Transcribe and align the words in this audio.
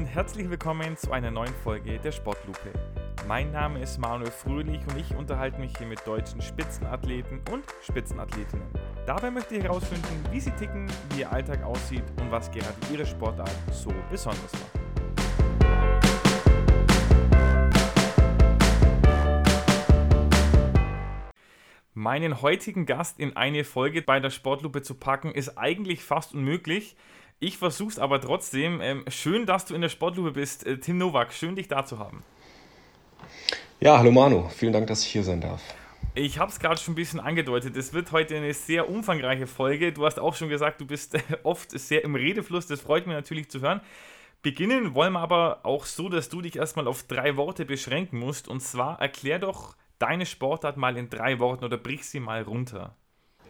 und 0.00 0.06
herzlich 0.06 0.48
willkommen 0.48 0.96
zu 0.96 1.12
einer 1.12 1.30
neuen 1.30 1.52
Folge 1.62 1.98
der 1.98 2.10
Sportlupe. 2.10 2.72
Mein 3.28 3.52
Name 3.52 3.82
ist 3.82 3.98
Manuel 3.98 4.30
Fröhlich 4.30 4.80
und 4.88 4.96
ich 4.96 5.14
unterhalte 5.14 5.60
mich 5.60 5.76
hier 5.76 5.86
mit 5.86 6.06
deutschen 6.06 6.40
Spitzenathleten 6.40 7.42
und 7.52 7.64
Spitzenathletinnen. 7.82 8.66
Dabei 9.04 9.30
möchte 9.30 9.56
ich 9.56 9.62
herausfinden, 9.62 10.24
wie 10.30 10.40
sie 10.40 10.52
ticken, 10.52 10.90
wie 11.10 11.20
ihr 11.20 11.30
Alltag 11.30 11.62
aussieht 11.62 12.04
und 12.18 12.30
was 12.30 12.50
gerade 12.50 12.72
ihre 12.90 13.04
Sportart 13.04 13.52
so 13.72 13.92
besonders 14.10 14.50
macht. 14.52 14.80
Meinen 21.92 22.40
heutigen 22.40 22.86
Gast 22.86 23.20
in 23.20 23.36
eine 23.36 23.64
Folge 23.64 24.00
bei 24.00 24.18
der 24.18 24.30
Sportlupe 24.30 24.80
zu 24.80 24.94
packen, 24.94 25.30
ist 25.32 25.58
eigentlich 25.58 26.02
fast 26.02 26.32
unmöglich. 26.32 26.96
Ich 27.42 27.56
versuch's 27.56 27.98
aber 27.98 28.20
trotzdem. 28.20 28.82
Ähm, 28.82 29.04
schön, 29.08 29.46
dass 29.46 29.64
du 29.64 29.74
in 29.74 29.80
der 29.80 29.88
Sportlupe 29.88 30.32
bist. 30.32 30.66
Äh, 30.66 30.76
Tim 30.76 30.98
Nowak, 30.98 31.32
schön 31.32 31.56
dich 31.56 31.68
da 31.68 31.86
zu 31.86 31.98
haben. 31.98 32.22
Ja, 33.80 33.96
hallo 33.96 34.10
Manu. 34.10 34.46
Vielen 34.50 34.74
Dank, 34.74 34.86
dass 34.88 35.02
ich 35.06 35.10
hier 35.10 35.24
sein 35.24 35.40
darf. 35.40 35.62
Ich 36.14 36.38
habe 36.38 36.50
es 36.50 36.60
gerade 36.60 36.78
schon 36.78 36.92
ein 36.92 36.96
bisschen 36.96 37.18
angedeutet. 37.18 37.78
Es 37.78 37.94
wird 37.94 38.12
heute 38.12 38.36
eine 38.36 38.52
sehr 38.52 38.90
umfangreiche 38.90 39.46
Folge. 39.46 39.90
Du 39.90 40.04
hast 40.04 40.20
auch 40.20 40.34
schon 40.34 40.50
gesagt, 40.50 40.82
du 40.82 40.86
bist 40.86 41.16
oft 41.42 41.70
sehr 41.70 42.04
im 42.04 42.14
Redefluss. 42.14 42.66
Das 42.66 42.82
freut 42.82 43.06
mich 43.06 43.16
natürlich 43.16 43.50
zu 43.50 43.62
hören. 43.62 43.80
Beginnen 44.42 44.92
wollen 44.92 45.14
wir 45.14 45.20
aber 45.20 45.60
auch 45.62 45.86
so, 45.86 46.10
dass 46.10 46.28
du 46.28 46.42
dich 46.42 46.56
erstmal 46.56 46.86
auf 46.86 47.04
drei 47.04 47.38
Worte 47.38 47.64
beschränken 47.64 48.18
musst. 48.18 48.48
Und 48.48 48.60
zwar 48.60 49.00
erklär 49.00 49.38
doch 49.38 49.76
deine 49.98 50.26
Sportart 50.26 50.76
mal 50.76 50.98
in 50.98 51.08
drei 51.08 51.38
Worten 51.38 51.64
oder 51.64 51.78
brich 51.78 52.04
sie 52.04 52.20
mal 52.20 52.42
runter. 52.42 52.96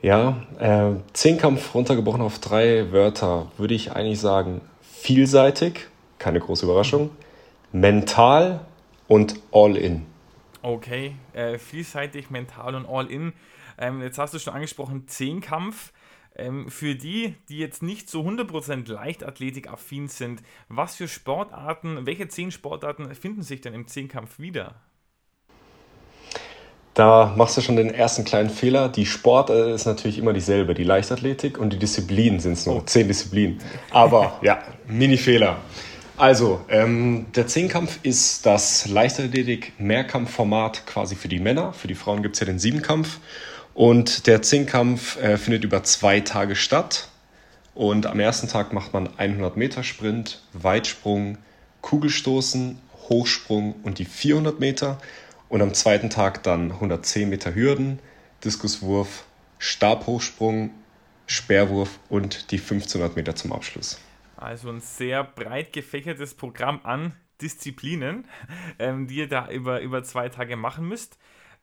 Ja, 0.02 0.46
äh, 0.58 0.94
Zehnkampf 1.12 1.74
runtergebrochen 1.74 2.22
auf 2.22 2.38
drei 2.38 2.90
Wörter 2.90 3.52
würde 3.58 3.74
ich 3.74 3.92
eigentlich 3.92 4.18
sagen 4.18 4.62
vielseitig, 4.80 5.88
keine 6.18 6.40
große 6.40 6.64
Überraschung, 6.64 7.10
mental 7.72 8.64
und 9.08 9.34
all 9.52 9.76
in. 9.76 10.06
Okay, 10.62 11.16
äh, 11.34 11.58
vielseitig, 11.58 12.30
mental 12.30 12.74
und 12.74 12.86
all 12.86 13.10
in. 13.10 13.34
Ähm, 13.78 14.00
jetzt 14.02 14.18
hast 14.18 14.32
du 14.32 14.38
schon 14.38 14.54
angesprochen, 14.54 15.06
Zehnkampf. 15.06 15.92
Ähm, 16.36 16.70
für 16.70 16.94
die, 16.94 17.34
die 17.48 17.58
jetzt 17.58 17.82
nicht 17.82 18.08
so 18.08 18.22
100% 18.22 18.90
Leichtathletik-affin 18.90 20.08
sind, 20.08 20.42
was 20.68 20.96
für 20.96 21.08
Sportarten, 21.08 22.06
welche 22.06 22.28
zehn 22.28 22.50
Sportarten 22.50 23.14
finden 23.14 23.42
sich 23.42 23.60
denn 23.60 23.74
im 23.74 23.86
Zehnkampf 23.86 24.38
wieder? 24.38 24.76
Da 26.94 27.32
machst 27.36 27.56
du 27.56 27.60
schon 27.60 27.76
den 27.76 27.94
ersten 27.94 28.24
kleinen 28.24 28.50
Fehler. 28.50 28.88
Die 28.88 29.06
Sport 29.06 29.50
äh, 29.50 29.74
ist 29.74 29.86
natürlich 29.86 30.18
immer 30.18 30.32
dieselbe, 30.32 30.74
die 30.74 30.84
Leichtathletik 30.84 31.56
und 31.58 31.72
die 31.72 31.78
Disziplinen 31.78 32.40
sind 32.40 32.54
es 32.54 32.66
nur, 32.66 32.76
oh. 32.76 32.82
zehn 32.84 33.06
Disziplinen. 33.06 33.60
Aber 33.90 34.38
ja, 34.42 34.58
Mini-Fehler. 34.88 35.56
Also, 36.16 36.60
ähm, 36.68 37.26
der 37.34 37.46
Zehnkampf 37.46 38.00
ist 38.02 38.44
das 38.44 38.88
Leichtathletik-Mehrkampfformat 38.88 40.84
quasi 40.86 41.14
für 41.14 41.28
die 41.28 41.38
Männer. 41.38 41.72
Für 41.72 41.88
die 41.88 41.94
Frauen 41.94 42.22
gibt 42.22 42.34
es 42.34 42.40
ja 42.40 42.46
den 42.46 42.58
Siebenkampf. 42.58 43.20
Und 43.72 44.26
der 44.26 44.42
Zehnkampf 44.42 45.18
äh, 45.22 45.38
findet 45.38 45.64
über 45.64 45.82
zwei 45.84 46.20
Tage 46.20 46.56
statt. 46.56 47.08
Und 47.74 48.06
am 48.06 48.20
ersten 48.20 48.48
Tag 48.48 48.72
macht 48.74 48.92
man 48.92 49.08
100 49.16 49.56
Meter 49.56 49.82
Sprint, 49.82 50.42
Weitsprung, 50.52 51.38
Kugelstoßen, 51.80 52.78
Hochsprung 53.08 53.76
und 53.82 53.98
die 53.98 54.04
400 54.04 54.60
Meter. 54.60 54.98
Und 55.50 55.62
am 55.62 55.74
zweiten 55.74 56.10
Tag 56.10 56.44
dann 56.44 56.70
110 56.70 57.28
Meter 57.28 57.56
Hürden, 57.56 57.98
Diskuswurf, 58.44 59.26
Stabhochsprung, 59.58 60.70
Speerwurf 61.26 61.98
und 62.08 62.52
die 62.52 62.58
1500 62.58 63.16
Meter 63.16 63.34
zum 63.34 63.52
Abschluss. 63.52 64.00
Also 64.36 64.70
ein 64.70 64.80
sehr 64.80 65.24
breit 65.24 65.72
gefächertes 65.72 66.34
Programm 66.34 66.80
an 66.84 67.14
Disziplinen, 67.42 68.26
ähm, 68.78 69.08
die 69.08 69.16
ihr 69.16 69.28
da 69.28 69.50
über, 69.50 69.80
über 69.80 70.04
zwei 70.04 70.28
Tage 70.28 70.54
machen 70.54 70.86
müsst. 70.86 71.18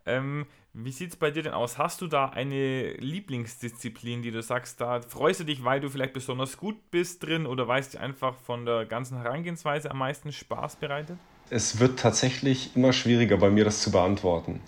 Ähm, 0.06 0.48
wie 0.74 0.92
sieht 0.92 1.12
es 1.12 1.16
bei 1.16 1.32
dir 1.32 1.44
denn 1.44 1.54
aus? 1.54 1.78
Hast 1.78 2.02
du 2.02 2.08
da 2.08 2.26
eine 2.26 2.92
Lieblingsdisziplin, 2.96 4.22
die 4.22 4.32
du 4.32 4.42
sagst, 4.42 4.82
da 4.82 5.00
freust 5.00 5.40
du 5.40 5.44
dich, 5.46 5.64
weil 5.64 5.80
du 5.80 5.90
vielleicht 5.90 6.14
besonders 6.14 6.58
gut 6.58 6.92
bist 6.92 7.24
drin 7.24 7.46
oder 7.46 7.66
weißt 7.70 7.94
du 7.94 8.02
einfach 8.02 8.36
von 8.36 8.66
der 8.66 8.86
ganzen 8.86 9.18
Herangehensweise 9.22 9.90
am 9.90 10.00
meisten 10.00 10.34
Spaß 10.34 10.76
bereitet? 10.76 11.18
Es 11.50 11.80
wird 11.80 12.00
tatsächlich 12.00 12.72
immer 12.76 12.94
schwieriger 12.94 13.38
bei 13.38 13.50
mir, 13.50 13.66
das 13.66 13.82
zu 13.82 13.92
beantworten. 13.92 14.62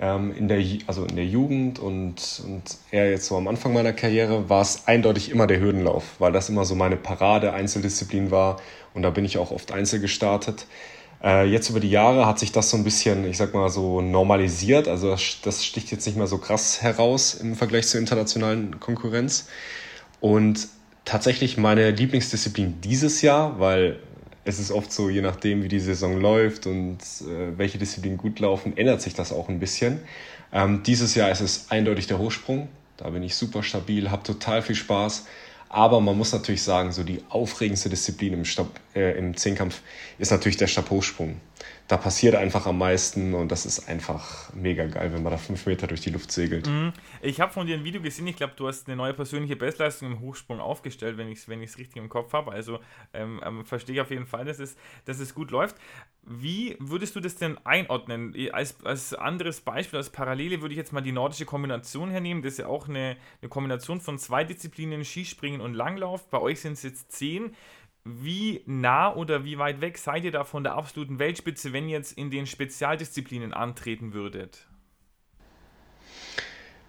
Ähm, 0.00 0.34
in, 0.36 0.48
der, 0.48 0.62
also 0.86 1.04
in 1.04 1.16
der 1.16 1.26
Jugend 1.26 1.78
und, 1.78 2.42
und 2.46 2.62
eher 2.90 3.10
jetzt 3.10 3.26
so 3.26 3.36
am 3.36 3.46
Anfang 3.46 3.72
meiner 3.72 3.92
Karriere 3.92 4.48
war 4.48 4.62
es 4.62 4.86
eindeutig 4.86 5.30
immer 5.30 5.46
der 5.46 5.60
Hürdenlauf, 5.60 6.04
weil 6.18 6.32
das 6.32 6.48
immer 6.48 6.64
so 6.64 6.74
meine 6.74 6.96
Parade-Einzeldisziplin 6.96 8.30
war 8.30 8.60
und 8.94 9.02
da 9.02 9.10
bin 9.10 9.24
ich 9.24 9.38
auch 9.38 9.50
oft 9.50 9.72
Einzel 9.72 10.00
gestartet. 10.00 10.66
Äh, 11.22 11.46
jetzt 11.46 11.68
über 11.68 11.78
die 11.78 11.90
Jahre 11.90 12.26
hat 12.26 12.38
sich 12.38 12.52
das 12.52 12.70
so 12.70 12.76
ein 12.76 12.84
bisschen, 12.84 13.28
ich 13.28 13.36
sag 13.36 13.54
mal, 13.54 13.68
so 13.68 14.00
normalisiert. 14.00 14.88
Also 14.88 15.10
das, 15.10 15.38
das 15.42 15.64
sticht 15.64 15.90
jetzt 15.92 16.06
nicht 16.06 16.16
mehr 16.16 16.26
so 16.26 16.38
krass 16.38 16.82
heraus 16.82 17.34
im 17.34 17.54
Vergleich 17.54 17.86
zur 17.86 18.00
internationalen 18.00 18.80
Konkurrenz. 18.80 19.48
Und 20.20 20.68
tatsächlich 21.04 21.58
meine 21.58 21.90
Lieblingsdisziplin 21.90 22.80
dieses 22.80 23.22
Jahr, 23.22 23.60
weil 23.60 24.00
es 24.44 24.58
ist 24.58 24.70
oft 24.70 24.92
so, 24.92 25.08
je 25.08 25.20
nachdem, 25.20 25.62
wie 25.62 25.68
die 25.68 25.80
Saison 25.80 26.20
läuft 26.20 26.66
und 26.66 26.98
äh, 26.98 27.56
welche 27.56 27.78
Disziplinen 27.78 28.18
gut 28.18 28.40
laufen, 28.40 28.76
ändert 28.76 29.00
sich 29.00 29.14
das 29.14 29.32
auch 29.32 29.48
ein 29.48 29.60
bisschen. 29.60 30.00
Ähm, 30.52 30.82
dieses 30.82 31.14
Jahr 31.14 31.30
ist 31.30 31.40
es 31.40 31.70
eindeutig 31.70 32.06
der 32.06 32.18
Hochsprung. 32.18 32.68
Da 32.96 33.10
bin 33.10 33.22
ich 33.22 33.36
super 33.36 33.62
stabil, 33.62 34.10
habe 34.10 34.22
total 34.22 34.62
viel 34.62 34.76
Spaß. 34.76 35.26
Aber 35.68 36.00
man 36.00 36.18
muss 36.18 36.32
natürlich 36.32 36.62
sagen, 36.62 36.92
so 36.92 37.02
die 37.02 37.20
aufregendste 37.30 37.88
Disziplin 37.88 38.34
im, 38.34 38.44
Stab, 38.44 38.68
äh, 38.94 39.16
im 39.16 39.36
Zehnkampf 39.36 39.80
ist 40.18 40.30
natürlich 40.30 40.58
der 40.58 40.66
Stabhochsprung 40.66 41.40
da 41.92 41.98
passiert 41.98 42.34
einfach 42.34 42.64
am 42.64 42.78
meisten 42.78 43.34
und 43.34 43.52
das 43.52 43.66
ist 43.66 43.86
einfach 43.86 44.50
mega 44.54 44.86
geil, 44.86 45.12
wenn 45.12 45.22
man 45.22 45.30
da 45.30 45.36
fünf 45.36 45.66
Meter 45.66 45.86
durch 45.86 46.00
die 46.00 46.08
Luft 46.08 46.32
segelt. 46.32 46.66
Mhm. 46.66 46.94
Ich 47.20 47.38
habe 47.38 47.52
von 47.52 47.66
dir 47.66 47.76
ein 47.76 47.84
Video 47.84 48.00
gesehen, 48.00 48.26
ich 48.26 48.36
glaube, 48.36 48.54
du 48.56 48.66
hast 48.66 48.88
eine 48.88 48.96
neue 48.96 49.12
persönliche 49.12 49.56
Bestleistung 49.56 50.12
im 50.12 50.20
Hochsprung 50.20 50.58
aufgestellt, 50.58 51.18
wenn 51.18 51.28
ich 51.28 51.40
es 51.40 51.48
wenn 51.50 51.58
richtig 51.58 51.96
im 51.96 52.08
Kopf 52.08 52.32
habe. 52.32 52.50
Also 52.50 52.78
ähm, 53.12 53.42
ähm, 53.44 53.66
verstehe 53.66 53.96
ich 53.96 54.00
auf 54.00 54.10
jeden 54.10 54.24
Fall, 54.24 54.46
dass 54.46 54.58
es, 54.58 54.74
dass 55.04 55.20
es 55.20 55.34
gut 55.34 55.50
läuft. 55.50 55.76
Wie 56.22 56.76
würdest 56.78 57.14
du 57.14 57.20
das 57.20 57.36
denn 57.36 57.58
einordnen? 57.66 58.34
Als, 58.52 58.82
als 58.86 59.12
anderes 59.12 59.60
Beispiel, 59.60 59.98
als 59.98 60.08
Parallele 60.08 60.62
würde 60.62 60.72
ich 60.72 60.78
jetzt 60.78 60.94
mal 60.94 61.02
die 61.02 61.12
nordische 61.12 61.44
Kombination 61.44 62.08
hernehmen. 62.08 62.42
Das 62.42 62.54
ist 62.54 62.58
ja 62.60 62.68
auch 62.68 62.88
eine, 62.88 63.18
eine 63.42 63.50
Kombination 63.50 64.00
von 64.00 64.18
zwei 64.18 64.44
Disziplinen, 64.44 65.04
Skispringen 65.04 65.60
und 65.60 65.74
Langlauf. 65.74 66.26
Bei 66.30 66.38
euch 66.40 66.60
sind 66.60 66.72
es 66.72 66.84
jetzt 66.84 67.12
zehn 67.12 67.54
wie 68.04 68.62
nah 68.66 69.14
oder 69.14 69.44
wie 69.44 69.58
weit 69.58 69.80
weg 69.80 69.98
seid 69.98 70.24
ihr 70.24 70.32
da 70.32 70.44
von 70.44 70.64
der 70.64 70.74
absoluten 70.74 71.18
Weltspitze, 71.18 71.72
wenn 71.72 71.88
ihr 71.88 71.96
jetzt 71.96 72.12
in 72.12 72.30
den 72.30 72.46
Spezialdisziplinen 72.46 73.52
antreten 73.52 74.12
würdet? 74.12 74.66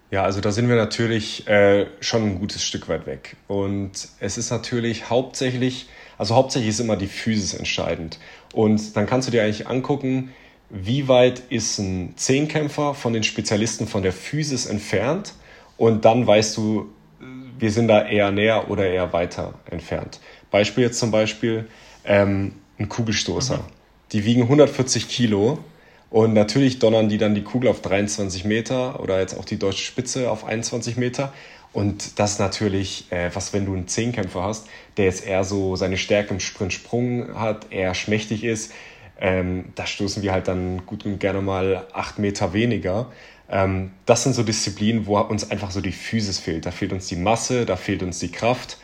Ja, 0.10 0.24
also 0.24 0.42
da 0.42 0.52
sind 0.52 0.70
wir 0.70 0.76
natürlich 0.76 1.48
äh, 1.48 1.88
schon 2.00 2.24
ein 2.24 2.40
gutes 2.40 2.64
Stück 2.64 2.88
weit 2.88 3.08
weg. 3.08 3.36
Und 3.48 4.10
es 4.20 4.38
ist 4.38 4.52
natürlich 4.52 5.10
hauptsächlich, 5.10 5.88
also 6.20 6.36
hauptsächlich 6.36 6.70
ist 6.70 6.80
immer 6.80 6.98
die 6.98 7.08
Physis 7.08 7.56
entscheidend. 7.56 8.20
Und 8.54 8.96
dann 8.96 9.08
kannst 9.08 9.28
du 9.28 9.32
dir 9.32 9.44
eigentlich 9.44 9.68
angucken, 9.68 10.32
wie 10.70 11.08
weit 11.08 11.40
ist 11.50 11.80
ein 11.80 12.14
Zehnkämpfer 12.16 12.94
von 12.94 13.14
den 13.14 13.24
Spezialisten 13.24 13.88
von 13.88 14.04
der 14.04 14.14
Physis 14.14 14.68
entfernt. 14.68 15.34
Und 15.78 16.06
dann 16.06 16.28
weißt 16.28 16.58
du, 16.58 16.94
wir 17.58 17.72
sind 17.72 17.88
da 17.88 18.06
eher 18.06 18.32
näher 18.32 18.70
oder 18.70 18.86
eher 18.86 19.14
weiter 19.14 19.56
entfernt. 19.70 20.20
Beispiel 20.54 20.84
jetzt 20.84 21.00
zum 21.00 21.10
Beispiel 21.10 21.66
ähm, 22.06 22.54
ein 22.78 22.88
Kugelstoßer. 22.88 23.58
Mhm. 23.58 23.64
Die 24.12 24.24
wiegen 24.24 24.44
140 24.44 25.10
Kilo 25.10 25.58
und 26.12 26.34
natürlich 26.34 26.78
donnern 26.78 27.10
die 27.10 27.18
dann 27.18 27.34
die 27.34 27.42
Kugel 27.42 27.72
auf 27.72 27.82
23 27.82 28.46
Meter 28.46 29.00
oder 29.00 29.20
jetzt 29.20 29.36
auch 29.36 29.46
die 29.46 29.58
deutsche 29.58 29.84
Spitze 29.84 30.30
auf 30.30 30.46
21 30.46 30.96
Meter. 30.96 31.34
Und 31.74 32.20
das 32.20 32.38
natürlich, 32.38 33.12
äh, 33.12 33.32
was 33.34 33.52
wenn 33.52 33.66
du 33.66 33.74
einen 33.74 33.88
Zehnkämpfer 33.88 34.44
hast, 34.44 34.68
der 34.98 35.06
jetzt 35.06 35.26
eher 35.26 35.44
so 35.44 35.76
seine 35.76 35.98
Stärke 35.98 36.36
im 36.36 36.40
Sprint-Sprung 36.40 37.34
hat, 37.34 37.72
eher 37.72 37.96
schmächtig 37.96 38.44
ist, 38.44 38.72
ähm, 39.20 39.66
da 39.74 39.88
stoßen 39.88 40.22
wir 40.22 40.34
halt 40.34 40.48
dann 40.48 40.86
gut 40.86 41.04
und 41.08 41.20
gerne 41.20 41.42
mal 41.42 41.88
acht 41.94 42.20
Meter 42.20 42.54
weniger. 42.54 43.12
Ähm, 43.50 43.90
das 44.06 44.22
sind 44.22 44.34
so 44.34 44.44
Disziplinen, 44.44 45.08
wo 45.08 45.18
uns 45.18 45.50
einfach 45.50 45.72
so 45.72 45.82
die 45.82 45.92
Physis 45.92 46.38
fehlt. 46.38 46.68
Da 46.68 46.72
fehlt 46.72 46.94
uns 46.94 47.08
die 47.08 47.16
Masse, 47.16 47.66
da 47.66 47.76
fehlt 47.76 48.04
uns 48.04 48.20
die 48.20 48.32
Kraft. 48.32 48.78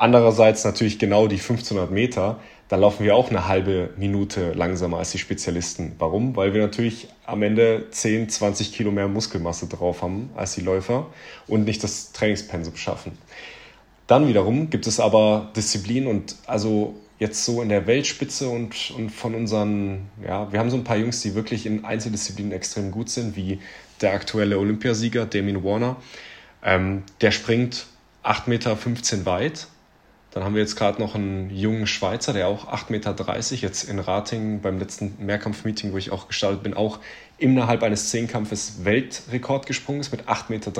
Andererseits 0.00 0.64
natürlich 0.64 0.98
genau 0.98 1.26
die 1.26 1.36
1500 1.36 1.90
Meter, 1.90 2.40
da 2.68 2.76
laufen 2.76 3.04
wir 3.04 3.14
auch 3.14 3.28
eine 3.28 3.48
halbe 3.48 3.90
Minute 3.98 4.52
langsamer 4.52 4.96
als 4.96 5.10
die 5.10 5.18
Spezialisten. 5.18 5.92
Warum? 5.98 6.36
Weil 6.36 6.54
wir 6.54 6.62
natürlich 6.62 7.08
am 7.26 7.42
Ende 7.42 7.84
10, 7.90 8.30
20 8.30 8.72
Kilo 8.72 8.92
mehr 8.92 9.08
Muskelmasse 9.08 9.66
drauf 9.66 10.00
haben 10.00 10.30
als 10.34 10.54
die 10.54 10.62
Läufer 10.62 11.08
und 11.46 11.64
nicht 11.64 11.84
das 11.84 12.12
Trainingspensum 12.12 12.76
schaffen. 12.76 13.12
Dann 14.06 14.26
wiederum 14.26 14.70
gibt 14.70 14.86
es 14.86 15.00
aber 15.00 15.50
Disziplinen 15.54 16.08
und 16.08 16.34
also 16.46 16.94
jetzt 17.18 17.44
so 17.44 17.60
in 17.60 17.68
der 17.68 17.86
Weltspitze 17.86 18.48
und, 18.48 18.92
und 18.96 19.10
von 19.10 19.34
unseren, 19.34 20.08
ja, 20.26 20.50
wir 20.50 20.60
haben 20.60 20.70
so 20.70 20.78
ein 20.78 20.84
paar 20.84 20.96
Jungs, 20.96 21.20
die 21.20 21.34
wirklich 21.34 21.66
in 21.66 21.84
Einzeldisziplinen 21.84 22.52
extrem 22.52 22.90
gut 22.90 23.10
sind, 23.10 23.36
wie 23.36 23.58
der 24.00 24.14
aktuelle 24.14 24.58
Olympiasieger 24.58 25.26
Damien 25.26 25.62
Warner. 25.62 25.96
Ähm, 26.64 27.02
der 27.20 27.32
springt 27.32 27.84
8,15 28.24 28.48
Meter 28.48 29.26
weit 29.26 29.68
Dann 30.32 30.44
haben 30.44 30.54
wir 30.54 30.62
jetzt 30.62 30.76
gerade 30.76 31.00
noch 31.00 31.14
einen 31.14 31.50
jungen 31.50 31.86
Schweizer, 31.86 32.32
der 32.32 32.46
auch 32.46 32.68
8,30 32.72 32.90
Meter 32.90 33.14
jetzt 33.56 33.84
in 33.84 33.98
Rating 33.98 34.60
beim 34.60 34.78
letzten 34.78 35.16
Mehrkampfmeeting, 35.18 35.92
wo 35.92 35.98
ich 35.98 36.12
auch 36.12 36.28
gestartet 36.28 36.62
bin, 36.62 36.74
auch 36.74 37.00
innerhalb 37.38 37.82
eines 37.82 38.10
Zehnkampfes 38.10 38.84
Weltrekord 38.84 39.66
gesprungen 39.66 40.00
ist 40.00 40.12
mit 40.12 40.28
8,30 40.28 40.48
Meter. 40.50 40.72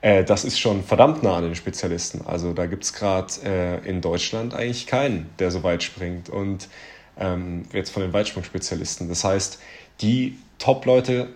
Äh, 0.00 0.24
das 0.24 0.44
ist 0.44 0.58
schon 0.58 0.82
verdammt 0.82 1.22
nah 1.22 1.36
an 1.36 1.42
den 1.42 1.54
Spezialisten. 1.54 2.22
Also 2.26 2.52
da 2.52 2.66
gibt 2.66 2.84
es 2.84 2.92
gerade 2.92 3.32
äh, 3.44 3.88
in 3.88 4.00
Deutschland 4.00 4.54
eigentlich 4.54 4.86
keinen, 4.86 5.28
der 5.38 5.50
so 5.50 5.62
weit 5.62 5.82
springt. 5.82 6.30
Und 6.30 6.68
ähm, 7.18 7.64
jetzt 7.72 7.90
von 7.90 8.02
den 8.02 8.12
Weitsprungspezialisten. 8.12 9.08
Das 9.08 9.24
heißt, 9.24 9.58
die 10.00 10.38
Top-Leute 10.58 11.28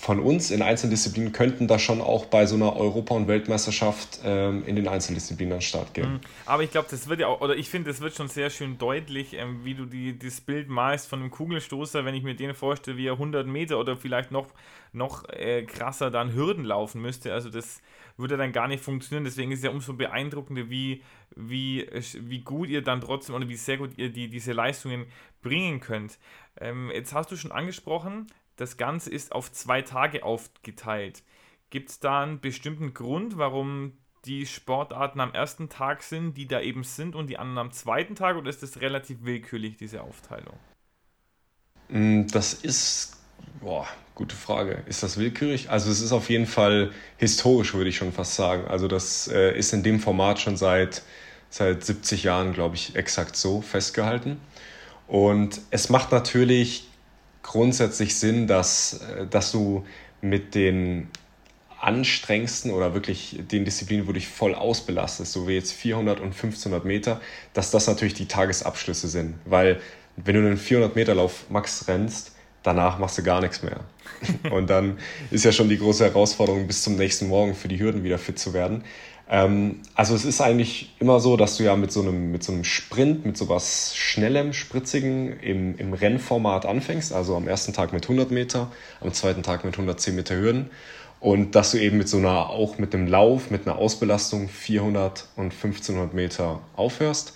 von 0.00 0.20
uns 0.20 0.50
in 0.50 0.62
Einzeldisziplinen 0.62 1.32
könnten 1.32 1.66
da 1.66 1.78
schon 1.78 2.00
auch 2.00 2.26
bei 2.26 2.46
so 2.46 2.54
einer 2.54 2.76
Europa- 2.76 3.14
und 3.14 3.26
Weltmeisterschaft 3.26 4.20
ähm, 4.24 4.64
in 4.64 4.76
den 4.76 4.86
Einzeldisziplinen 4.86 5.54
an. 5.54 5.60
Mhm. 5.96 6.20
Aber 6.46 6.62
ich 6.62 6.70
glaube, 6.70 6.86
das 6.90 7.08
wird 7.08 7.20
ja 7.20 7.26
auch, 7.26 7.40
oder 7.40 7.56
ich 7.56 7.68
finde, 7.68 7.90
das 7.90 8.00
wird 8.00 8.14
schon 8.14 8.28
sehr 8.28 8.48
schön 8.48 8.78
deutlich, 8.78 9.34
ähm, 9.34 9.64
wie 9.64 9.74
du 9.74 9.86
die, 9.86 10.16
das 10.16 10.40
Bild 10.40 10.68
malst 10.68 11.08
von 11.08 11.20
einem 11.20 11.30
Kugelstoßer, 11.30 12.04
wenn 12.04 12.14
ich 12.14 12.22
mir 12.22 12.36
den 12.36 12.54
vorstelle, 12.54 12.96
wie 12.96 13.06
er 13.06 13.14
100 13.14 13.46
Meter 13.46 13.78
oder 13.78 13.96
vielleicht 13.96 14.30
noch, 14.30 14.46
noch 14.92 15.28
äh, 15.30 15.64
krasser 15.64 16.10
dann 16.10 16.32
Hürden 16.32 16.64
laufen 16.64 17.02
müsste. 17.02 17.34
Also 17.34 17.50
das 17.50 17.80
würde 18.16 18.36
dann 18.36 18.52
gar 18.52 18.68
nicht 18.68 18.82
funktionieren. 18.82 19.24
Deswegen 19.24 19.50
ist 19.50 19.58
es 19.58 19.64
ja 19.64 19.70
umso 19.70 19.94
beeindruckender, 19.94 20.70
wie, 20.70 21.02
wie, 21.34 21.88
wie 22.20 22.40
gut 22.40 22.68
ihr 22.68 22.82
dann 22.82 23.00
trotzdem 23.00 23.34
oder 23.34 23.48
wie 23.48 23.56
sehr 23.56 23.78
gut 23.78 23.98
ihr 23.98 24.10
die, 24.10 24.28
diese 24.28 24.52
Leistungen 24.52 25.06
bringen 25.42 25.80
könnt. 25.80 26.18
Ähm, 26.60 26.90
jetzt 26.94 27.12
hast 27.14 27.32
du 27.32 27.36
schon 27.36 27.52
angesprochen, 27.52 28.28
das 28.58 28.76
Ganze 28.76 29.10
ist 29.10 29.32
auf 29.32 29.50
zwei 29.52 29.82
Tage 29.82 30.24
aufgeteilt. 30.24 31.22
Gibt 31.70 31.90
es 31.90 32.00
da 32.00 32.22
einen 32.22 32.40
bestimmten 32.40 32.92
Grund, 32.92 33.38
warum 33.38 33.92
die 34.24 34.46
Sportarten 34.46 35.20
am 35.20 35.32
ersten 35.32 35.68
Tag 35.68 36.02
sind, 36.02 36.34
die 36.34 36.48
da 36.48 36.60
eben 36.60 36.82
sind, 36.82 37.14
und 37.14 37.28
die 37.28 37.38
anderen 37.38 37.68
am 37.68 37.72
zweiten 37.72 38.16
Tag, 38.16 38.36
oder 38.36 38.50
ist 38.50 38.62
das 38.62 38.80
relativ 38.80 39.18
willkürlich, 39.22 39.76
diese 39.76 40.02
Aufteilung? 40.02 40.58
Mm, 41.88 42.26
das 42.26 42.52
ist, 42.52 43.16
boah, 43.60 43.86
gute 44.16 44.34
Frage. 44.34 44.82
Ist 44.86 45.04
das 45.04 45.18
willkürlich? 45.18 45.70
Also 45.70 45.90
es 45.90 46.00
ist 46.00 46.12
auf 46.12 46.28
jeden 46.28 46.46
Fall 46.46 46.90
historisch, 47.16 47.74
würde 47.74 47.90
ich 47.90 47.96
schon 47.96 48.12
fast 48.12 48.34
sagen. 48.34 48.66
Also 48.66 48.88
das 48.88 49.28
äh, 49.28 49.56
ist 49.56 49.72
in 49.72 49.84
dem 49.84 50.00
Format 50.00 50.40
schon 50.40 50.56
seit, 50.56 51.02
seit 51.48 51.84
70 51.84 52.24
Jahren, 52.24 52.52
glaube 52.54 52.74
ich, 52.74 52.96
exakt 52.96 53.36
so 53.36 53.60
festgehalten. 53.60 54.40
Und 55.06 55.60
es 55.70 55.90
macht 55.90 56.10
natürlich 56.10 56.87
grundsätzlich 57.48 58.14
Sinn, 58.14 58.46
dass, 58.46 59.00
äh, 59.00 59.26
dass 59.26 59.50
du 59.50 59.84
mit 60.20 60.54
den 60.54 61.08
anstrengendsten 61.80 62.72
oder 62.72 62.92
wirklich 62.94 63.38
den 63.50 63.64
Disziplinen, 63.64 64.06
wo 64.06 64.08
du 64.08 64.14
dich 64.14 64.28
voll 64.28 64.54
ausbelastest, 64.54 65.32
so 65.32 65.46
wie 65.46 65.54
jetzt 65.54 65.72
400 65.72 66.18
und 66.18 66.26
1500 66.26 66.84
Meter, 66.84 67.20
dass 67.54 67.70
das 67.70 67.86
natürlich 67.86 68.14
die 68.14 68.26
Tagesabschlüsse 68.26 69.08
sind. 69.08 69.36
Weil 69.44 69.80
wenn 70.16 70.34
du 70.34 70.40
einen 70.40 70.56
400 70.56 70.96
Meter 70.96 71.14
Lauf 71.14 71.48
max 71.50 71.86
rennst, 71.86 72.32
danach 72.64 72.98
machst 72.98 73.16
du 73.18 73.22
gar 73.22 73.40
nichts 73.40 73.62
mehr. 73.62 73.80
Und 74.50 74.68
dann 74.68 74.98
ist 75.30 75.44
ja 75.44 75.52
schon 75.52 75.68
die 75.68 75.78
große 75.78 76.04
Herausforderung, 76.04 76.66
bis 76.66 76.82
zum 76.82 76.96
nächsten 76.96 77.28
Morgen 77.28 77.54
für 77.54 77.68
die 77.68 77.78
Hürden 77.78 78.02
wieder 78.02 78.18
fit 78.18 78.38
zu 78.40 78.52
werden. 78.52 78.82
Ähm, 79.30 79.80
also 79.94 80.14
es 80.14 80.24
ist 80.24 80.40
eigentlich 80.40 80.94
immer 81.00 81.20
so, 81.20 81.36
dass 81.36 81.56
du 81.56 81.64
ja 81.64 81.76
mit 81.76 81.92
so 81.92 82.00
einem, 82.00 82.32
mit 82.32 82.42
so 82.42 82.52
einem 82.52 82.64
Sprint, 82.64 83.26
mit 83.26 83.36
so 83.36 83.48
was 83.48 83.94
Schnellem, 83.94 84.52
Spritzigen 84.52 85.38
im, 85.40 85.76
im 85.76 85.92
Rennformat 85.92 86.64
anfängst. 86.64 87.12
Also 87.12 87.36
am 87.36 87.46
ersten 87.46 87.72
Tag 87.72 87.92
mit 87.92 88.04
100 88.04 88.30
Meter, 88.30 88.72
am 89.00 89.12
zweiten 89.12 89.42
Tag 89.42 89.64
mit 89.64 89.74
110 89.74 90.14
Meter 90.14 90.36
Hürden. 90.36 90.70
Und 91.20 91.54
dass 91.54 91.72
du 91.72 91.78
eben 91.78 91.98
mit 91.98 92.08
so 92.08 92.16
einer, 92.16 92.48
auch 92.48 92.78
mit 92.78 92.94
einem 92.94 93.06
Lauf, 93.06 93.50
mit 93.50 93.66
einer 93.66 93.76
Ausbelastung 93.76 94.48
400 94.48 95.26
und 95.36 95.52
1500 95.52 96.14
Meter 96.14 96.60
aufhörst. 96.76 97.34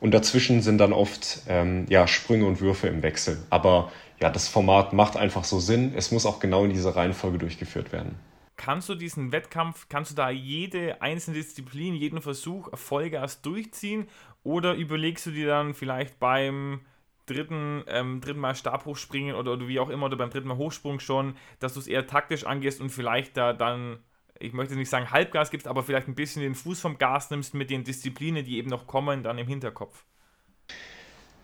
Und 0.00 0.12
dazwischen 0.12 0.62
sind 0.62 0.78
dann 0.78 0.92
oft 0.92 1.42
ähm, 1.48 1.86
ja, 1.88 2.06
Sprünge 2.06 2.46
und 2.46 2.60
Würfe 2.60 2.88
im 2.88 3.02
Wechsel. 3.02 3.38
Aber 3.50 3.92
ja, 4.20 4.30
das 4.30 4.48
Format 4.48 4.92
macht 4.92 5.16
einfach 5.16 5.44
so 5.44 5.60
Sinn. 5.60 5.92
Es 5.94 6.10
muss 6.10 6.26
auch 6.26 6.40
genau 6.40 6.64
in 6.64 6.72
dieser 6.72 6.96
Reihenfolge 6.96 7.38
durchgeführt 7.38 7.92
werden. 7.92 8.16
Kannst 8.58 8.88
du 8.88 8.96
diesen 8.96 9.30
Wettkampf, 9.30 9.88
kannst 9.88 10.10
du 10.10 10.14
da 10.16 10.30
jede 10.30 11.00
einzelne 11.00 11.36
Disziplin, 11.36 11.94
jeden 11.94 12.20
Versuch 12.20 12.68
Vollgas 12.76 13.40
durchziehen 13.40 14.08
oder 14.42 14.74
überlegst 14.74 15.26
du 15.26 15.30
dir 15.30 15.46
dann 15.46 15.74
vielleicht 15.74 16.18
beim 16.18 16.80
dritten, 17.26 17.84
ähm, 17.86 18.20
dritten 18.20 18.40
Mal 18.40 18.56
Stabhochspringen 18.56 19.36
oder, 19.36 19.52
oder 19.52 19.68
wie 19.68 19.78
auch 19.78 19.90
immer 19.90 20.06
oder 20.06 20.16
beim 20.16 20.30
dritten 20.30 20.48
Mal 20.48 20.56
Hochsprung 20.56 20.98
schon, 20.98 21.36
dass 21.60 21.74
du 21.74 21.80
es 21.80 21.86
eher 21.86 22.08
taktisch 22.08 22.44
angehst 22.44 22.80
und 22.80 22.90
vielleicht 22.90 23.36
da 23.36 23.52
dann, 23.52 24.00
ich 24.40 24.52
möchte 24.52 24.74
nicht 24.74 24.90
sagen 24.90 25.12
Halbgas 25.12 25.52
gibst, 25.52 25.68
aber 25.68 25.84
vielleicht 25.84 26.08
ein 26.08 26.16
bisschen 26.16 26.42
den 26.42 26.56
Fuß 26.56 26.80
vom 26.80 26.98
Gas 26.98 27.30
nimmst 27.30 27.54
mit 27.54 27.70
den 27.70 27.84
Disziplinen, 27.84 28.44
die 28.44 28.56
eben 28.56 28.70
noch 28.70 28.88
kommen, 28.88 29.22
dann 29.22 29.38
im 29.38 29.46
Hinterkopf? 29.46 30.02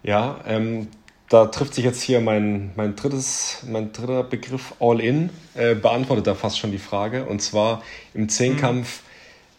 Ja, 0.03 0.41
ähm, 0.47 0.89
da 1.29 1.47
trifft 1.47 1.75
sich 1.75 1.85
jetzt 1.85 2.03
hier 2.03 2.21
mein, 2.21 2.73
mein, 2.77 2.97
drittes, 2.97 3.65
mein 3.67 3.93
dritter 3.93 4.23
Begriff 4.23 4.75
All-In, 4.79 5.31
äh, 5.55 5.75
beantwortet 5.75 6.27
da 6.27 6.35
fast 6.35 6.59
schon 6.59 6.71
die 6.71 6.79
Frage. 6.79 7.25
Und 7.25 7.41
zwar 7.41 7.83
im 8.13 8.29
Zehnkampf 8.29 9.03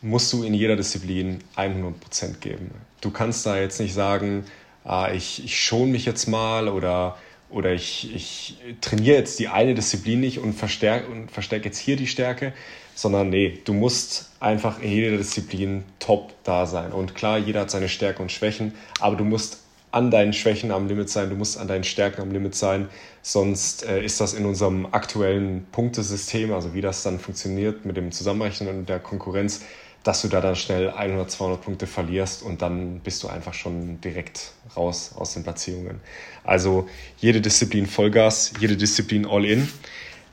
mhm. 0.01 0.09
musst 0.11 0.31
du 0.31 0.43
in 0.43 0.53
jeder 0.53 0.75
Disziplin 0.75 1.39
100% 1.57 2.39
geben. 2.39 2.71
Du 3.01 3.09
kannst 3.09 3.45
da 3.45 3.57
jetzt 3.57 3.79
nicht 3.79 3.93
sagen, 3.93 4.45
ah, 4.83 5.11
ich, 5.11 5.43
ich 5.43 5.59
schone 5.59 5.91
mich 5.91 6.05
jetzt 6.05 6.27
mal 6.27 6.67
oder, 6.67 7.17
oder 7.49 7.73
ich, 7.73 8.13
ich 8.15 8.57
trainiere 8.81 9.17
jetzt 9.17 9.39
die 9.39 9.47
eine 9.47 9.73
Disziplin 9.73 10.19
nicht 10.19 10.39
und 10.39 10.53
verstärke 10.53 11.11
und 11.11 11.31
verstärk 11.31 11.65
jetzt 11.65 11.79
hier 11.79 11.95
die 11.95 12.07
Stärke, 12.07 12.53
sondern 12.93 13.29
nee, 13.29 13.59
du 13.65 13.73
musst 13.73 14.29
einfach 14.39 14.79
in 14.81 14.91
jeder 14.91 15.17
Disziplin 15.17 15.83
top 15.99 16.33
da 16.43 16.67
sein. 16.67 16.91
Und 16.93 17.15
klar, 17.15 17.39
jeder 17.39 17.61
hat 17.61 17.71
seine 17.71 17.89
Stärken 17.89 18.21
und 18.21 18.31
Schwächen, 18.31 18.73
aber 18.99 19.15
du 19.15 19.23
musst 19.23 19.64
an 19.95 20.11
deinen 20.11 20.33
Schwächen 20.33 20.71
am 20.71 20.89
Limit 20.89 21.09
sein, 21.09 21.29
du 21.29 21.37
musst 21.37 21.57
an 21.57 21.69
deinen 21.69 21.85
Stärken 21.85 22.21
am 22.21 22.29
Limit 22.29 22.53
sein, 22.53 22.89
sonst 23.21 23.85
äh, 23.85 24.03
ist 24.03 24.19
das 24.19 24.33
in 24.33 24.45
unserem 24.45 24.87
aktuellen 24.91 25.65
Punktesystem, 25.71 26.53
also 26.53 26.73
wie 26.73 26.81
das 26.81 27.01
dann 27.03 27.17
funktioniert 27.17 27.85
mit 27.85 27.95
dem 27.95 28.11
Zusammenrechnen 28.11 28.67
und 28.67 28.89
der 28.89 28.99
Konkurrenz, 28.99 29.61
dass 30.03 30.21
du 30.21 30.27
da 30.27 30.41
dann 30.41 30.57
schnell 30.57 30.89
100, 30.89 31.31
200 31.31 31.61
Punkte 31.61 31.87
verlierst 31.87 32.43
und 32.43 32.61
dann 32.61 32.99
bist 32.99 33.23
du 33.23 33.29
einfach 33.29 33.53
schon 33.53 34.01
direkt 34.01 34.51
raus 34.75 35.13
aus 35.15 35.33
den 35.33 35.43
Platzierungen. 35.43 36.01
Also 36.43 36.89
jede 37.17 37.39
Disziplin 37.39 37.85
Vollgas, 37.85 38.51
jede 38.59 38.75
Disziplin 38.75 39.25
All-In. 39.25 39.65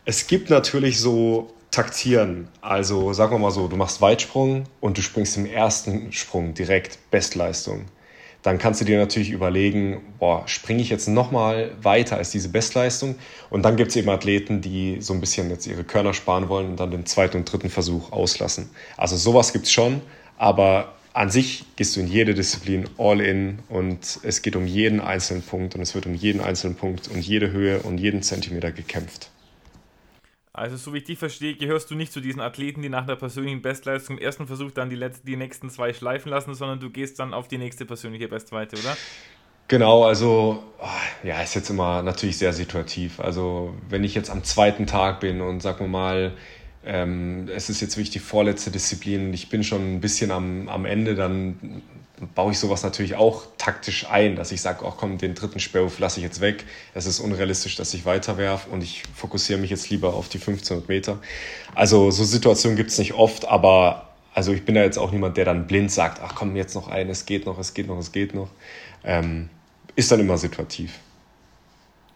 Es 0.05 0.27
gibt 0.27 0.51
natürlich 0.51 0.99
so 0.99 1.53
Taktieren. 1.71 2.49
Also 2.61 3.13
sagen 3.13 3.33
wir 3.33 3.39
mal 3.39 3.51
so, 3.53 3.69
du 3.69 3.77
machst 3.77 4.01
Weitsprung 4.01 4.65
und 4.81 4.99
du 4.99 5.03
springst 5.03 5.37
im 5.37 5.47
ersten 5.47 6.13
Sprung 6.13 6.53
direkt 6.53 6.99
Bestleistung 7.11 7.87
dann 8.43 8.59
kannst 8.59 8.81
du 8.81 8.85
dir 8.85 8.99
natürlich 8.99 9.31
überlegen, 9.31 10.03
boah, 10.19 10.43
springe 10.47 10.83
ich 10.83 10.91
jetzt 10.91 11.09
nochmal 11.09 11.71
weiter 11.81 12.17
als 12.17 12.31
diese 12.31 12.49
Bestleistung? 12.49 13.15
Und 13.51 13.63
dann 13.63 13.77
gibt 13.77 13.91
es 13.91 13.97
eben 13.97 14.09
Athleten, 14.09 14.61
die 14.61 14.99
so 15.01 15.15
ein 15.15 15.21
bisschen 15.21 15.49
jetzt 15.51 15.67
ihre 15.67 15.85
Körner 15.85 16.13
sparen 16.13 16.49
wollen 16.49 16.71
und 16.71 16.81
dann 16.81 16.91
den 16.91 17.07
zweiten 17.07 17.37
und 17.37 17.45
dritten 17.51 17.71
Versuch 17.71 18.11
auslassen. 18.11 18.71
Also 18.97 19.17
sowas 19.17 19.53
gibt 19.53 19.67
es 19.67 19.73
schon, 19.73 20.01
aber 20.39 20.95
an 21.15 21.31
sich 21.31 21.65
gehst 21.77 21.95
du 21.95 22.01
in 22.01 22.09
jede 22.09 22.35
Disziplin 22.35 22.89
all 22.99 23.21
in 23.21 23.59
und 23.69 24.19
es 24.23 24.43
geht 24.43 24.57
um 24.57 24.67
jeden 24.67 25.01
einzelnen 25.01 25.43
Punkt 25.43 25.75
und 25.75 25.83
es 25.83 25.95
wird 25.95 26.07
um 26.07 26.15
jeden 26.15 26.41
einzelnen 26.41 26.75
Punkt 26.75 27.09
und 27.09 27.21
jede 27.21 27.53
Höhe 27.53 27.81
und 27.81 27.99
jeden 27.99 28.23
Zentimeter 28.23 28.73
gekämpft. 28.73 29.32
Also, 30.55 30.77
so 30.77 30.93
wie 30.93 30.99
ich 30.99 31.05
dich 31.05 31.19
verstehe, 31.19 31.55
gehörst 31.55 31.91
du 31.91 31.95
nicht 31.95 32.13
zu 32.13 32.21
diesen 32.21 32.43
Athleten, 32.43 32.83
die 32.83 32.91
nach 32.91 33.07
der 33.07 33.17
persönlichen 33.17 33.63
Bestleistung 33.63 34.19
im 34.19 34.23
ersten 34.23 34.47
Versuch 34.47 34.71
dann 34.71 34.91
die, 34.91 34.97
letzten, 34.97 35.27
die 35.27 35.37
nächsten 35.37 35.71
zwei 35.71 35.95
schleifen 35.95 36.31
lassen, 36.31 36.55
sondern 36.55 36.79
du 36.79 36.91
gehst 36.91 37.19
dann 37.19 37.33
auf 37.33 37.49
die 37.49 37.57
nächste 37.57 37.87
persönliche 37.87 38.29
Bestweite, 38.29 38.77
oder? 38.77 38.95
Genau, 39.69 40.05
also 40.05 40.63
ah, 40.79 40.91
ja, 41.23 41.41
ist 41.41 41.55
jetzt 41.55 41.71
immer 41.71 42.03
natürlich 42.03 42.37
sehr 42.37 42.53
situativ. 42.53 43.19
Also, 43.19 43.75
wenn 43.89 44.05
ich 44.05 44.15
jetzt 44.15 44.29
am 44.29 44.45
zweiten 44.45 44.87
Tag 44.87 45.21
bin 45.21 45.41
und 45.41 45.61
sagen 45.63 45.87
wir 45.87 45.89
mal, 45.89 46.33
ähm, 46.85 47.49
es 47.49 47.71
ist 47.71 47.81
jetzt 47.81 47.97
wirklich 47.97 48.11
die 48.11 48.19
vorletzte 48.19 48.71
Disziplin, 48.71 49.33
ich 49.33 49.49
bin 49.49 49.65
schon 49.65 49.95
ein 49.95 50.01
bisschen 50.03 50.31
am, 50.33 50.69
am 50.69 50.85
Ende, 50.85 51.15
dann 51.15 51.83
baue 52.35 52.53
ich 52.53 52.59
sowas 52.59 52.83
natürlich 52.83 53.17
auch 53.17 53.45
taktisch 53.59 54.09
ein, 54.09 54.37
dass 54.37 54.53
ich 54.53 54.61
sage, 54.61 54.85
auch 54.85 54.97
komm, 54.97 55.19
den 55.19 55.35
dritten 55.35 55.61
Sperrwurf 55.61 55.99
lasse 55.99 56.21
ich 56.21 56.25
jetzt 56.25 56.41
weg. 56.41 56.65
Es 56.95 57.07
ist 57.07 57.21
unrealistisch, 57.21 57.77
dass 57.77 57.93
ich 57.95 58.05
weiterwerfe 58.05 58.71
und 58.71 58.83
ich 58.83 59.03
fokussiere 59.15 59.59
mich 59.59 59.71
jetzt 59.71 59.91
lieber 59.91 60.15
auf 60.15 60.29
die 60.29 60.39
1500 60.39 60.89
Meter. 60.89 61.19
Also 61.75 62.11
so 62.11 62.25
Situationen 62.25 62.77
gibt 62.77 62.91
es 62.91 62.99
nicht 62.99 63.15
oft, 63.15 63.47
aber 63.47 64.09
also 64.35 64.53
ich 64.53 64.65
bin 64.65 64.75
da 64.75 64.83
jetzt 64.83 64.99
auch 64.99 65.13
niemand, 65.13 65.37
der 65.37 65.45
dann 65.45 65.67
blind 65.67 65.91
sagt, 65.91 66.21
ach 66.23 66.35
komm, 66.35 66.57
jetzt 66.57 66.75
noch 66.75 66.89
ein, 66.89 67.11
es 67.11 67.27
geht 67.27 67.47
noch, 67.47 67.59
es 67.59 67.75
geht 67.75 67.87
noch, 67.89 67.99
es 67.99 68.13
geht 68.13 68.35
noch. 68.35 68.49
Ähm, 69.05 69.51
ist 69.95 70.11
dann 70.11 70.21
immer 70.21 70.39
situativ. 70.39 70.99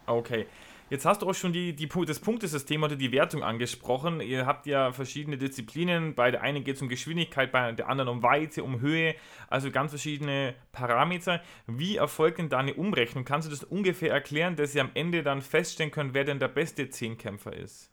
Okay. 0.07 0.47
Jetzt 0.89 1.05
hast 1.05 1.23
du 1.23 1.29
auch 1.29 1.35
schon 1.35 1.53
die, 1.53 1.75
die, 1.75 1.89
das 2.07 2.21
Punktesystem 2.21 2.85
oder 2.85 2.95
die 2.95 3.11
Wertung 3.11 3.43
angesprochen. 3.43 4.21
Ihr 4.21 4.47
habt 4.47 4.67
ja 4.67 4.93
verschiedene 4.93 5.37
Disziplinen. 5.37 6.15
Bei 6.15 6.31
der 6.31 6.43
einen 6.43 6.63
geht 6.63 6.77
es 6.77 6.83
um 6.83 6.89
Geschwindigkeit, 6.89 7.51
bei 7.51 7.73
der 7.73 7.89
anderen 7.89 8.09
um 8.09 8.23
Weite, 8.23 8.63
um 8.63 8.81
Höhe, 8.81 9.17
also 9.49 9.73
ganz 9.73 9.91
verschiedene 9.91 10.55
Parameter. 10.71 11.41
Wie 11.67 11.97
erfolgt 11.97 12.39
denn 12.39 12.49
da 12.49 12.59
eine 12.59 12.75
Umrechnung? 12.75 13.25
Kannst 13.25 13.49
du 13.49 13.51
das 13.51 13.65
ungefähr 13.65 14.13
erklären, 14.13 14.55
dass 14.55 14.77
ihr 14.77 14.81
am 14.81 14.91
Ende 14.95 15.25
dann 15.25 15.43
feststellen 15.43 15.91
könnt, 15.91 16.15
wer 16.15 16.23
denn 16.23 16.39
der 16.39 16.49
beste 16.49 16.89
Zehnkämpfer 16.89 17.53
ist? 17.53 17.91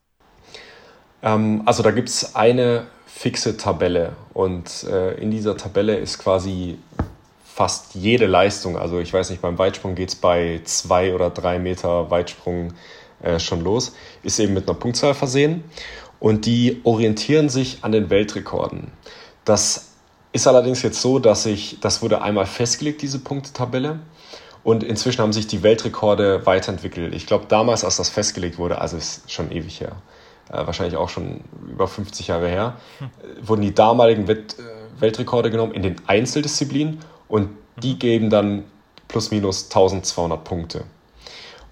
Ähm, 1.24 1.64
also 1.66 1.82
da 1.82 1.90
gibt 1.90 2.10
es 2.10 2.36
eine 2.36 2.86
fixe 3.08 3.58
Tabelle 3.58 4.16
und 4.34 4.84
äh, 4.84 5.16
in 5.16 5.32
dieser 5.32 5.58
Tabelle 5.58 5.96
ist 5.98 6.20
quasi 6.20 6.78
fast 7.54 7.94
jede 7.94 8.26
Leistung, 8.26 8.78
also 8.80 9.00
ich 9.00 9.14
weiß 9.14 9.30
nicht, 9.30 9.42
beim 9.42 9.60
Weitsprung 9.60 9.94
geht 9.94 10.10
es 10.10 10.16
bei 10.16 10.62
zwei 10.64 11.14
oder 11.14 11.30
drei 11.30 11.60
Meter 11.60 12.10
Weitsprung 12.10 12.74
äh, 13.22 13.40
schon 13.40 13.62
los, 13.62 13.94
ist 14.24 14.40
eben 14.40 14.56
mit 14.56 14.68
einer 14.68 14.78
Punktzahl 14.78 15.14
versehen 15.14 15.64
und 16.20 16.48
die 16.48 16.82
orientieren 16.84 17.50
sich 17.50 17.80
an 17.84 17.92
den 17.92 18.10
Weltrekorden. 18.10 18.92
Das 19.46 19.90
ist 20.32 20.48
allerdings 20.48 20.82
jetzt 20.82 21.00
so, 21.00 21.20
dass 21.20 21.46
ich, 21.46 21.80
das 21.80 22.02
wurde 22.02 22.24
einmal 22.24 22.48
festgelegt, 22.48 23.04
diese 23.04 23.20
Punktetabelle. 23.20 24.00
Und 24.64 24.84
inzwischen 24.84 25.22
haben 25.22 25.34
sich 25.34 25.46
die 25.46 25.62
Weltrekorde 25.62 26.46
weiterentwickelt. 26.46 27.14
Ich 27.14 27.28
glaube, 27.28 27.46
damals, 27.50 27.84
als 27.84 27.98
das 27.98 28.10
festgelegt 28.10 28.58
wurde, 28.58 28.80
also 28.80 28.96
ist 28.98 29.30
schon 29.30 29.52
ewig 29.52 29.82
her, 29.82 29.98
äh, 30.50 30.66
wahrscheinlich 30.66 30.96
auch 30.96 31.10
schon 31.10 31.42
über 31.70 31.88
50 31.88 32.30
Jahre 32.30 32.48
her, 32.48 32.78
hm. 33.00 33.10
wurden 33.46 33.62
die 33.62 33.76
damaligen 33.76 34.28
Welt, 34.28 34.56
äh, 34.58 35.02
Weltrekorde 35.02 35.52
genommen 35.52 35.74
in 35.74 35.84
den 35.84 35.96
Einzeldisziplinen 36.08 37.00
und 37.34 37.50
die 37.82 37.96
mhm. 37.96 38.00
geben 38.00 38.30
dann 38.30 38.64
plus 39.08 39.32
minus 39.32 39.64
1200 39.64 40.44
Punkte. 40.44 40.84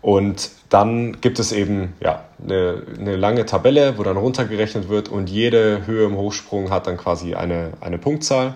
Und 0.01 0.49
dann 0.69 1.21
gibt 1.21 1.37
es 1.37 1.51
eben 1.51 1.93
ja, 2.01 2.25
eine, 2.43 2.81
eine 2.97 3.15
lange 3.15 3.45
Tabelle, 3.45 3.99
wo 3.99 4.01
dann 4.01 4.17
runtergerechnet 4.17 4.89
wird 4.89 5.09
und 5.09 5.29
jede 5.29 5.85
Höhe 5.85 6.07
im 6.07 6.17
Hochsprung 6.17 6.71
hat 6.71 6.87
dann 6.87 6.97
quasi 6.97 7.35
eine, 7.35 7.73
eine 7.79 7.99
Punktzahl. 7.99 8.55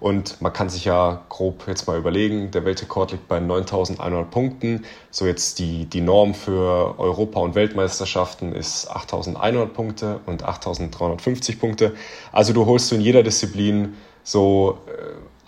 Und 0.00 0.40
man 0.40 0.52
kann 0.52 0.68
sich 0.68 0.84
ja 0.84 1.22
grob 1.28 1.68
jetzt 1.68 1.86
mal 1.86 1.96
überlegen, 1.96 2.50
der 2.50 2.64
Weltrekord 2.64 3.12
liegt 3.12 3.28
bei 3.28 3.38
9100 3.38 4.28
Punkten. 4.28 4.84
So 5.12 5.26
jetzt 5.26 5.60
die, 5.60 5.84
die 5.84 6.00
Norm 6.00 6.34
für 6.34 6.98
Europa- 6.98 7.38
und 7.38 7.54
Weltmeisterschaften 7.54 8.52
ist 8.52 8.88
8100 8.90 9.72
Punkte 9.72 10.18
und 10.26 10.42
8350 10.42 11.60
Punkte. 11.60 11.94
Also 12.32 12.52
du 12.52 12.66
holst 12.66 12.90
du 12.90 12.96
in 12.96 13.00
jeder 13.00 13.22
Disziplin 13.22 13.94
so 14.24 14.78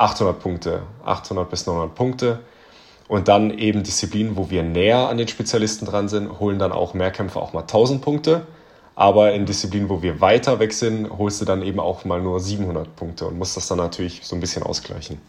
800 0.05 0.37
äh, 0.37 0.41
Punkte, 0.41 0.83
800 1.05 1.49
bis 1.49 1.67
900 1.67 1.95
Punkte. 1.95 2.41
Und 3.09 3.29
dann 3.29 3.51
eben 3.51 3.83
Disziplinen, 3.83 4.37
wo 4.37 4.51
wir 4.51 4.63
näher 4.63 5.09
an 5.09 5.19
den 5.19 5.29
Spezialisten 5.29 5.87
dran 5.87 6.09
sind, 6.09 6.41
holen 6.41 6.59
dann 6.59 6.73
auch 6.73 6.95
Mehrkämpfer 6.95 7.41
auch 7.41 7.53
mal 7.53 7.61
1000 7.61 8.03
Punkte. 8.03 8.47
Aber 8.95 9.33
in 9.33 9.45
Disziplinen, 9.45 9.89
wo 9.89 10.03
wir 10.03 10.21
weiter 10.21 10.61
weg 10.61 10.73
sind, 10.73 11.11
holst 11.11 11.41
du 11.41 11.45
dann 11.45 11.63
eben 11.63 11.81
auch 11.81 12.05
mal 12.05 12.23
nur 12.23 12.39
700 12.41 12.95
Punkte 12.97 13.27
und 13.27 13.39
musst 13.39 13.57
das 13.57 13.67
dann 13.67 13.79
natürlich 13.79 14.21
so 14.25 14.37
ein 14.37 14.41
bisschen 14.41 14.63
ausgleichen. 14.63 15.21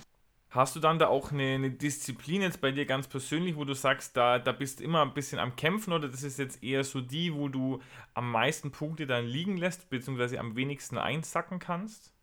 Hast 0.52 0.76
du 0.76 0.80
dann 0.80 1.00
da 1.00 1.08
auch 1.08 1.32
eine, 1.32 1.56
eine, 1.56 1.72
Disziplin 1.72 2.42
jetzt 2.42 2.62
bei 2.62 2.72
dir 2.72 2.86
ganz 2.86 3.08
persönlich, 3.08 3.58
wo 3.58 3.66
du 3.66 3.74
sagst, 3.74 4.16
da, 4.16 4.40
da 4.40 4.54
bist 4.54 4.80
du 4.80 4.86
immer 4.86 5.02
ein 5.02 5.14
bisschen 5.14 5.38
am 5.38 5.58
Kämpfen 5.58 5.92
oder 5.92 6.08
das 6.08 6.24
ist 6.24 6.40
jetzt 6.40 6.64
eher 6.64 6.86
so 6.86 7.02
die, 7.02 7.34
wo 7.36 7.50
du 7.50 7.80
am 8.14 8.32
meisten 8.32 8.72
Punkte 8.72 9.06
dann 9.06 9.26
liegen 9.26 9.58
lässt, 9.58 9.90
beziehungsweise 9.90 10.40
am 10.40 10.56
wenigsten 10.56 10.98
einsacken 10.98 11.60
kannst? 11.60 12.15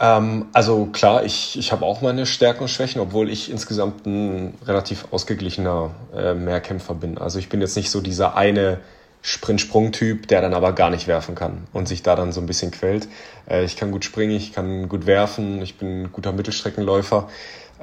Ähm, 0.00 0.46
also 0.52 0.86
klar, 0.86 1.24
ich, 1.24 1.58
ich 1.58 1.72
habe 1.72 1.84
auch 1.84 2.00
meine 2.00 2.26
Stärken 2.26 2.62
und 2.62 2.68
Schwächen, 2.68 3.00
obwohl 3.00 3.30
ich 3.30 3.50
insgesamt 3.50 4.06
ein 4.06 4.54
relativ 4.66 5.06
ausgeglichener 5.10 5.90
äh, 6.14 6.34
Mehrkämpfer 6.34 6.94
bin. 6.94 7.18
Also 7.18 7.38
ich 7.38 7.48
bin 7.48 7.60
jetzt 7.60 7.76
nicht 7.76 7.90
so 7.90 8.00
dieser 8.00 8.36
eine 8.36 8.80
Sprint-Sprung-Typ, 9.22 10.26
der 10.26 10.42
dann 10.42 10.52
aber 10.52 10.72
gar 10.72 10.90
nicht 10.90 11.06
werfen 11.06 11.36
kann 11.36 11.68
und 11.72 11.86
sich 11.86 12.02
da 12.02 12.16
dann 12.16 12.32
so 12.32 12.40
ein 12.40 12.46
bisschen 12.46 12.72
quält. 12.72 13.08
Äh, 13.48 13.64
ich 13.64 13.76
kann 13.76 13.92
gut 13.92 14.04
springen, 14.04 14.32
ich 14.32 14.52
kann 14.52 14.88
gut 14.88 15.06
werfen, 15.06 15.62
ich 15.62 15.78
bin 15.78 16.04
ein 16.04 16.12
guter 16.12 16.32
Mittelstreckenläufer. 16.32 17.28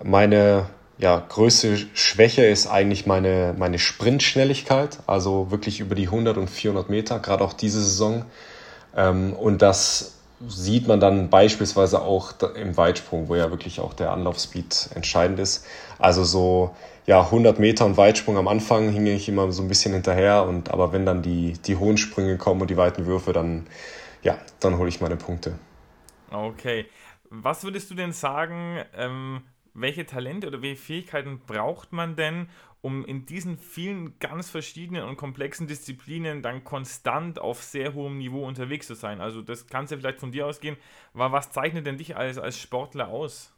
Meine 0.04 0.68
ja, 0.98 1.24
größte 1.30 1.78
Schwäche 1.94 2.46
ist 2.46 2.68
eigentlich 2.68 3.06
meine, 3.06 3.56
meine 3.58 3.80
Sprintschnelligkeit, 3.80 5.00
also 5.08 5.50
wirklich 5.50 5.80
über 5.80 5.96
die 5.96 6.08
100 6.08 6.38
und 6.38 6.50
400 6.50 6.90
Meter, 6.90 7.20
gerade 7.20 7.44
auch 7.44 7.54
diese 7.54 7.80
Saison. 7.80 8.26
Ähm, 8.96 9.32
und 9.34 9.62
das 9.62 10.19
sieht 10.48 10.88
man 10.88 11.00
dann 11.00 11.30
beispielsweise 11.30 12.02
auch 12.02 12.34
im 12.56 12.78
Weitsprung, 12.78 13.28
wo 13.28 13.36
ja 13.36 13.52
wirklich 13.52 13.80
auch 13.80 13.94
der 13.94 14.12
Anlaufspeed 14.12 14.92
entscheidend 14.96 15.40
ist. 15.40 15.66
Also 15.98 16.24
so 16.24 16.76
ja, 17.06 17.22
100 17.22 17.60
Meter 17.60 17.86
und 17.86 17.98
Weitsprung 17.98 18.38
am 18.38 18.48
Anfang 18.48 18.90
hing 18.90 19.08
ich 19.08 19.28
immer 19.28 19.52
so 19.52 19.64
ein 19.64 19.68
bisschen 19.68 19.94
hinterher. 19.94 20.46
Und, 20.48 20.72
aber 20.72 20.94
wenn 20.94 21.06
dann 21.06 21.22
die, 21.22 21.54
die 21.54 21.76
hohen 21.76 21.98
Sprünge 21.98 22.38
kommen 22.38 22.62
und 22.62 22.70
die 22.70 22.78
weiten 22.78 23.06
Würfe, 23.06 23.34
dann, 23.34 23.68
ja, 24.22 24.38
dann 24.60 24.78
hole 24.78 24.90
ich 24.90 25.02
meine 25.02 25.18
Punkte. 25.18 25.58
Okay. 26.32 26.86
Was 27.32 27.64
würdest 27.64 27.90
du 27.90 27.96
denn 27.96 28.12
sagen, 28.12 28.84
ähm, 28.96 29.42
welche 29.74 30.06
Talente 30.06 30.48
oder 30.48 30.62
welche 30.62 30.82
Fähigkeiten 30.82 31.40
braucht 31.46 31.94
man 31.94 32.16
denn, 32.16 32.48
um 32.82 33.06
in 33.06 33.26
diesen 33.26 33.58
vielen 33.58 34.18
ganz 34.20 34.50
verschiedenen 34.50 35.04
und 35.04 35.18
komplexen 35.18 35.68
Disziplinen 35.68 36.42
dann 36.42 36.64
konstant 36.64 37.40
auf 37.40 37.64
sehr 37.64 37.94
hohem 37.94 38.18
Niveau 38.18 38.46
unterwegs 38.46 38.88
zu 38.88 38.96
sein? 38.96 39.22
Also 39.22 39.42
das 39.42 39.68
kannst 39.68 39.92
du 39.92 39.98
vielleicht 39.98 40.20
von 40.20 40.32
dir 40.32 40.48
ausgehen. 40.48 40.78
Was 41.14 41.52
zeichnet 41.52 41.86
denn 41.86 41.98
dich 41.98 42.16
als, 42.16 42.38
als 42.38 42.60
Sportler 42.60 43.10
aus? 43.10 43.52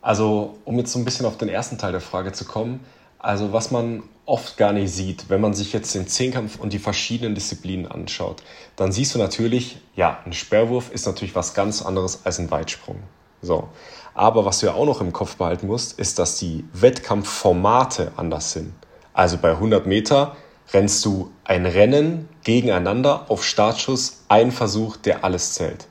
Also, 0.00 0.58
um 0.64 0.78
jetzt 0.78 0.92
so 0.92 0.98
ein 0.98 1.04
bisschen 1.04 1.26
auf 1.26 1.38
den 1.38 1.48
ersten 1.48 1.76
Teil 1.76 1.92
der 1.92 2.00
Frage 2.00 2.32
zu 2.32 2.44
kommen, 2.44 2.80
also 3.18 3.52
was 3.52 3.70
man 3.70 4.04
oft 4.26 4.56
gar 4.56 4.72
nicht 4.72 4.92
sieht, 4.92 5.28
wenn 5.28 5.40
man 5.40 5.54
sich 5.54 5.72
jetzt 5.72 5.94
den 5.94 6.06
Zehnkampf 6.06 6.58
und 6.60 6.72
die 6.72 6.78
verschiedenen 6.78 7.34
Disziplinen 7.34 7.90
anschaut, 7.90 8.42
dann 8.76 8.92
siehst 8.92 9.14
du 9.14 9.18
natürlich, 9.18 9.78
ja, 9.96 10.20
ein 10.24 10.32
Sperrwurf 10.32 10.90
ist 10.92 11.06
natürlich 11.06 11.34
was 11.34 11.54
ganz 11.54 11.82
anderes 11.82 12.24
als 12.24 12.38
ein 12.38 12.50
Weitsprung. 12.50 13.02
So. 13.42 13.68
Aber 14.18 14.44
was 14.44 14.58
du 14.58 14.66
ja 14.66 14.74
auch 14.74 14.84
noch 14.84 15.00
im 15.00 15.12
Kopf 15.12 15.36
behalten 15.36 15.68
musst, 15.68 15.96
ist, 15.96 16.18
dass 16.18 16.40
die 16.40 16.64
Wettkampfformate 16.72 18.10
anders 18.16 18.50
sind. 18.50 18.72
Also 19.12 19.38
bei 19.38 19.52
100 19.52 19.86
Meter 19.86 20.34
rennst 20.72 21.04
du 21.04 21.30
ein 21.44 21.66
Rennen 21.66 22.28
gegeneinander 22.42 23.26
auf 23.28 23.44
Startschuss, 23.44 24.24
ein 24.26 24.50
Versuch, 24.50 24.96
der 24.96 25.22
alles 25.22 25.54
zählt. 25.54 25.86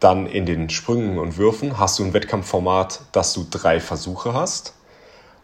Dann 0.00 0.26
in 0.26 0.46
den 0.46 0.68
Sprüngen 0.68 1.16
und 1.20 1.36
Würfen 1.36 1.78
hast 1.78 2.00
du 2.00 2.02
ein 2.02 2.12
Wettkampfformat, 2.12 3.02
dass 3.12 3.34
du 3.34 3.46
drei 3.48 3.78
Versuche 3.78 4.34
hast. 4.34 4.74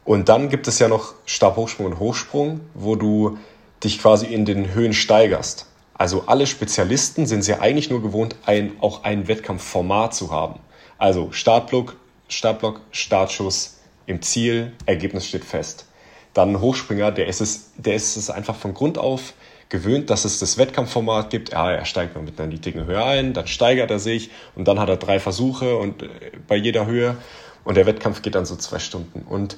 Und 0.04 0.28
dann 0.28 0.49
gibt 0.49 0.66
es 0.66 0.80
ja 0.80 0.88
noch 0.88 1.14
Stabhochsprung 1.26 1.87
und 1.87 2.00
Hochsprung, 2.00 2.61
wo 2.75 2.97
du 2.97 3.38
dich 3.85 4.00
quasi 4.00 4.26
in 4.26 4.45
den 4.45 4.75
Höhen 4.75 4.95
steigerst. 4.95 5.66
Also 5.95 6.25
alle 6.26 6.49
Spezialisten 6.49 7.25
sind 7.26 7.38
es 7.38 7.47
ja 7.47 7.61
eigentlich 7.61 7.88
nur 7.88 8.02
gewohnt, 8.02 8.35
ein, 8.47 8.73
auch 8.80 9.04
ein 9.04 9.28
Wettkampfformat 9.28 10.12
zu 10.12 10.33
haben. 10.33 10.59
Also 10.99 11.30
Startblock, 11.30 11.95
Startblock, 12.28 12.80
Startschuss 12.90 13.78
im 14.06 14.23
Ziel, 14.23 14.73
Ergebnis 14.87 15.26
steht 15.26 15.45
fest. 15.45 15.87
Dann 16.35 16.50
ein 16.50 16.61
Hochspringer, 16.61 17.12
der 17.12 17.28
ist 17.28 17.40
es, 17.40 17.73
der 17.76 17.95
ist 17.95 18.16
es 18.16 18.30
einfach 18.30 18.56
von 18.56 18.75
Grund 18.75 18.99
auf 18.99 19.35
gewöhnt, 19.68 20.11
dass 20.11 20.25
es 20.25 20.38
das 20.38 20.59
Wettkampfformat 20.59 21.30
gibt. 21.30 21.52
Ja, 21.52 21.71
er 21.71 21.85
steigt 21.85 22.14
mal 22.14 22.23
mit 22.23 22.38
einer 22.38 22.49
niedrigen 22.49 22.87
Höhe 22.87 23.04
ein, 23.04 23.33
dann 23.33 23.47
steigert 23.47 23.90
er 23.90 23.99
sich 23.99 24.30
und 24.54 24.68
dann 24.68 24.78
hat 24.78 24.88
er 24.88 24.97
drei 24.97 25.18
Versuche 25.18 25.76
und 25.76 26.02
äh, 26.02 26.09
bei 26.47 26.56
jeder 26.56 26.87
Höhe 26.87 27.16
und 27.64 27.76
der 27.76 27.87
Wettkampf 27.87 28.23
geht 28.23 28.37
dann 28.37 28.47
so 28.47 28.56
zwei 28.56 28.78
Stunden. 28.78 29.23
Und 29.23 29.56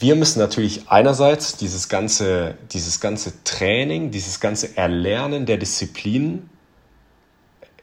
wir 0.00 0.16
müssen 0.16 0.38
natürlich 0.38 0.88
einerseits 0.88 1.56
dieses 1.56 1.88
ganze, 1.88 2.56
dieses 2.72 3.00
ganze 3.00 3.44
Training, 3.44 4.10
dieses 4.10 4.40
ganze 4.40 4.76
Erlernen 4.76 5.46
der 5.46 5.58
Disziplinen 5.58 6.50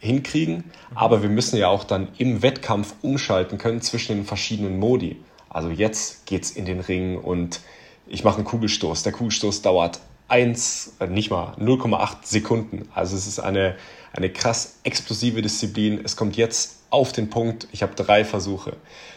hinkriegen, 0.06 0.64
aber 0.94 1.22
wir 1.22 1.30
müssen 1.30 1.58
ja 1.58 1.68
auch 1.68 1.84
dann 1.84 2.10
im 2.18 2.42
Wettkampf 2.42 2.94
umschalten 3.02 3.58
können 3.58 3.82
zwischen 3.82 4.16
den 4.16 4.26
verschiedenen 4.26 4.80
Modi. 4.80 5.18
Also 5.50 5.70
jetzt 5.70 6.26
geht's 6.26 6.52
in 6.52 6.66
den 6.66 6.80
Ring 6.80 7.18
und 7.18 7.62
ich 8.08 8.24
mache 8.24 8.38
einen 8.38 8.46
Kugelstoß. 8.46 9.04
Der 9.04 9.12
Kugelstoß 9.12 9.62
dauert 9.62 10.00
1, 10.28 10.96
äh, 11.00 11.08
nicht 11.08 11.30
mal 11.30 11.54
0,8 11.60 12.18
Sekunden. 12.24 12.90
Also 12.94 13.16
es 13.16 13.28
ist 13.28 13.40
eine, 13.40 13.76
eine 14.14 14.30
krass 14.30 14.80
explosive 14.84 15.42
Disziplin. 15.42 16.02
Es 16.04 16.16
kommt 16.16 16.36
jetzt 16.36 16.80
auf 16.90 17.12
den 17.12 17.30
Punkt. 17.30 17.68
Ich 17.72 17.84
habe 17.84 17.96
drei 17.96 18.26
Versuche. 18.26 18.74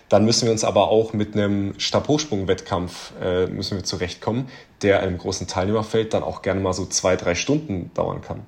Dann 0.09 0.25
müssen 0.25 0.47
wir 0.47 0.53
uns 0.53 0.65
aber 0.65 0.89
auch 0.89 1.13
mit 1.13 1.35
einem 1.35 1.79
Stabhochsprung-Wettkampf 1.79 3.13
äh, 3.23 3.47
müssen 3.47 3.77
wir 3.77 3.85
zurechtkommen, 3.85 4.49
der 4.83 5.01
einem 5.01 5.19
großen 5.19 5.47
Teilnehmerfeld 5.47 6.15
dann 6.15 6.23
auch 6.23 6.43
gerne 6.43 6.61
mal 6.61 6.73
so 6.73 6.87
zwei, 6.87 7.17
drei 7.17 7.35
Stunden 7.35 7.91
dauern 7.95 8.23
kann. 8.23 8.43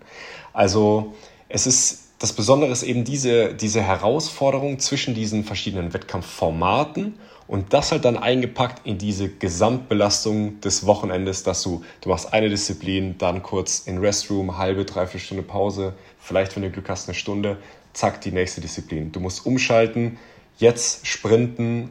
Also 0.53 1.15
es 1.49 1.67
ist 1.67 2.10
das 2.21 2.35
Besondere 2.35 2.71
ist 2.71 2.83
eben 2.83 3.05
diese, 3.05 3.55
diese 3.55 3.81
Herausforderung 3.81 4.79
zwischen 4.79 5.15
diesen 5.15 5.43
verschiedenen 5.43 5.95
Wettkampfformaten 5.95 7.15
und 7.49 7.73
das 7.73 7.93
halt 7.93 8.05
dann 8.05 8.19
eingepackt 8.19 8.87
in 8.87 8.99
diese 8.99 9.31
Gesamtbelastung 9.31 10.61
des 10.61 10.85
Wochenendes, 10.85 11.45
dass 11.45 11.63
du, 11.63 11.83
du 12.03 12.11
machst 12.11 12.35
eine 12.35 12.51
Disziplin, 12.51 13.17
dann 13.17 13.43
kurz 13.43 13.81
in 13.87 13.99
Restroom, 13.99 14.59
halbe, 14.59 14.85
dreiviertel 14.85 15.21
Stunde 15.21 15.43
Pause, 15.43 15.95
vielleicht, 16.21 16.55
wenn 16.55 16.63
du 16.63 16.71
Glück 16.71 16.91
hast, 16.91 17.09
eine 17.09 17.15
Stunde, 17.15 17.57
zack, 17.95 18.21
die 18.21 18.33
nächste 18.33 18.61
Disziplin. 18.61 19.13
Du 19.13 19.21
musst 19.21 19.47
umschalten, 19.47 20.19
jetzt 20.59 21.07
sprinten, 21.07 21.89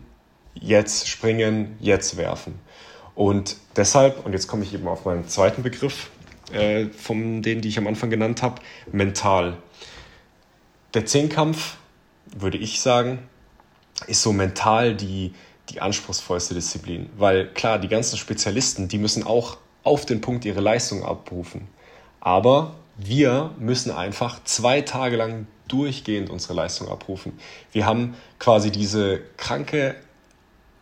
jetzt 0.53 1.07
springen, 1.07 1.75
jetzt 1.79 2.17
werfen. 2.17 2.59
Und 3.15 3.57
deshalb, 3.75 4.25
und 4.27 4.33
jetzt 4.33 4.47
komme 4.47 4.63
ich 4.63 4.75
eben 4.75 4.87
auf 4.87 5.05
meinen 5.05 5.27
zweiten 5.27 5.63
Begriff, 5.63 6.11
äh, 6.53 6.85
von 6.85 7.41
denen, 7.41 7.61
die 7.61 7.69
ich 7.69 7.79
am 7.79 7.87
Anfang 7.87 8.11
genannt 8.11 8.43
habe, 8.43 8.61
mental. 8.91 9.57
Der 10.93 11.05
Zehnkampf, 11.05 11.77
würde 12.25 12.57
ich 12.57 12.81
sagen, 12.81 13.19
ist 14.07 14.21
so 14.21 14.33
mental 14.33 14.95
die, 14.95 15.33
die 15.69 15.81
anspruchsvollste 15.81 16.53
Disziplin. 16.53 17.09
Weil 17.17 17.47
klar, 17.47 17.79
die 17.79 17.87
ganzen 17.87 18.17
Spezialisten, 18.17 18.87
die 18.87 18.97
müssen 18.97 19.23
auch 19.23 19.57
auf 19.83 20.05
den 20.05 20.21
Punkt 20.21 20.45
ihre 20.45 20.61
Leistung 20.61 21.03
abrufen. 21.03 21.67
Aber 22.19 22.75
Wir 23.01 23.51
müssen 23.57 23.91
einfach 23.91 24.43
zwei 24.43 24.81
Tage 24.81 25.15
lang 25.15 25.47
durchgehend 25.69 26.29
unsere 26.29 26.53
Leistung 26.53 26.89
abrufen. 26.89 27.39
Wir 27.71 27.85
haben 27.85 28.15
quasi 28.39 28.71
diese 28.71 29.21
kranke 29.37 29.95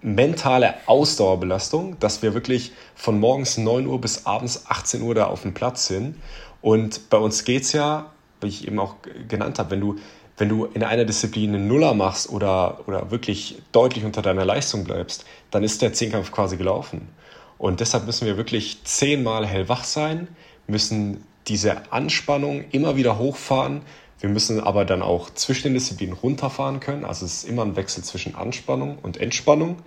mentale 0.02 0.74
Ausdauerbelastung, 0.88 2.00
dass 2.00 2.24
wir 2.24 2.34
wirklich 2.34 2.72
von 2.96 3.20
morgens 3.20 3.58
9 3.58 3.86
Uhr 3.86 4.02
bis 4.02 4.26
abends 4.26 4.66
18 4.68 5.04
Uhr 5.04 5.14
da 5.14 5.26
auf 5.26 5.44
dem 5.44 5.54
Platz 5.54 5.86
sind. 5.86 6.16
Und 6.62 7.12
bei 7.12 7.18
uns 7.18 7.44
geht 7.44 7.64
es 7.64 7.74
ja, 7.74 8.12
wie 8.42 8.48
ich 8.48 8.68
eben 8.68 8.80
auch 8.80 8.96
genannt 9.28 9.60
habe, 9.60 9.72
wenn 9.72 9.82
du, 9.82 9.96
wenn 10.38 10.50
du 10.50 10.66
in 10.66 10.84
einer 10.84 11.06
Disziplin 11.06 11.56
einen 11.56 11.68
Nuller 11.68 11.94
machst 11.94 12.30
oder, 12.30 12.82
oder 12.88 13.12
wirklich 13.12 13.62
deutlich 13.72 14.06
unter 14.06 14.22
deiner 14.22 14.46
Leistung 14.46 14.84
bleibst, 14.84 15.26
dann 15.52 15.64
ist 15.64 15.82
der 15.82 15.94
Zehnkampf 15.94 16.32
quasi 16.32 16.58
gelaufen. 16.58 17.10
Und 17.58 17.80
deshalb 17.80 18.06
müssen 18.06 18.28
wir 18.28 18.38
wirklich 18.38 18.84
zehnmal 18.84 19.46
hellwach 19.48 19.84
sein, 19.84 20.28
müssen 20.68 21.24
diese 21.48 21.92
Anspannung 21.92 22.66
immer 22.72 22.96
wieder 22.96 23.18
hochfahren. 23.18 23.82
Wir 24.20 24.30
müssen 24.30 24.60
aber 24.60 24.86
dann 24.86 25.02
auch 25.02 25.30
zwischen 25.32 25.64
den 25.64 25.74
Disziplinen 25.74 26.16
runterfahren 26.16 26.80
können. 26.80 27.06
Also 27.06 27.26
es 27.26 27.44
ist 27.44 27.50
immer 27.50 27.64
ein 27.64 27.76
Wechsel 27.76 28.04
zwischen 28.04 28.36
Anspannung 28.36 28.98
und 29.02 29.18
Entspannung, 29.18 29.78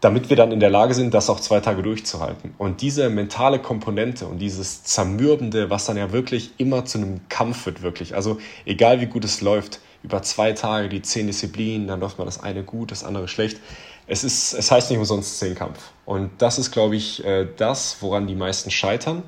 damit 0.00 0.30
wir 0.30 0.36
dann 0.36 0.52
in 0.52 0.60
der 0.60 0.70
Lage 0.70 0.94
sind, 0.94 1.12
das 1.12 1.28
auch 1.28 1.40
zwei 1.40 1.60
Tage 1.60 1.82
durchzuhalten. 1.82 2.54
Und 2.58 2.80
diese 2.80 3.10
mentale 3.10 3.58
Komponente 3.58 4.26
und 4.26 4.38
dieses 4.38 4.82
Zermürbende, 4.84 5.70
was 5.70 5.84
dann 5.84 5.96
ja 5.96 6.12
wirklich 6.12 6.52
immer 6.58 6.84
zu 6.84 6.98
einem 6.98 7.20
Kampf 7.28 7.66
wird, 7.66 7.82
wirklich. 7.82 8.14
Also 8.14 8.38
egal 8.64 9.00
wie 9.00 9.06
gut 9.06 9.24
es 9.24 9.40
läuft, 9.40 9.80
über 10.02 10.22
zwei 10.22 10.52
Tage 10.52 10.88
die 10.88 11.02
zehn 11.02 11.26
Disziplinen, 11.26 11.86
dann 11.86 12.00
läuft 12.00 12.18
mal 12.18 12.24
das 12.24 12.42
eine 12.42 12.62
gut, 12.62 12.90
das 12.90 13.04
andere 13.04 13.28
schlecht. 13.28 13.58
Es, 14.06 14.24
ist, 14.24 14.54
es 14.54 14.70
heißt 14.70 14.90
nicht 14.90 14.98
umsonst 14.98 15.38
Zehnkampf. 15.38 15.78
Und 16.06 16.30
das 16.38 16.58
ist, 16.58 16.70
glaube 16.70 16.96
ich, 16.96 17.24
äh, 17.24 17.46
das, 17.56 17.98
woran 18.00 18.26
die 18.26 18.34
meisten 18.34 18.70
scheitern 18.70 19.22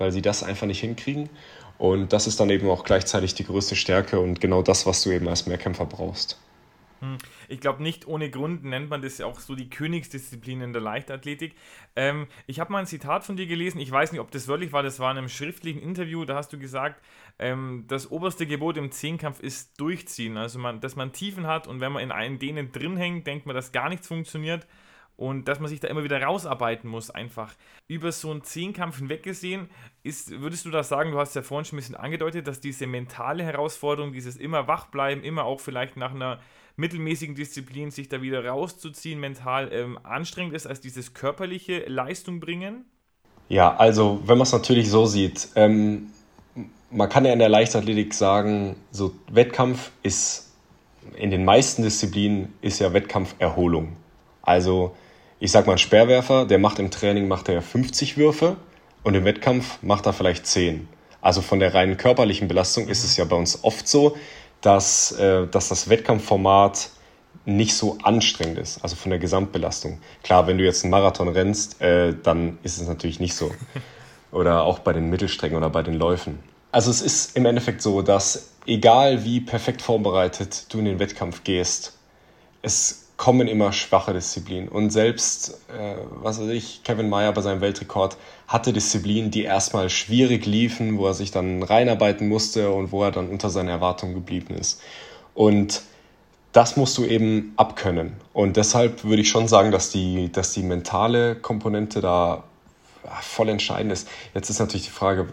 weil 0.00 0.10
sie 0.10 0.22
das 0.22 0.42
einfach 0.42 0.66
nicht 0.66 0.80
hinkriegen. 0.80 1.28
Und 1.78 2.12
das 2.12 2.26
ist 2.26 2.40
dann 2.40 2.50
eben 2.50 2.68
auch 2.68 2.84
gleichzeitig 2.84 3.34
die 3.34 3.44
größte 3.44 3.76
Stärke 3.76 4.18
und 4.18 4.40
genau 4.40 4.62
das, 4.62 4.86
was 4.86 5.02
du 5.02 5.10
eben 5.10 5.28
als 5.28 5.46
Mehrkämpfer 5.46 5.86
brauchst. 5.86 6.38
Hm. 7.00 7.16
Ich 7.48 7.60
glaube, 7.60 7.82
nicht 7.82 8.06
ohne 8.06 8.30
Grund 8.30 8.64
nennt 8.64 8.90
man 8.90 9.02
das 9.02 9.18
ja 9.18 9.26
auch 9.26 9.40
so 9.40 9.54
die 9.54 9.70
Königsdisziplin 9.70 10.60
in 10.60 10.72
der 10.72 10.82
Leichtathletik. 10.82 11.54
Ähm, 11.96 12.26
ich 12.46 12.60
habe 12.60 12.72
mal 12.72 12.78
ein 12.78 12.86
Zitat 12.86 13.24
von 13.24 13.36
dir 13.36 13.46
gelesen, 13.46 13.80
ich 13.80 13.90
weiß 13.90 14.12
nicht, 14.12 14.20
ob 14.20 14.30
das 14.30 14.48
wörtlich 14.48 14.72
war, 14.72 14.82
das 14.82 15.00
war 15.00 15.10
in 15.10 15.18
einem 15.18 15.28
schriftlichen 15.28 15.82
Interview, 15.82 16.24
da 16.24 16.36
hast 16.36 16.52
du 16.52 16.58
gesagt, 16.58 17.02
ähm, 17.38 17.84
das 17.88 18.10
oberste 18.10 18.46
Gebot 18.46 18.76
im 18.76 18.90
Zehnkampf 18.90 19.40
ist 19.40 19.80
durchziehen, 19.80 20.36
also 20.36 20.58
man, 20.58 20.80
dass 20.80 20.94
man 20.94 21.12
Tiefen 21.12 21.46
hat 21.46 21.66
und 21.66 21.80
wenn 21.80 21.92
man 21.92 22.02
in 22.02 22.12
einen 22.12 22.38
denen 22.38 22.70
drin 22.70 22.96
hängt, 22.96 23.26
denkt 23.26 23.46
man, 23.46 23.56
dass 23.56 23.72
gar 23.72 23.88
nichts 23.88 24.06
funktioniert 24.06 24.66
und 25.20 25.48
dass 25.48 25.60
man 25.60 25.68
sich 25.68 25.80
da 25.80 25.88
immer 25.88 26.02
wieder 26.02 26.22
rausarbeiten 26.22 26.88
muss, 26.88 27.10
einfach. 27.10 27.52
Über 27.88 28.10
so 28.10 28.30
einen 28.30 28.42
Zehnkampf 28.42 29.00
hinweg 29.00 29.22
gesehen, 29.22 29.68
ist, 30.02 30.30
würdest 30.40 30.64
du 30.64 30.70
da 30.70 30.82
sagen, 30.82 31.10
du 31.10 31.18
hast 31.18 31.36
ja 31.36 31.42
vorhin 31.42 31.66
schon 31.66 31.76
ein 31.76 31.82
bisschen 31.82 31.94
angedeutet, 31.94 32.48
dass 32.48 32.60
diese 32.60 32.86
mentale 32.86 33.44
Herausforderung, 33.44 34.14
dieses 34.14 34.36
immer 34.36 34.66
wach 34.66 34.86
bleiben, 34.86 35.22
immer 35.22 35.44
auch 35.44 35.60
vielleicht 35.60 35.98
nach 35.98 36.14
einer 36.14 36.40
mittelmäßigen 36.76 37.34
Disziplin 37.34 37.90
sich 37.90 38.08
da 38.08 38.22
wieder 38.22 38.46
rauszuziehen, 38.46 39.20
mental 39.20 39.68
ähm, 39.74 39.98
anstrengend 40.04 40.54
ist, 40.54 40.66
als 40.66 40.80
dieses 40.80 41.12
körperliche 41.12 41.80
Leistung 41.86 42.40
bringen? 42.40 42.86
Ja, 43.50 43.76
also 43.76 44.22
wenn 44.24 44.38
man 44.38 44.46
es 44.46 44.52
natürlich 44.52 44.88
so 44.88 45.04
sieht, 45.04 45.48
ähm, 45.54 46.06
man 46.90 47.10
kann 47.10 47.26
ja 47.26 47.34
in 47.34 47.40
der 47.40 47.50
Leichtathletik 47.50 48.14
sagen, 48.14 48.74
so 48.90 49.12
Wettkampf 49.30 49.90
ist 50.02 50.50
in 51.16 51.30
den 51.30 51.44
meisten 51.44 51.82
Disziplinen 51.82 52.54
ist 52.62 52.78
ja 52.78 52.94
Wettkampf 52.94 53.34
Erholung. 53.38 53.96
Also 54.40 54.96
ich 55.40 55.50
sag 55.50 55.66
mal, 55.66 55.72
ein 55.72 55.78
Speerwerfer, 55.78 56.44
der 56.44 56.58
macht 56.58 56.78
im 56.78 56.90
Training 56.90 57.26
macht 57.26 57.48
er 57.48 57.62
50 57.62 58.18
Würfe 58.18 58.56
und 59.02 59.14
im 59.14 59.24
Wettkampf 59.24 59.78
macht 59.82 60.06
er 60.06 60.12
vielleicht 60.12 60.46
10. 60.46 60.86
Also 61.22 61.40
von 61.40 61.58
der 61.58 61.74
reinen 61.74 61.96
körperlichen 61.96 62.46
Belastung 62.46 62.88
ist 62.88 63.04
es 63.04 63.16
ja 63.16 63.24
bei 63.24 63.36
uns 63.36 63.64
oft 63.64 63.88
so, 63.88 64.16
dass, 64.60 65.12
äh, 65.12 65.46
dass 65.46 65.68
das 65.68 65.88
Wettkampfformat 65.88 66.90
nicht 67.46 67.74
so 67.74 67.96
anstrengend 68.02 68.58
ist, 68.58 68.82
also 68.82 68.96
von 68.96 69.10
der 69.10 69.18
Gesamtbelastung. 69.18 69.98
Klar, 70.22 70.46
wenn 70.46 70.58
du 70.58 70.64
jetzt 70.64 70.84
einen 70.84 70.90
Marathon 70.90 71.28
rennst, 71.28 71.80
äh, 71.80 72.14
dann 72.22 72.58
ist 72.62 72.80
es 72.80 72.86
natürlich 72.86 73.18
nicht 73.18 73.34
so. 73.34 73.52
Oder 74.32 74.62
auch 74.64 74.78
bei 74.80 74.92
den 74.92 75.10
Mittelstrecken 75.10 75.56
oder 75.56 75.70
bei 75.70 75.82
den 75.82 75.94
Läufen. 75.94 76.38
Also 76.70 76.90
es 76.90 77.00
ist 77.00 77.36
im 77.36 77.46
Endeffekt 77.46 77.82
so, 77.82 78.02
dass 78.02 78.50
egal 78.66 79.24
wie 79.24 79.40
perfekt 79.40 79.82
vorbereitet 79.82 80.66
du 80.68 80.78
in 80.78 80.84
den 80.84 80.98
Wettkampf 80.98 81.42
gehst, 81.42 81.98
es 82.62 82.99
kommen 83.20 83.48
immer 83.48 83.74
schwache 83.74 84.14
Disziplinen. 84.14 84.70
Und 84.70 84.88
selbst, 84.88 85.60
äh, 85.68 85.96
was 86.22 86.40
weiß 86.40 86.48
ich, 86.48 86.82
Kevin 86.84 87.10
Meyer 87.10 87.34
bei 87.34 87.42
seinem 87.42 87.60
Weltrekord 87.60 88.16
hatte 88.48 88.72
Disziplinen, 88.72 89.30
die 89.30 89.42
erstmal 89.42 89.90
schwierig 89.90 90.46
liefen, 90.46 90.96
wo 90.96 91.06
er 91.06 91.12
sich 91.12 91.30
dann 91.30 91.62
reinarbeiten 91.62 92.28
musste 92.28 92.70
und 92.70 92.92
wo 92.92 93.04
er 93.04 93.10
dann 93.10 93.28
unter 93.28 93.50
seinen 93.50 93.68
Erwartungen 93.68 94.14
geblieben 94.14 94.54
ist. 94.54 94.80
Und 95.34 95.82
das 96.52 96.78
musst 96.78 96.96
du 96.96 97.04
eben 97.04 97.52
abkönnen. 97.58 98.14
Und 98.32 98.56
deshalb 98.56 99.04
würde 99.04 99.20
ich 99.20 99.28
schon 99.28 99.48
sagen, 99.48 99.70
dass 99.70 99.90
die, 99.90 100.32
dass 100.32 100.54
die 100.54 100.62
mentale 100.62 101.34
Komponente 101.34 102.00
da 102.00 102.44
voll 103.20 103.50
entscheidend 103.50 103.92
ist. 103.92 104.08
Jetzt 104.32 104.48
ist 104.48 104.60
natürlich 104.60 104.86
die 104.86 104.92
Frage, 104.92 105.26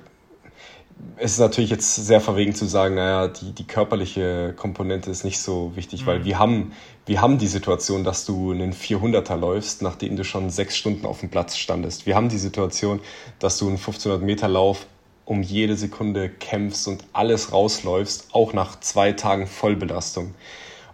es 1.16 1.34
ist 1.34 1.40
natürlich 1.40 1.70
jetzt 1.70 1.96
sehr 1.96 2.20
verwegen 2.20 2.54
zu 2.54 2.66
sagen, 2.66 2.96
naja, 2.96 3.28
die, 3.28 3.54
die 3.54 3.66
körperliche 3.66 4.54
Komponente 4.58 5.10
ist 5.10 5.24
nicht 5.24 5.40
so 5.40 5.72
wichtig, 5.76 6.02
mhm. 6.02 6.06
weil 6.06 6.26
wir 6.26 6.38
haben, 6.38 6.74
wir 7.08 7.22
haben 7.22 7.38
die 7.38 7.48
Situation, 7.48 8.04
dass 8.04 8.26
du 8.26 8.52
einen 8.52 8.74
400er 8.74 9.38
läufst, 9.38 9.82
nachdem 9.82 10.18
du 10.18 10.24
schon 10.24 10.50
sechs 10.50 10.76
Stunden 10.76 11.06
auf 11.06 11.22
dem 11.22 11.30
Platz 11.30 11.58
standest. 11.58 12.06
Wir 12.06 12.16
haben 12.16 12.28
die 12.28 12.38
Situation, 12.38 13.00
dass 13.40 13.58
du 13.58 13.68
einen 13.68 13.78
1500 13.78 14.22
Meter 14.22 14.48
Lauf 14.50 14.86
um 15.26 15.42
jede 15.42 15.76
Sekunde 15.76 16.30
kämpfst 16.30 16.88
und 16.88 17.04
alles 17.14 17.52
rausläufst, 17.52 18.28
auch 18.34 18.54
nach 18.54 18.80
zwei 18.80 19.14
Tagen 19.14 19.48
Vollbelastung. 19.48 20.36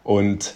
Und 0.04 0.54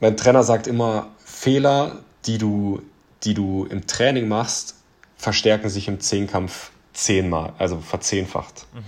mein 0.00 0.16
Trainer 0.16 0.42
sagt 0.42 0.66
immer, 0.66 1.08
Fehler, 1.24 2.00
die 2.26 2.38
du, 2.38 2.82
die 3.24 3.34
du 3.34 3.66
im 3.66 3.86
Training 3.86 4.28
machst, 4.28 4.76
verstärken 5.16 5.68
sich 5.68 5.88
im 5.88 6.00
Zehnkampf 6.00 6.70
zehnmal, 6.92 7.52
also 7.58 7.78
verzehnfacht. 7.78 8.66
Mhm. 8.74 8.82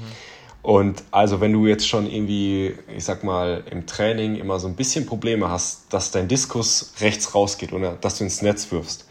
Und 0.64 1.04
also 1.10 1.42
wenn 1.42 1.52
du 1.52 1.66
jetzt 1.66 1.86
schon 1.86 2.10
irgendwie, 2.10 2.74
ich 2.96 3.04
sag 3.04 3.22
mal, 3.22 3.62
im 3.70 3.86
Training 3.86 4.36
immer 4.36 4.58
so 4.58 4.66
ein 4.66 4.76
bisschen 4.76 5.04
Probleme 5.04 5.50
hast, 5.50 5.92
dass 5.92 6.10
dein 6.10 6.26
Diskus 6.26 6.94
rechts 7.00 7.34
rausgeht 7.34 7.74
oder 7.74 7.98
dass 8.00 8.16
du 8.16 8.24
ins 8.24 8.40
Netz 8.40 8.72
wirfst, 8.72 9.06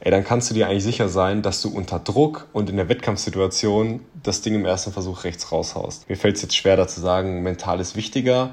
ey, 0.00 0.10
dann 0.10 0.24
kannst 0.24 0.50
du 0.50 0.54
dir 0.54 0.66
eigentlich 0.66 0.82
sicher 0.82 1.08
sein, 1.08 1.40
dass 1.40 1.62
du 1.62 1.68
unter 1.68 2.00
Druck 2.00 2.48
und 2.52 2.68
in 2.68 2.76
der 2.76 2.88
Wettkampfsituation 2.88 4.00
das 4.24 4.42
Ding 4.42 4.56
im 4.56 4.64
ersten 4.64 4.92
Versuch 4.92 5.22
rechts 5.22 5.52
raushaust. 5.52 6.08
Mir 6.08 6.16
fällt 6.16 6.34
es 6.34 6.42
jetzt 6.42 6.56
schwer, 6.56 6.76
da 6.76 6.88
zu 6.88 7.00
sagen, 7.00 7.44
mental 7.44 7.78
ist 7.78 7.94
wichtiger 7.94 8.52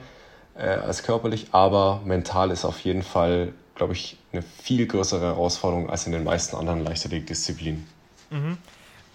äh, 0.56 0.68
als 0.68 1.02
körperlich, 1.02 1.48
aber 1.52 2.02
mental 2.06 2.52
ist 2.52 2.64
auf 2.64 2.80
jeden 2.82 3.02
Fall, 3.02 3.54
glaube 3.74 3.94
ich, 3.94 4.20
eine 4.34 4.44
viel 4.44 4.86
größere 4.86 5.26
Herausforderung 5.26 5.90
als 5.90 6.06
in 6.06 6.12
den 6.12 6.24
meisten 6.24 6.56
anderen 6.56 6.84
Leichtathletik-Disziplinen. 6.84 7.88
Mhm. 8.30 8.60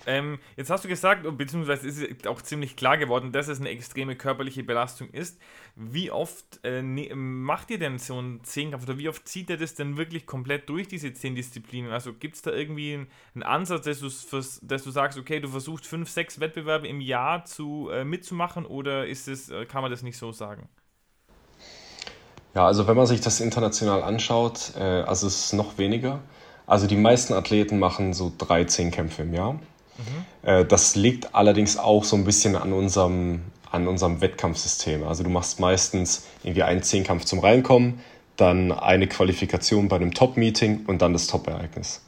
Ähm, 0.07 0.39
jetzt 0.57 0.71
hast 0.71 0.85
du 0.85 0.89
gesagt, 0.89 1.27
beziehungsweise 1.37 1.87
ist 1.87 1.99
es 1.99 2.27
auch 2.27 2.41
ziemlich 2.41 2.77
klar 2.77 2.97
geworden, 2.97 3.33
dass 3.33 3.49
es 3.49 3.61
eine 3.61 3.69
extreme 3.69 4.17
körperliche 4.17 4.63
Belastung 4.63 5.11
ist. 5.11 5.39
Wie 5.77 6.11
oft 6.11 6.61
äh, 6.65 6.83
ne, 6.83 7.15
macht 7.15 7.71
ihr 7.71 7.79
denn 7.79 7.99
so 7.99 8.19
einen 8.19 8.43
Zehnkampf 8.43 8.85
oder 8.85 8.99
wie 8.99 9.09
oft 9.09 9.29
zieht 9.29 9.51
ihr 9.51 9.59
das 9.59 9.75
denn 9.75 9.97
wirklich 9.97 10.27
komplett 10.27 10.69
durch, 10.69 10.89
diese 10.89 11.13
zehn 11.13 11.35
Disziplinen? 11.35 11.91
Also 11.93 12.15
gibt 12.15 12.37
es 12.37 12.43
da 12.43 12.51
irgendwie 12.51 12.95
einen, 12.95 13.07
einen 13.35 13.43
Ansatz, 13.43 13.85
dass, 13.85 14.61
dass, 14.63 14.85
du 14.85 14.91
sagst, 14.91 15.19
okay, 15.19 15.41
du 15.41 15.49
versuchst 15.49 15.87
fünf, 15.87 16.09
sechs 16.09 16.41
Wettbewerbe 16.41 16.89
im 16.89 17.01
Jahr 17.01 17.45
zu, 17.45 17.91
äh, 17.91 18.05
mitzumachen 18.05 18.65
oder 18.65 19.07
ist 19.07 19.29
es, 19.29 19.51
äh, 19.51 19.67
kann 19.67 19.83
man 19.83 19.91
das 19.91 20.03
nicht 20.03 20.17
so 20.17 20.33
sagen? 20.33 20.69
Ja, 22.55 22.67
also 22.67 22.89
wenn 22.89 22.97
man 22.97 23.07
sich 23.07 23.21
das 23.21 23.41
international 23.41 24.03
anschaut, 24.03 24.73
äh, 24.77 24.83
also 24.83 25.27
es 25.27 25.47
ist 25.47 25.53
noch 25.53 25.79
weniger. 25.79 26.21
Also 26.67 26.87
die 26.87 26.97
meisten 26.97 27.33
Athleten 27.33 27.79
machen 27.79 28.13
so 28.13 28.33
drei 28.37 28.65
Zehnkämpfe 28.65 29.23
im 29.23 29.35
Jahr. 29.35 29.61
Mhm. 30.43 30.69
Das 30.69 30.97
liegt 30.97 31.35
allerdings 31.35 31.77
auch 31.77 32.05
so 32.05 32.17
ein 32.17 32.25
bisschen 32.25 32.57
an 32.57 32.73
unserem, 32.73 33.43
an 33.71 33.87
unserem 33.87 34.21
Wettkampfsystem. 34.21 35.07
Also 35.07 35.23
du 35.23 35.31
machst 35.31 35.61
meistens 35.61 36.27
irgendwie 36.43 36.63
einen 36.63 36.83
Zehnkampf 36.83 37.25
zum 37.25 37.39
Reinkommen, 37.41 38.01
dann 38.37 38.73
eine 38.73 39.07
Qualifikation 39.07 39.89
bei 39.89 39.97
einem 39.97 40.15
Top-Meeting 40.15 40.87
und 40.87 41.03
dann 41.03 41.13
das 41.13 41.27
Top-Ereignis. 41.27 42.03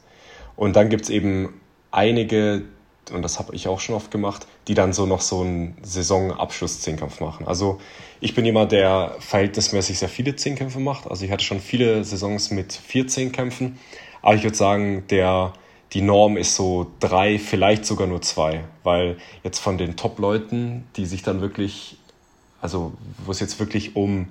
Und 0.55 0.75
dann 0.75 0.89
gibt 0.89 1.03
es 1.03 1.09
eben 1.09 1.61
einige, 1.91 2.63
und 3.11 3.21
das 3.21 3.37
habe 3.37 3.55
ich 3.55 3.67
auch 3.67 3.79
schon 3.79 3.95
oft 3.95 4.09
gemacht, 4.09 4.47
die 4.67 4.73
dann 4.73 4.93
so 4.93 5.05
noch 5.05 5.21
so 5.21 5.41
einen 5.41 5.77
Saisonabschluss-Zehnkampf 5.83 7.19
machen. 7.19 7.47
Also 7.47 7.79
ich 8.19 8.33
bin 8.33 8.45
jemand, 8.45 8.71
der 8.71 9.15
verhältnismäßig 9.19 9.99
sehr 9.99 10.09
viele 10.09 10.35
Zehnkämpfe 10.35 10.79
macht. 10.79 11.07
Also 11.09 11.23
ich 11.25 11.31
hatte 11.31 11.43
schon 11.43 11.59
viele 11.59 12.03
Saisons 12.03 12.49
mit 12.49 12.73
vier 12.73 13.07
Zehnkämpfen. 13.07 13.77
Aber 14.21 14.35
ich 14.35 14.43
würde 14.43 14.55
sagen, 14.57 15.03
der 15.09 15.53
die 15.93 16.01
Norm 16.01 16.37
ist 16.37 16.55
so 16.55 16.91
drei, 16.99 17.37
vielleicht 17.37 17.85
sogar 17.85 18.07
nur 18.07 18.21
zwei, 18.21 18.63
weil 18.83 19.17
jetzt 19.43 19.59
von 19.59 19.77
den 19.77 19.95
Top-Leuten, 19.95 20.87
die 20.95 21.05
sich 21.05 21.21
dann 21.21 21.41
wirklich, 21.41 21.97
also 22.61 22.93
wo 23.25 23.31
es 23.31 23.39
jetzt 23.39 23.59
wirklich 23.59 23.95
um 23.95 24.27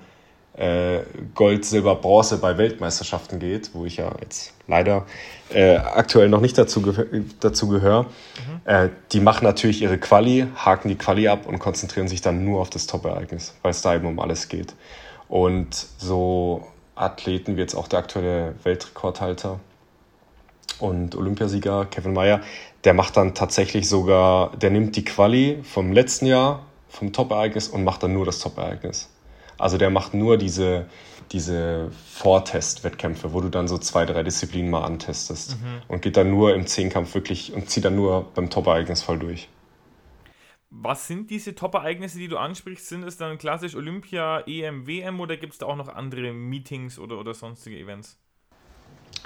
äh, 0.54 1.00
Gold, 1.34 1.64
Silber, 1.64 1.94
Bronze 1.94 2.38
bei 2.38 2.58
Weltmeisterschaften 2.58 3.38
geht, 3.38 3.70
wo 3.74 3.86
ich 3.86 3.96
ja 3.96 4.12
jetzt 4.20 4.52
leider 4.66 5.06
äh, 5.50 5.76
aktuell 5.76 6.28
noch 6.28 6.40
nicht 6.40 6.58
dazu, 6.58 6.82
ge 6.82 7.24
dazu 7.40 7.68
gehöre, 7.68 8.02
mhm. 8.02 8.08
äh, 8.64 8.88
die 9.12 9.20
machen 9.20 9.44
natürlich 9.44 9.82
ihre 9.82 9.98
Quali, 9.98 10.46
haken 10.56 10.88
die 10.88 10.96
Quali 10.96 11.28
ab 11.28 11.46
und 11.46 11.58
konzentrieren 11.58 12.08
sich 12.08 12.20
dann 12.20 12.44
nur 12.44 12.60
auf 12.60 12.70
das 12.70 12.86
Top-Ereignis, 12.86 13.54
weil 13.62 13.70
es 13.70 13.82
da 13.82 13.94
eben 13.94 14.06
um 14.06 14.18
alles 14.18 14.48
geht. 14.48 14.74
Und 15.28 15.86
so 15.96 16.66
Athleten 16.94 17.56
wie 17.56 17.60
jetzt 17.60 17.74
auch 17.74 17.88
der 17.88 18.00
aktuelle 18.00 18.54
Weltrekordhalter 18.64 19.60
und 20.80 21.14
Olympiasieger 21.14 21.86
Kevin 21.86 22.12
Mayer, 22.12 22.40
der 22.84 22.94
macht 22.94 23.16
dann 23.16 23.34
tatsächlich 23.34 23.88
sogar, 23.88 24.56
der 24.56 24.70
nimmt 24.70 24.96
die 24.96 25.04
Quali 25.04 25.60
vom 25.62 25.92
letzten 25.92 26.26
Jahr, 26.26 26.66
vom 26.88 27.12
Top-Ereignis 27.12 27.68
und 27.68 27.84
macht 27.84 28.02
dann 28.02 28.12
nur 28.12 28.26
das 28.26 28.38
Top-Ereignis. 28.40 29.08
Also 29.58 29.78
der 29.78 29.90
macht 29.90 30.14
nur 30.14 30.36
diese, 30.36 30.86
diese 31.30 31.90
Vortest-Wettkämpfe, 32.14 33.32
wo 33.32 33.40
du 33.40 33.48
dann 33.48 33.68
so 33.68 33.78
zwei, 33.78 34.04
drei 34.04 34.22
Disziplinen 34.22 34.70
mal 34.70 34.84
antestest 34.84 35.60
mhm. 35.60 35.82
und 35.88 36.02
geht 36.02 36.16
dann 36.16 36.30
nur 36.30 36.54
im 36.54 36.66
Zehnkampf 36.66 37.14
wirklich 37.14 37.52
und 37.52 37.70
zieht 37.70 37.84
dann 37.84 37.96
nur 37.96 38.30
beim 38.34 38.50
Top-Ereignis 38.50 39.02
voll 39.02 39.18
durch. 39.18 39.48
Was 40.74 41.06
sind 41.06 41.30
diese 41.30 41.54
Top-Ereignisse, 41.54 42.18
die 42.18 42.28
du 42.28 42.38
ansprichst? 42.38 42.88
Sind 42.88 43.04
es 43.04 43.18
dann 43.18 43.36
klassisch 43.36 43.76
Olympia, 43.76 44.40
EM, 44.46 44.86
WM 44.86 45.20
oder 45.20 45.36
gibt 45.36 45.52
es 45.52 45.58
da 45.58 45.66
auch 45.66 45.76
noch 45.76 45.88
andere 45.88 46.32
Meetings 46.32 46.98
oder, 46.98 47.18
oder 47.18 47.34
sonstige 47.34 47.78
Events? 47.78 48.18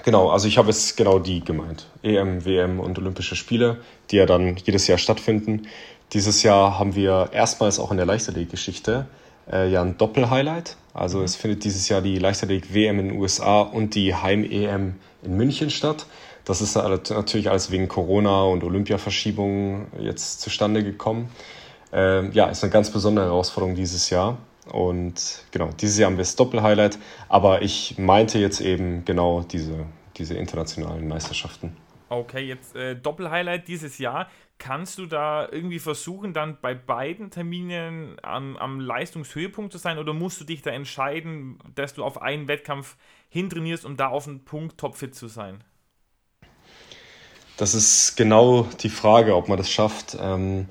Genau, 0.04 0.30
also 0.30 0.46
ich 0.46 0.58
habe 0.58 0.68
jetzt 0.68 0.96
genau 0.96 1.18
die 1.18 1.40
gemeint. 1.40 1.86
EM, 2.02 2.44
WM 2.44 2.80
und 2.80 2.98
Olympische 2.98 3.34
Spiele, 3.34 3.78
die 4.10 4.16
ja 4.16 4.26
dann 4.26 4.56
jedes 4.56 4.86
Jahr 4.86 4.98
stattfinden. 4.98 5.66
Dieses 6.12 6.42
Jahr 6.42 6.78
haben 6.78 6.94
wir 6.94 7.30
erstmals 7.32 7.80
auch 7.80 7.90
in 7.90 7.96
der 7.96 8.06
Leichtathletik-Geschichte 8.06 9.06
äh, 9.50 9.70
ja 9.70 9.82
ein 9.82 9.98
Doppel-Highlight. 9.98 10.76
Also 10.94 11.22
es 11.22 11.36
findet 11.36 11.64
dieses 11.64 11.88
Jahr 11.88 12.00
die 12.00 12.18
Leichtathletik-WM 12.18 13.00
in 13.00 13.08
den 13.08 13.18
USA 13.18 13.60
und 13.60 13.94
die 13.94 14.14
Heim-EM 14.14 14.94
in 15.22 15.36
München 15.36 15.70
statt. 15.70 16.06
Das 16.44 16.60
ist 16.60 16.76
natürlich 16.76 17.50
alles 17.50 17.72
wegen 17.72 17.88
Corona 17.88 18.44
und 18.44 18.62
Olympiaverschiebungen 18.62 19.88
jetzt 19.98 20.40
zustande 20.40 20.84
gekommen. 20.84 21.28
Ähm, 21.92 22.30
ja, 22.32 22.46
ist 22.46 22.62
eine 22.62 22.72
ganz 22.72 22.90
besondere 22.90 23.26
Herausforderung 23.26 23.74
dieses 23.74 24.10
Jahr. 24.10 24.38
Und 24.72 25.44
genau, 25.50 25.70
dieses 25.80 25.98
Jahr 25.98 26.10
haben 26.10 26.16
wir 26.16 26.24
das 26.24 26.36
Doppel-Highlight. 26.36 26.98
Aber 27.28 27.62
ich 27.62 27.98
meinte 27.98 28.38
jetzt 28.38 28.60
eben 28.60 29.04
genau 29.04 29.42
diese, 29.42 29.86
diese 30.16 30.34
internationalen 30.34 31.08
Meisterschaften. 31.08 31.76
Okay, 32.08 32.46
jetzt 32.46 32.76
äh, 32.76 32.94
Doppel-Highlight 32.94 33.66
dieses 33.68 33.98
Jahr. 33.98 34.28
Kannst 34.58 34.98
du 34.98 35.06
da 35.06 35.48
irgendwie 35.50 35.78
versuchen, 35.78 36.32
dann 36.32 36.58
bei 36.62 36.74
beiden 36.74 37.30
Terminen 37.30 38.16
am, 38.22 38.56
am 38.56 38.80
Leistungshöhepunkt 38.80 39.72
zu 39.72 39.78
sein 39.78 39.98
oder 39.98 40.14
musst 40.14 40.40
du 40.40 40.44
dich 40.44 40.62
da 40.62 40.70
entscheiden, 40.70 41.58
dass 41.74 41.94
du 41.94 42.02
auf 42.02 42.22
einen 42.22 42.48
Wettkampf 42.48 42.96
hintrainierst, 43.28 43.84
um 43.84 43.96
da 43.96 44.08
auf 44.08 44.26
einen 44.26 44.44
Punkt 44.44 44.78
topfit 44.78 45.14
zu 45.14 45.28
sein? 45.28 45.62
Das 47.58 47.74
ist 47.74 48.16
genau 48.16 48.68
die 48.80 48.88
Frage, 48.88 49.34
ob 49.34 49.48
man 49.48 49.58
das 49.58 49.70
schafft. 49.70 50.16
Ähm, 50.20 50.66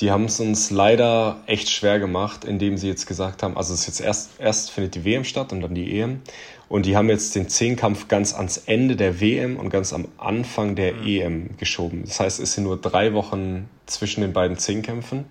die 0.00 0.10
haben 0.10 0.26
es 0.26 0.40
uns 0.40 0.70
leider 0.70 1.40
echt 1.46 1.70
schwer 1.70 1.98
gemacht, 1.98 2.44
indem 2.44 2.76
sie 2.76 2.88
jetzt 2.88 3.06
gesagt 3.06 3.42
haben, 3.42 3.56
also 3.56 3.72
es 3.72 3.80
ist 3.80 3.86
jetzt 3.86 4.00
erst, 4.00 4.30
erst 4.38 4.70
findet 4.70 4.94
die 4.94 5.04
WM 5.04 5.24
statt 5.24 5.52
und 5.52 5.62
dann 5.62 5.74
die 5.74 5.98
EM. 5.98 6.20
Und 6.68 6.84
die 6.84 6.96
haben 6.96 7.08
jetzt 7.08 7.34
den 7.34 7.48
Zehnkampf 7.48 8.08
ganz 8.08 8.34
ans 8.34 8.58
Ende 8.66 8.96
der 8.96 9.20
WM 9.20 9.56
und 9.56 9.70
ganz 9.70 9.92
am 9.92 10.08
Anfang 10.18 10.74
der 10.74 10.94
mhm. 10.94 11.06
EM 11.06 11.56
geschoben. 11.56 12.02
Das 12.04 12.20
heißt, 12.20 12.40
es 12.40 12.54
sind 12.54 12.64
nur 12.64 12.76
drei 12.76 13.14
Wochen 13.14 13.68
zwischen 13.86 14.20
den 14.20 14.32
beiden 14.32 14.58
Zehnkämpfen. 14.58 15.26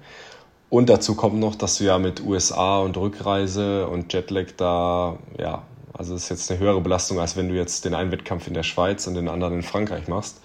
Und 0.69 0.89
dazu 0.89 1.15
kommt 1.15 1.39
noch, 1.39 1.55
dass 1.55 1.77
du 1.77 1.83
ja 1.83 1.99
mit 1.99 2.23
USA 2.25 2.79
und 2.79 2.97
Rückreise 2.97 3.87
und 3.87 4.11
Jetlag 4.13 4.47
da, 4.57 5.19
ja, 5.37 5.63
also 5.93 6.13
das 6.13 6.23
ist 6.23 6.29
jetzt 6.29 6.51
eine 6.51 6.59
höhere 6.59 6.81
Belastung, 6.81 7.19
als 7.19 7.37
wenn 7.37 7.49
du 7.49 7.55
jetzt 7.55 7.85
den 7.85 7.93
einen 7.93 8.11
Wettkampf 8.11 8.47
in 8.47 8.53
der 8.53 8.63
Schweiz 8.63 9.05
und 9.05 9.13
den 9.13 9.29
anderen 9.29 9.55
in 9.55 9.63
Frankreich 9.63 10.07
machst. 10.07 10.41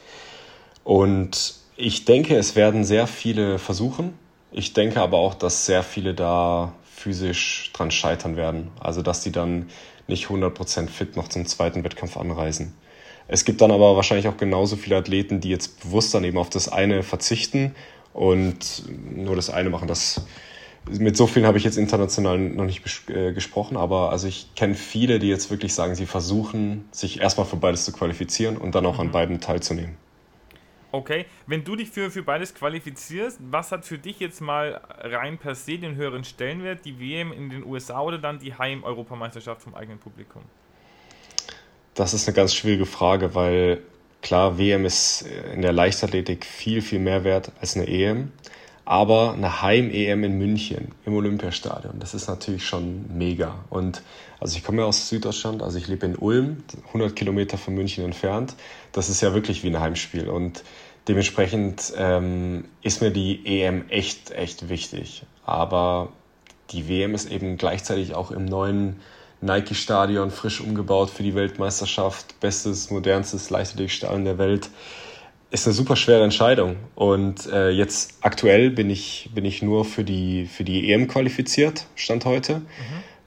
Und 0.84 1.59
ich 1.80 2.04
denke, 2.04 2.36
es 2.36 2.56
werden 2.56 2.84
sehr 2.84 3.06
viele 3.06 3.58
versuchen. 3.58 4.12
Ich 4.52 4.72
denke 4.74 5.00
aber 5.00 5.16
auch, 5.18 5.34
dass 5.34 5.66
sehr 5.66 5.82
viele 5.82 6.14
da 6.14 6.74
physisch 6.84 7.70
dran 7.72 7.90
scheitern 7.90 8.36
werden. 8.36 8.70
Also, 8.78 9.00
dass 9.02 9.22
die 9.22 9.32
dann 9.32 9.68
nicht 10.06 10.26
100% 10.26 10.88
fit 10.88 11.16
noch 11.16 11.28
zum 11.28 11.46
zweiten 11.46 11.82
Wettkampf 11.82 12.16
anreisen. 12.16 12.74
Es 13.28 13.44
gibt 13.44 13.60
dann 13.60 13.70
aber 13.70 13.96
wahrscheinlich 13.96 14.28
auch 14.28 14.36
genauso 14.36 14.76
viele 14.76 14.96
Athleten, 14.96 15.40
die 15.40 15.50
jetzt 15.50 15.80
bewusst 15.80 16.12
dann 16.12 16.24
eben 16.24 16.36
auf 16.36 16.50
das 16.50 16.68
eine 16.68 17.02
verzichten 17.02 17.74
und 18.12 18.82
nur 19.14 19.36
das 19.36 19.50
eine 19.50 19.70
machen. 19.70 19.86
Das, 19.86 20.26
mit 20.90 21.16
so 21.16 21.26
vielen 21.28 21.46
habe 21.46 21.56
ich 21.56 21.64
jetzt 21.64 21.78
international 21.78 22.38
noch 22.38 22.64
nicht 22.64 22.82
äh, 23.08 23.32
gesprochen, 23.32 23.76
aber 23.76 24.10
also 24.10 24.26
ich 24.26 24.54
kenne 24.56 24.74
viele, 24.74 25.20
die 25.20 25.28
jetzt 25.28 25.48
wirklich 25.50 25.74
sagen, 25.74 25.94
sie 25.94 26.06
versuchen, 26.06 26.88
sich 26.90 27.20
erstmal 27.20 27.46
für 27.46 27.56
beides 27.56 27.84
zu 27.84 27.92
qualifizieren 27.92 28.56
und 28.56 28.74
dann 28.74 28.84
auch 28.84 28.94
mhm. 28.94 29.00
an 29.00 29.10
beiden 29.12 29.40
teilzunehmen. 29.40 29.96
Okay, 30.92 31.26
wenn 31.46 31.62
du 31.62 31.76
dich 31.76 31.90
für, 31.90 32.10
für 32.10 32.22
beides 32.22 32.54
qualifizierst, 32.54 33.38
was 33.50 33.70
hat 33.70 33.84
für 33.84 33.98
dich 33.98 34.18
jetzt 34.18 34.40
mal 34.40 34.80
rein 34.98 35.38
per 35.38 35.54
se 35.54 35.78
den 35.78 35.94
höheren 35.94 36.24
Stellenwert, 36.24 36.84
die 36.84 36.98
WM 36.98 37.32
in 37.32 37.48
den 37.48 37.64
USA 37.64 38.00
oder 38.00 38.18
dann 38.18 38.40
die 38.40 38.54
Heim-Europameisterschaft 38.54 39.62
vom 39.62 39.74
eigenen 39.74 40.00
Publikum? 40.00 40.42
Das 41.94 42.12
ist 42.12 42.26
eine 42.26 42.34
ganz 42.34 42.54
schwierige 42.54 42.86
Frage, 42.86 43.34
weil 43.36 43.82
klar, 44.20 44.58
WM 44.58 44.84
ist 44.84 45.22
in 45.54 45.62
der 45.62 45.72
Leichtathletik 45.72 46.44
viel, 46.44 46.82
viel 46.82 46.98
mehr 46.98 47.22
wert 47.22 47.52
als 47.60 47.76
eine 47.76 47.86
EM. 47.86 48.32
Aber 48.84 49.34
eine 49.34 49.62
Heim-EM 49.62 50.24
in 50.24 50.38
München 50.38 50.92
im 51.06 51.14
Olympiastadion, 51.14 52.00
das 52.00 52.12
ist 52.12 52.26
natürlich 52.26 52.66
schon 52.66 53.16
mega. 53.16 53.64
Und 53.70 54.02
also 54.40 54.56
ich 54.56 54.64
komme 54.64 54.78
ja 54.78 54.84
aus 54.88 55.08
Süddeutschland, 55.08 55.62
also 55.62 55.78
ich 55.78 55.86
lebe 55.86 56.06
in 56.06 56.16
Ulm, 56.16 56.64
100 56.88 57.14
Kilometer 57.14 57.56
von 57.56 57.74
München 57.74 58.04
entfernt. 58.04 58.56
Das 58.90 59.08
ist 59.08 59.20
ja 59.20 59.32
wirklich 59.32 59.62
wie 59.62 59.68
ein 59.68 59.78
Heimspiel. 59.78 60.28
Und 60.28 60.64
dementsprechend 61.08 61.92
ähm, 61.96 62.64
ist 62.82 63.02
mir 63.02 63.10
die 63.10 63.62
EM 63.62 63.88
echt, 63.88 64.30
echt 64.30 64.68
wichtig. 64.68 65.24
Aber 65.44 66.12
die 66.70 66.88
WM 66.88 67.14
ist 67.14 67.30
eben 67.30 67.56
gleichzeitig 67.56 68.14
auch 68.14 68.30
im 68.30 68.44
neuen 68.44 69.00
Nike-Stadion 69.40 70.30
frisch 70.30 70.60
umgebaut 70.60 71.10
für 71.10 71.22
die 71.22 71.34
Weltmeisterschaft. 71.34 72.38
Bestes, 72.40 72.90
modernstes 72.90 73.50
Leichtathletikstadion 73.50 74.24
der 74.24 74.38
Welt 74.38 74.70
ist 75.50 75.66
eine 75.66 75.74
super 75.74 75.96
schwere 75.96 76.22
Entscheidung. 76.22 76.76
Und 76.94 77.46
äh, 77.46 77.70
jetzt 77.70 78.18
aktuell 78.20 78.70
bin 78.70 78.90
ich, 78.90 79.30
bin 79.34 79.44
ich 79.44 79.62
nur 79.62 79.84
für 79.84 80.04
die, 80.04 80.46
für 80.46 80.64
die 80.64 80.92
EM 80.92 81.08
qualifiziert, 81.08 81.86
Stand 81.96 82.24
heute. 82.24 82.58
Mhm. 82.58 82.64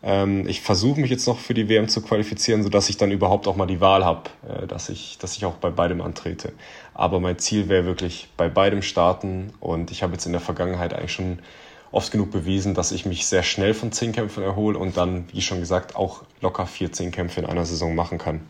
Ähm, 0.03 0.47
ich 0.47 0.61
versuche 0.61 0.99
mich 0.99 1.09
jetzt 1.09 1.27
noch 1.27 1.39
für 1.39 1.53
die 1.53 1.67
WM 1.69 1.87
zu 1.87 2.01
qualifizieren, 2.01 2.63
sodass 2.63 2.89
ich 2.89 2.97
dann 2.97 3.11
überhaupt 3.11 3.47
auch 3.47 3.55
mal 3.55 3.65
die 3.65 3.81
Wahl 3.81 4.05
habe, 4.05 4.29
äh, 4.47 4.67
dass, 4.67 4.89
ich, 4.89 5.17
dass 5.17 5.35
ich 5.35 5.45
auch 5.45 5.55
bei 5.55 5.69
beidem 5.69 6.01
antrete. 6.01 6.53
Aber 6.93 7.19
mein 7.19 7.39
Ziel 7.39 7.69
wäre 7.69 7.85
wirklich 7.85 8.29
bei 8.37 8.49
beidem 8.49 8.81
starten. 8.81 9.53
Und 9.59 9.91
ich 9.91 10.03
habe 10.03 10.13
jetzt 10.13 10.25
in 10.25 10.31
der 10.31 10.41
Vergangenheit 10.41 10.93
eigentlich 10.93 11.13
schon 11.13 11.39
oft 11.91 12.11
genug 12.11 12.31
bewiesen, 12.31 12.73
dass 12.73 12.91
ich 12.91 13.05
mich 13.05 13.27
sehr 13.27 13.43
schnell 13.43 13.73
von 13.73 13.91
Zehnkämpfen 13.91 14.43
erhole 14.43 14.77
und 14.77 14.97
dann, 14.97 15.31
wie 15.31 15.41
schon 15.41 15.59
gesagt, 15.59 15.95
auch 15.95 16.23
locker 16.41 16.65
vier 16.65 16.91
Zehnkämpfe 16.91 17.39
in 17.39 17.45
einer 17.45 17.65
Saison 17.65 17.95
machen 17.95 18.17
kann. 18.17 18.41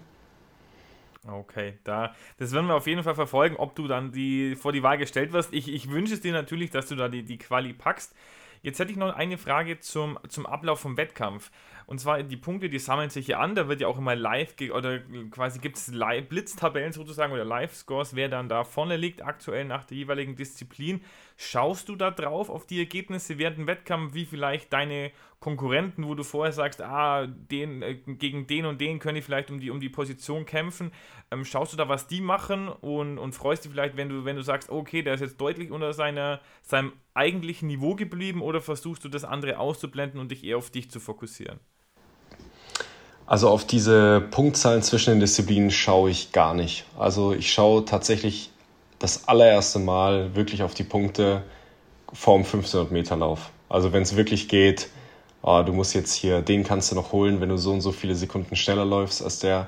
Okay, 1.26 1.76
da, 1.86 2.16
das 2.38 2.52
werden 2.52 2.68
wir 2.68 2.76
auf 2.76 2.88
jeden 2.88 3.04
Fall 3.04 3.16
verfolgen, 3.16 3.56
ob 3.56 3.76
du 3.76 3.88
dann 3.88 4.12
die, 4.12 4.56
vor 4.56 4.74
die 4.74 4.84
Wahl 4.84 4.98
gestellt 4.98 5.32
wirst. 5.32 5.54
Ich, 5.54 5.70
ich 5.70 5.90
wünsche 5.90 6.14
es 6.14 6.22
dir 6.22 6.34
natürlich, 6.34 6.70
dass 6.70 6.88
du 6.88 6.96
da 6.96 7.08
die, 7.08 7.24
die 7.24 7.38
Quali 7.38 7.74
packst. 7.74 8.14
Jetzt 8.62 8.80
hätte 8.80 8.92
ich 8.92 8.98
noch 8.98 9.14
eine 9.14 9.38
Frage 9.38 9.80
zum, 9.80 10.18
zum 10.28 10.46
Ablauf 10.46 10.80
vom 10.80 10.98
Wettkampf. 10.98 11.52
Und 11.86 12.00
zwar 12.00 12.24
die 12.24 12.38
Punkte, 12.38 12.70
die 12.70 12.80
sammeln 12.80 13.10
sich 13.10 13.26
hier 13.26 13.40
an. 13.40 13.56
Da 13.56 13.68
wird 13.68 13.82
ja 13.82 13.88
auch 13.88 13.98
immer 13.98 14.16
live 14.16 14.56
oder 14.72 15.00
quasi 15.32 15.60
gibt 15.60 15.78
es 15.78 15.92
Blitztabellen 16.30 16.94
sozusagen 16.94 17.34
oder 17.34 17.46
Live-Scores, 17.46 18.16
wer 18.16 18.30
dann 18.30 18.50
da 18.50 18.64
vorne 18.64 18.98
liegt, 18.98 19.24
aktuell 19.24 19.66
nach 19.66 19.86
der 19.86 19.98
jeweiligen 19.98 20.36
Disziplin. 20.36 21.02
Schaust 21.44 21.90
du 21.90 21.96
da 21.96 22.10
drauf 22.10 22.50
auf 22.50 22.66
die 22.66 22.80
Ergebnisse 22.80 23.38
während 23.38 23.58
dem 23.58 23.68
Wettkampf, 23.68 24.14
wie 24.14 24.26
vielleicht 24.26 24.72
deine 24.72 25.12
Konkurrenten, 25.42 26.08
wo 26.08 26.16
du 26.16 26.24
vorher 26.24 26.54
sagst, 26.54 26.82
ah, 26.82 27.28
den, 27.28 27.82
äh, 27.82 27.96
gegen 27.96 28.48
den 28.48 28.66
und 28.66 28.80
den 28.80 29.00
können 29.00 29.16
die 29.16 29.22
vielleicht 29.22 29.52
um 29.52 29.60
die, 29.60 29.70
um 29.70 29.82
die 29.82 29.90
Position 29.90 30.46
kämpfen. 30.46 30.92
Ähm, 31.32 31.44
schaust 31.44 31.74
du 31.74 31.78
da, 31.78 31.90
was 31.90 32.08
die 32.08 32.22
machen 32.22 32.70
und, 32.70 33.18
und 33.18 33.34
freust 33.34 33.66
dich 33.66 33.74
vielleicht, 33.74 33.98
wenn 33.98 34.08
du, 34.08 34.24
wenn 34.24 34.38
du 34.38 34.42
sagst, 34.42 34.70
okay, 34.70 35.02
der 35.02 35.16
ist 35.16 35.20
jetzt 35.20 35.42
deutlich 35.42 35.70
unter 35.70 35.92
seiner, 35.92 36.40
seinem 36.62 36.94
eigentlichen 37.14 37.68
Niveau 37.68 37.96
geblieben 37.96 38.42
oder 38.42 38.62
versuchst 38.62 39.04
du 39.04 39.10
das 39.10 39.26
andere 39.26 39.60
auszublenden 39.60 40.22
und 40.22 40.32
dich 40.32 40.46
eher 40.46 40.58
auf 40.58 40.70
dich 40.70 40.90
zu 40.90 41.02
fokussieren? 41.02 41.60
Also 43.26 43.50
auf 43.50 43.68
diese 43.68 44.22
Punktzahlen 44.32 44.82
zwischen 44.82 45.12
den 45.12 45.20
Disziplinen 45.20 45.72
schaue 45.72 46.10
ich 46.10 46.32
gar 46.32 46.54
nicht. 46.54 46.86
Also 46.98 47.34
ich 47.34 47.52
schaue 47.52 47.84
tatsächlich 47.84 48.53
das 49.04 49.28
allererste 49.28 49.80
Mal 49.80 50.34
wirklich 50.34 50.64
auf 50.64 50.74
die 50.74 50.86
Punkte 50.86 51.44
vorm 52.14 52.44
1500 52.44 52.90
Meter 52.90 53.18
Lauf. 53.18 53.52
Also 53.68 53.92
wenn 53.92 54.02
es 54.02 54.16
wirklich 54.16 54.48
geht, 54.48 54.88
oh, 55.42 55.62
du 55.66 55.74
musst 55.74 55.94
jetzt 55.94 56.14
hier, 56.14 56.42
den 56.42 56.64
kannst 56.64 56.90
du 56.90 56.96
noch 56.96 57.12
holen, 57.12 57.42
wenn 57.42 57.50
du 57.50 57.58
so 57.58 57.74
und 57.74 57.82
so 57.82 57.92
viele 57.92 58.16
Sekunden 58.16 58.56
schneller 58.56 58.86
läufst 58.86 59.22
als 59.22 59.40
der. 59.40 59.68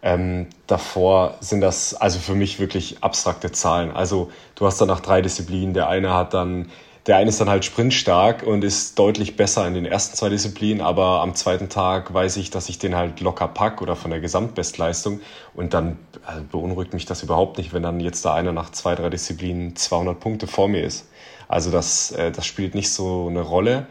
Ähm, 0.00 0.46
davor 0.68 1.38
sind 1.40 1.60
das 1.60 1.92
also 1.92 2.20
für 2.20 2.36
mich 2.36 2.60
wirklich 2.60 3.02
abstrakte 3.02 3.50
Zahlen. 3.50 3.90
Also 3.90 4.30
du 4.54 4.64
hast 4.64 4.80
dann 4.80 4.86
nach 4.86 5.00
drei 5.00 5.22
Disziplinen, 5.22 5.74
der 5.74 5.88
eine 5.88 6.14
hat 6.14 6.32
dann 6.32 6.70
der 7.08 7.16
eine 7.16 7.30
ist 7.30 7.40
dann 7.40 7.48
halt 7.48 7.64
sprintstark 7.64 8.42
und 8.42 8.62
ist 8.62 8.98
deutlich 8.98 9.34
besser 9.34 9.66
in 9.66 9.72
den 9.72 9.86
ersten 9.86 10.14
zwei 10.14 10.28
Disziplinen, 10.28 10.82
aber 10.82 11.22
am 11.22 11.34
zweiten 11.34 11.70
Tag 11.70 12.12
weiß 12.12 12.36
ich, 12.36 12.50
dass 12.50 12.68
ich 12.68 12.78
den 12.78 12.94
halt 12.94 13.20
locker 13.20 13.48
pack 13.48 13.80
oder 13.80 13.96
von 13.96 14.10
der 14.10 14.20
Gesamtbestleistung 14.20 15.20
und 15.54 15.72
dann 15.72 15.98
also 16.26 16.44
beunruhigt 16.52 16.92
mich 16.92 17.06
das 17.06 17.22
überhaupt 17.22 17.56
nicht, 17.56 17.72
wenn 17.72 17.82
dann 17.82 17.98
jetzt 17.98 18.26
da 18.26 18.34
einer 18.34 18.52
nach 18.52 18.70
zwei, 18.70 18.94
drei 18.94 19.08
Disziplinen 19.08 19.74
200 19.74 20.20
Punkte 20.20 20.46
vor 20.46 20.68
mir 20.68 20.84
ist. 20.84 21.08
Also 21.48 21.70
das, 21.70 22.10
äh, 22.12 22.30
das 22.30 22.44
spielt 22.44 22.74
nicht 22.74 22.92
so 22.92 23.26
eine 23.28 23.40
Rolle 23.40 23.86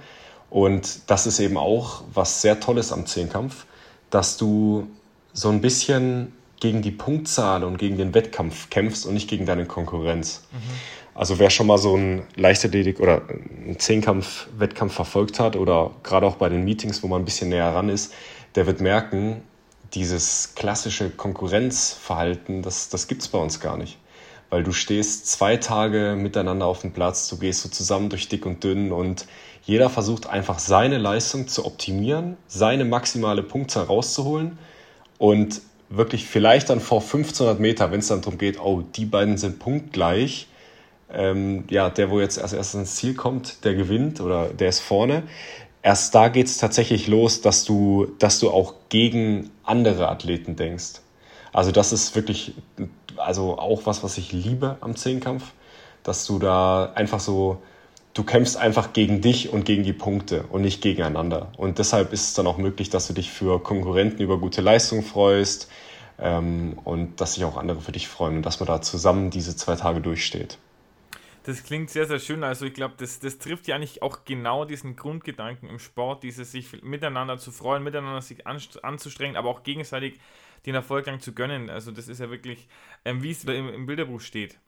und 0.52 1.10
das 1.10 1.26
ist 1.26 1.40
eben 1.40 1.58
auch 1.58 2.04
was 2.14 2.44
sehr 2.44 2.60
Tolles 2.60 2.92
am 2.92 3.08
Zehnkampf, 3.08 3.66
dass 4.12 4.38
du 4.38 4.88
so 5.34 5.50
ein 5.50 5.62
bisschen 5.62 6.34
gegen 6.60 6.84
die 6.84 6.92
Punktzahl 6.92 7.64
und 7.64 7.78
gegen 7.78 7.98
den 7.98 8.14
Wettkampf 8.14 8.70
kämpfst 8.70 9.06
und 9.06 9.14
nicht 9.14 9.28
gegen 9.28 9.46
deine 9.46 9.66
Konkurrenz. 9.66 10.44
Mhm. 10.52 10.58
Also 11.18 11.40
wer 11.40 11.50
schon 11.50 11.66
mal 11.66 11.80
so 11.80 11.96
einen 11.96 12.28
Leichtathletik 12.36 13.00
oder 13.00 13.24
einen 13.28 13.80
Zehnkampf-Wettkampf 13.80 14.94
verfolgt 14.94 15.40
hat 15.40 15.56
oder 15.56 15.90
gerade 16.04 16.28
auch 16.28 16.36
bei 16.36 16.48
den 16.48 16.64
Meetings, 16.64 17.02
wo 17.02 17.08
man 17.08 17.24
ein 17.24 17.26
bisschen 17.26 17.50
näher 17.50 17.74
ran 17.74 17.90
ist, 17.90 18.14
der 18.54 18.68
wird 18.68 18.82
merken, 18.82 19.42
dieses 19.96 20.54
klassische 20.54 21.10
Konkurrenzverhalten, 21.10 22.62
das, 22.62 22.90
das 22.90 23.08
gibt 23.08 23.24
es 23.24 23.30
bei 23.30 23.40
uns 23.40 23.60
gar 23.60 23.78
nicht. 23.78 23.98
Weil 24.52 24.62
du 24.64 24.72
stehst 24.72 25.26
zwei 25.26 25.58
Tage 25.58 26.16
miteinander 26.16 26.68
auf 26.68 26.82
dem 26.82 26.94
Platz, 26.94 27.28
du 27.30 27.38
gehst 27.40 27.64
so 27.64 27.70
zusammen 27.70 28.10
durch 28.10 28.30
dick 28.30 28.46
und 28.46 28.64
dünn 28.64 28.92
und 28.92 29.26
jeder 29.64 29.90
versucht 29.90 30.28
einfach 30.28 30.60
seine 30.60 31.00
Leistung 31.00 31.48
zu 31.48 31.66
optimieren, 31.66 32.38
seine 32.48 32.86
maximale 32.86 33.42
Punktzahl 33.42 33.86
rauszuholen 33.86 34.60
und 35.18 35.62
wirklich 35.90 36.28
vielleicht 36.28 36.70
dann 36.70 36.80
vor 36.80 37.02
1500 37.02 37.60
Meter, 37.60 37.92
wenn 37.92 38.02
es 38.02 38.08
dann 38.08 38.22
darum 38.22 38.38
geht, 38.38 38.60
oh, 38.62 38.84
die 38.96 39.06
beiden 39.06 39.40
sind 39.40 39.58
punktgleich, 39.58 40.48
ähm, 41.14 41.64
ja, 41.70 41.90
der, 41.90 42.10
wo 42.10 42.20
jetzt 42.20 42.40
als 42.42 42.54
erstes 42.54 42.80
ins 42.80 42.96
Ziel 42.96 43.14
kommt, 43.14 43.64
der 43.64 43.76
gewinnt 43.76 44.22
oder 44.22 44.48
der 44.50 44.70
ist 44.70 44.80
vorne. 44.80 45.24
Erst 45.82 46.14
da 46.16 46.28
geht 46.28 46.48
es 46.48 46.58
tatsächlich 46.58 47.08
los, 47.08 47.42
dass 47.42 47.64
du, 47.64 48.08
dass 48.20 48.40
du 48.40 48.50
auch 48.50 48.74
gegen 48.90 49.52
andere 49.64 50.10
Athleten 50.10 50.56
denkst. 50.56 51.02
Also 51.54 51.72
das 51.72 51.94
ist 51.94 52.16
wirklich, 52.16 52.54
also 53.16 53.58
auch 53.58 53.86
was, 53.86 54.04
was 54.04 54.18
ich 54.18 54.32
liebe 54.32 54.78
am 54.82 54.96
Zehnkampf, 54.96 55.54
dass 56.04 56.26
du 56.26 56.40
da 56.40 56.92
einfach 56.94 57.20
so, 57.20 57.62
du 58.14 58.24
kämpfst 58.24 58.58
einfach 58.58 58.94
gegen 58.94 59.22
dich 59.22 59.54
und 59.54 59.66
gegen 59.66 59.84
die 59.84 59.94
Punkte 59.94 60.44
und 60.50 60.62
nicht 60.62 60.82
gegeneinander. 60.82 61.52
Und 61.58 61.80
deshalb 61.80 62.12
ist 62.12 62.30
es 62.30 62.34
dann 62.34 62.48
auch 62.48 62.58
möglich, 62.58 62.90
dass 62.90 63.08
du 63.08 63.14
dich 63.14 63.32
für 63.32 63.62
Konkurrenten 63.62 64.22
über 64.22 64.38
gute 64.40 64.62
Leistung 64.62 65.04
freust 65.04 65.70
ähm, 66.20 66.78
und 66.84 67.22
dass 67.22 67.36
sich 67.36 67.46
auch 67.46 67.58
andere 67.58 67.82
für 67.82 67.92
dich 67.92 68.08
freuen 68.08 68.38
und 68.38 68.46
dass 68.46 68.60
man 68.60 68.68
da 68.68 68.82
zusammen 68.82 69.30
diese 69.30 69.56
zwei 69.56 69.76
Tage 69.76 70.02
durchsteht. 70.02 70.58
Das 71.48 71.64
klingt 71.64 71.90
sehr, 71.90 72.06
sehr 72.06 72.20
schön. 72.20 72.44
Also 72.44 72.66
ich 72.66 72.74
glaube, 72.74 72.96
das, 72.98 73.20
das 73.22 73.38
trifft 73.38 73.68
ja 73.68 73.78
eigentlich 73.78 74.02
auch 74.02 74.26
genau 74.26 74.66
diesen 74.66 74.98
Grundgedanken 74.98 75.70
im 75.70 75.80
Sport, 75.80 76.24
dieses 76.24 76.52
sich 76.52 76.84
miteinander 76.84 77.38
zu 77.38 77.54
freuen, 77.54 77.84
miteinander 77.84 78.22
sich 78.22 78.46
anzustrengen, 78.46 79.38
aber 79.38 79.48
auch 79.48 79.64
gegenseitig 79.64 80.20
den 80.66 80.76
Erfolg 80.76 81.08
zu 81.22 81.34
gönnen. 81.34 81.70
Also 81.70 81.92
das 81.92 82.10
ist 82.10 82.20
ja 82.20 82.30
wirklich, 82.30 82.68
ähm, 83.06 83.24
wie 83.24 83.32
es 83.32 83.46
im, 83.46 83.70
im 83.70 83.86
Bilderbuch 83.86 84.20
steht. 84.20 84.60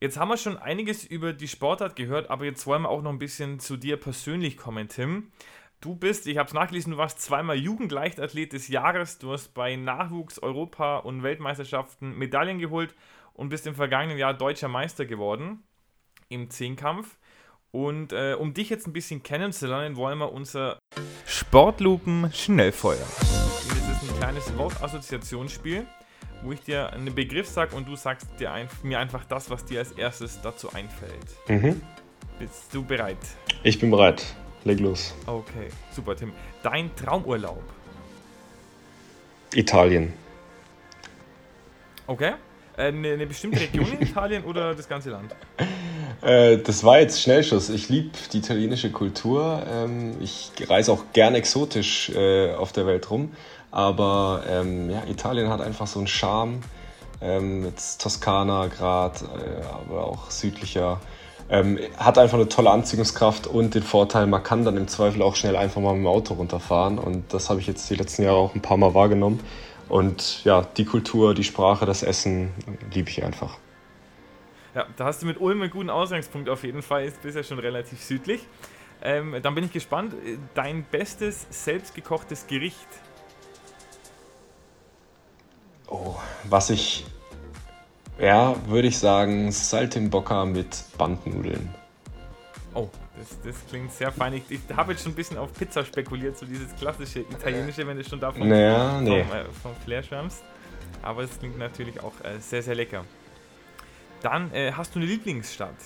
Jetzt 0.00 0.16
haben 0.16 0.28
wir 0.28 0.36
schon 0.36 0.56
einiges 0.56 1.02
über 1.02 1.32
die 1.32 1.48
Sportart 1.48 1.96
gehört, 1.96 2.30
aber 2.30 2.44
jetzt 2.44 2.64
wollen 2.64 2.82
wir 2.82 2.90
auch 2.90 3.02
noch 3.02 3.10
ein 3.10 3.18
bisschen 3.18 3.58
zu 3.58 3.76
dir 3.76 3.96
persönlich 3.96 4.56
kommen, 4.56 4.86
Tim. 4.86 5.32
Du 5.80 5.96
bist, 5.96 6.28
ich 6.28 6.38
habe 6.38 6.46
es 6.46 6.54
nachgelesen, 6.54 6.92
du 6.92 6.96
warst 6.96 7.22
zweimal 7.22 7.56
Jugendleichtathlet 7.56 8.52
des 8.52 8.68
Jahres, 8.68 9.18
du 9.18 9.32
hast 9.32 9.52
bei 9.52 9.74
Nachwuchs, 9.74 10.38
Europa 10.38 10.98
und 10.98 11.24
Weltmeisterschaften 11.24 12.16
Medaillen 12.16 12.60
geholt 12.60 12.94
und 13.32 13.48
bist 13.48 13.66
im 13.66 13.74
vergangenen 13.74 14.16
Jahr 14.16 14.32
deutscher 14.32 14.68
Meister 14.68 15.06
geworden 15.06 15.64
im 16.28 16.50
Zehnkampf. 16.50 17.16
Und 17.70 18.12
äh, 18.12 18.36
um 18.38 18.54
dich 18.54 18.70
jetzt 18.70 18.86
ein 18.86 18.92
bisschen 18.92 19.22
kennenzulernen, 19.22 19.96
wollen 19.96 20.18
wir 20.18 20.32
unser 20.32 20.78
Sportlupen 21.26 22.30
Schnellfeuer. 22.32 22.98
Das 22.98 24.02
ist 24.02 24.10
ein 24.10 24.16
kleines 24.18 24.56
Wortassoziationsspiel, 24.56 25.84
wo 26.42 26.52
ich 26.52 26.60
dir 26.60 26.92
einen 26.92 27.14
Begriff 27.14 27.48
sage 27.48 27.74
und 27.74 27.88
du 27.88 27.96
sagst 27.96 28.28
dir 28.38 28.52
ein, 28.52 28.68
mir 28.84 29.00
einfach 29.00 29.24
das, 29.24 29.50
was 29.50 29.64
dir 29.64 29.80
als 29.80 29.92
erstes 29.92 30.40
dazu 30.40 30.72
einfällt. 30.72 31.26
Mhm. 31.48 31.80
Bist 32.38 32.72
du 32.72 32.84
bereit? 32.84 33.18
Ich 33.62 33.78
bin 33.78 33.90
bereit. 33.90 34.24
Leg 34.64 34.80
los. 34.80 35.14
Okay, 35.26 35.68
super, 35.90 36.16
Tim. 36.16 36.32
Dein 36.62 36.94
Traumurlaub? 36.94 37.62
Italien. 39.54 40.12
Okay. 42.06 42.34
Äh, 42.76 42.88
eine, 42.88 43.12
eine 43.12 43.26
bestimmte 43.26 43.60
Region 43.60 43.92
in 43.92 44.02
Italien 44.08 44.44
oder 44.44 44.74
das 44.74 44.88
ganze 44.88 45.10
Land? 45.10 45.34
Äh, 46.22 46.58
das 46.58 46.84
war 46.84 47.00
jetzt 47.00 47.22
Schnellschuss. 47.22 47.68
Ich 47.68 47.88
liebe 47.88 48.10
die 48.32 48.38
italienische 48.38 48.90
Kultur. 48.90 49.62
Ähm, 49.70 50.16
ich 50.20 50.50
reise 50.68 50.92
auch 50.92 51.04
gern 51.12 51.34
exotisch 51.34 52.10
äh, 52.10 52.54
auf 52.54 52.72
der 52.72 52.86
Welt 52.86 53.10
rum. 53.10 53.32
Aber 53.70 54.42
ähm, 54.48 54.90
ja, 54.90 55.02
Italien 55.08 55.48
hat 55.48 55.60
einfach 55.60 55.86
so 55.86 55.98
einen 55.98 56.08
Charme. 56.08 56.60
Ähm, 57.20 57.64
jetzt 57.64 58.00
Toskana 58.00 58.66
gerade, 58.66 59.20
aber 59.88 60.06
auch 60.06 60.30
südlicher. 60.30 61.00
hat 61.98 62.18
einfach 62.18 62.38
eine 62.38 62.48
tolle 62.48 62.70
Anziehungskraft 62.70 63.46
und 63.46 63.74
den 63.74 63.82
Vorteil, 63.82 64.26
man 64.26 64.42
kann 64.42 64.64
dann 64.64 64.76
im 64.76 64.88
Zweifel 64.88 65.22
auch 65.22 65.36
schnell 65.36 65.56
einfach 65.56 65.80
mal 65.80 65.92
mit 65.92 66.02
dem 66.02 66.06
Auto 66.06 66.34
runterfahren. 66.34 66.98
Und 66.98 67.32
das 67.32 67.50
habe 67.50 67.60
ich 67.60 67.66
jetzt 67.66 67.88
die 67.90 67.94
letzten 67.94 68.22
Jahre 68.22 68.36
auch 68.36 68.54
ein 68.54 68.62
paar 68.62 68.76
Mal 68.76 68.94
wahrgenommen. 68.94 69.40
Und 69.88 70.44
ja, 70.44 70.62
die 70.76 70.84
Kultur, 70.84 71.34
die 71.34 71.44
Sprache, 71.44 71.86
das 71.86 72.02
Essen 72.02 72.50
liebe 72.92 73.10
ich 73.10 73.24
einfach. 73.24 73.58
Ja, 74.74 74.86
da 74.96 75.04
hast 75.04 75.22
du 75.22 75.26
mit 75.26 75.40
Ulm 75.40 75.62
einen 75.62 75.70
guten 75.70 75.90
Ausgangspunkt 75.90 76.48
auf 76.48 76.64
jeden 76.64 76.82
Fall. 76.82 77.04
Ist 77.04 77.22
bisher 77.22 77.44
schon 77.44 77.58
relativ 77.58 78.02
südlich. 78.02 78.46
Ähm, 79.02 79.36
dann 79.42 79.54
bin 79.54 79.64
ich 79.64 79.72
gespannt. 79.72 80.14
Dein 80.54 80.84
bestes 80.84 81.46
selbstgekochtes 81.50 82.46
Gericht? 82.46 82.88
Oh, 85.86 86.16
was 86.44 86.70
ich. 86.70 87.06
Ja, 88.18 88.54
würde 88.66 88.88
ich 88.88 88.98
sagen, 88.98 89.50
Saltimbocca 89.52 90.44
mit 90.44 90.84
Bandnudeln. 90.96 91.72
Oh, 92.72 92.88
das, 93.18 93.38
das 93.44 93.66
klingt 93.68 93.92
sehr 93.92 94.10
fein. 94.10 94.34
Ich, 94.34 94.44
ich 94.48 94.60
habe 94.74 94.92
jetzt 94.92 95.02
schon 95.02 95.12
ein 95.12 95.16
bisschen 95.16 95.38
auf 95.38 95.52
Pizza 95.52 95.84
spekuliert, 95.84 96.36
so 96.38 96.46
dieses 96.46 96.74
klassische 96.76 97.20
italienische, 97.20 97.86
wenn 97.86 97.96
du 97.96 98.04
schon 98.04 98.20
davon 98.20 98.48
naja, 98.48 99.00
nee. 99.00 99.24
vom, 99.24 99.36
äh, 99.36 99.44
vom 99.62 99.74
Flair 99.84 100.02
schwärmst. 100.02 100.42
Aber 101.02 101.22
es 101.22 101.38
klingt 101.38 101.58
natürlich 101.58 102.00
auch 102.00 102.14
äh, 102.22 102.40
sehr, 102.40 102.62
sehr 102.62 102.74
lecker. 102.74 103.04
Dann 104.24 104.50
äh, 104.54 104.72
hast 104.72 104.94
du 104.94 105.00
eine 105.00 105.06
Lieblingsstadt? 105.06 105.76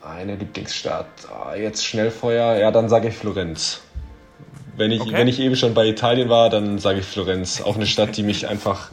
Eine 0.00 0.36
Lieblingsstadt. 0.36 1.06
Ah, 1.30 1.54
jetzt 1.54 1.84
Schnellfeuer. 1.84 2.56
Ja, 2.56 2.70
dann 2.70 2.88
sage 2.88 3.08
ich 3.08 3.14
Florenz. 3.14 3.82
Wenn 4.74 4.90
ich, 4.90 5.02
okay. 5.02 5.12
wenn 5.12 5.28
ich 5.28 5.38
eben 5.38 5.54
schon 5.54 5.74
bei 5.74 5.86
Italien 5.86 6.30
war, 6.30 6.48
dann 6.48 6.78
sage 6.78 7.00
ich 7.00 7.04
Florenz. 7.04 7.60
Auch 7.60 7.76
eine 7.76 7.86
Stadt, 7.86 8.16
die 8.16 8.22
mich 8.22 8.48
einfach 8.48 8.90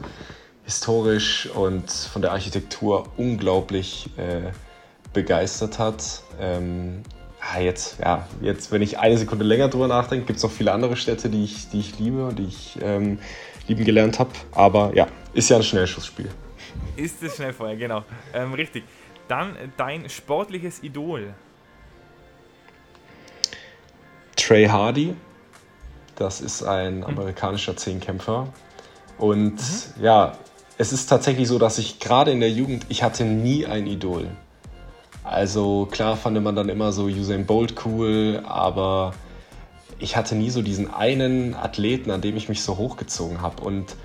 historisch 0.66 1.48
und 1.48 1.90
von 1.90 2.22
der 2.22 2.34
Architektur 2.34 3.08
unglaublich 3.16 4.10
äh, 4.18 4.52
begeistert 5.14 5.80
hat. 5.80 6.24
Ähm, 6.38 7.02
ah, 7.40 7.62
jetzt, 7.62 8.00
ja, 8.02 8.28
jetzt, 8.42 8.74
wenn 8.74 8.82
ich 8.82 9.00
eine 9.00 9.18
Sekunde 9.18 9.46
länger 9.46 9.70
drüber 9.70 9.88
nachdenke, 9.88 10.26
gibt 10.26 10.38
es 10.38 10.44
noch 10.44 10.52
viele 10.52 10.74
andere 10.74 10.98
Städte, 10.98 11.30
die 11.30 11.46
ich, 11.46 11.70
die 11.70 11.80
ich 11.80 11.98
liebe 11.98 12.26
und 12.26 12.40
die 12.40 12.48
ich 12.48 12.78
ähm, 12.82 13.20
lieben 13.70 13.86
gelernt 13.86 14.20
habe. 14.20 14.32
Aber 14.52 14.92
ja, 14.96 15.08
ist 15.34 15.50
ja 15.50 15.56
ein 15.56 15.64
Schnellschussspiel. 15.64 16.30
Ist 16.96 17.22
es 17.24 17.36
Schnellfeuer, 17.36 17.76
genau. 17.76 18.04
Ähm, 18.34 18.54
richtig. 18.54 18.84
Dann 19.28 19.56
dein 19.78 20.10
sportliches 20.10 20.84
Idol. 20.84 21.34
Trey 24.36 24.68
Hardy. 24.68 25.16
Das 26.16 26.42
ist 26.42 26.64
ein 26.64 26.98
mhm. 26.98 27.06
amerikanischer 27.06 27.76
Zehnkämpfer. 27.78 28.48
Und 29.18 29.54
mhm. 29.54 30.04
ja, 30.04 30.38
es 30.78 30.92
ist 30.92 31.08
tatsächlich 31.08 31.48
so, 31.48 31.60
dass 31.60 31.78
ich 31.78 32.00
gerade 32.00 32.32
in 32.32 32.40
der 32.40 32.52
Jugend, 32.52 32.86
ich 32.90 33.04
hatte 33.04 33.24
nie 33.24 33.66
ein 33.66 33.88
Idol. 33.88 34.28
Also 35.24 35.88
klar 35.92 36.18
fand 36.18 36.42
man 36.44 36.56
dann 36.56 36.70
immer 36.70 36.92
so 36.92 37.04
Usain 37.06 37.46
Bolt 37.46 37.86
cool, 37.86 38.42
aber 38.46 39.14
ich 40.00 40.16
hatte 40.16 40.36
nie 40.36 40.50
so 40.50 40.62
diesen 40.62 40.92
einen 40.92 41.54
Athleten, 41.54 42.10
an 42.10 42.22
dem 42.22 42.36
ich 42.36 42.50
mich 42.50 42.64
so 42.64 42.78
hochgezogen 42.78 43.42
habe. 43.42 43.64
Und 43.64 43.96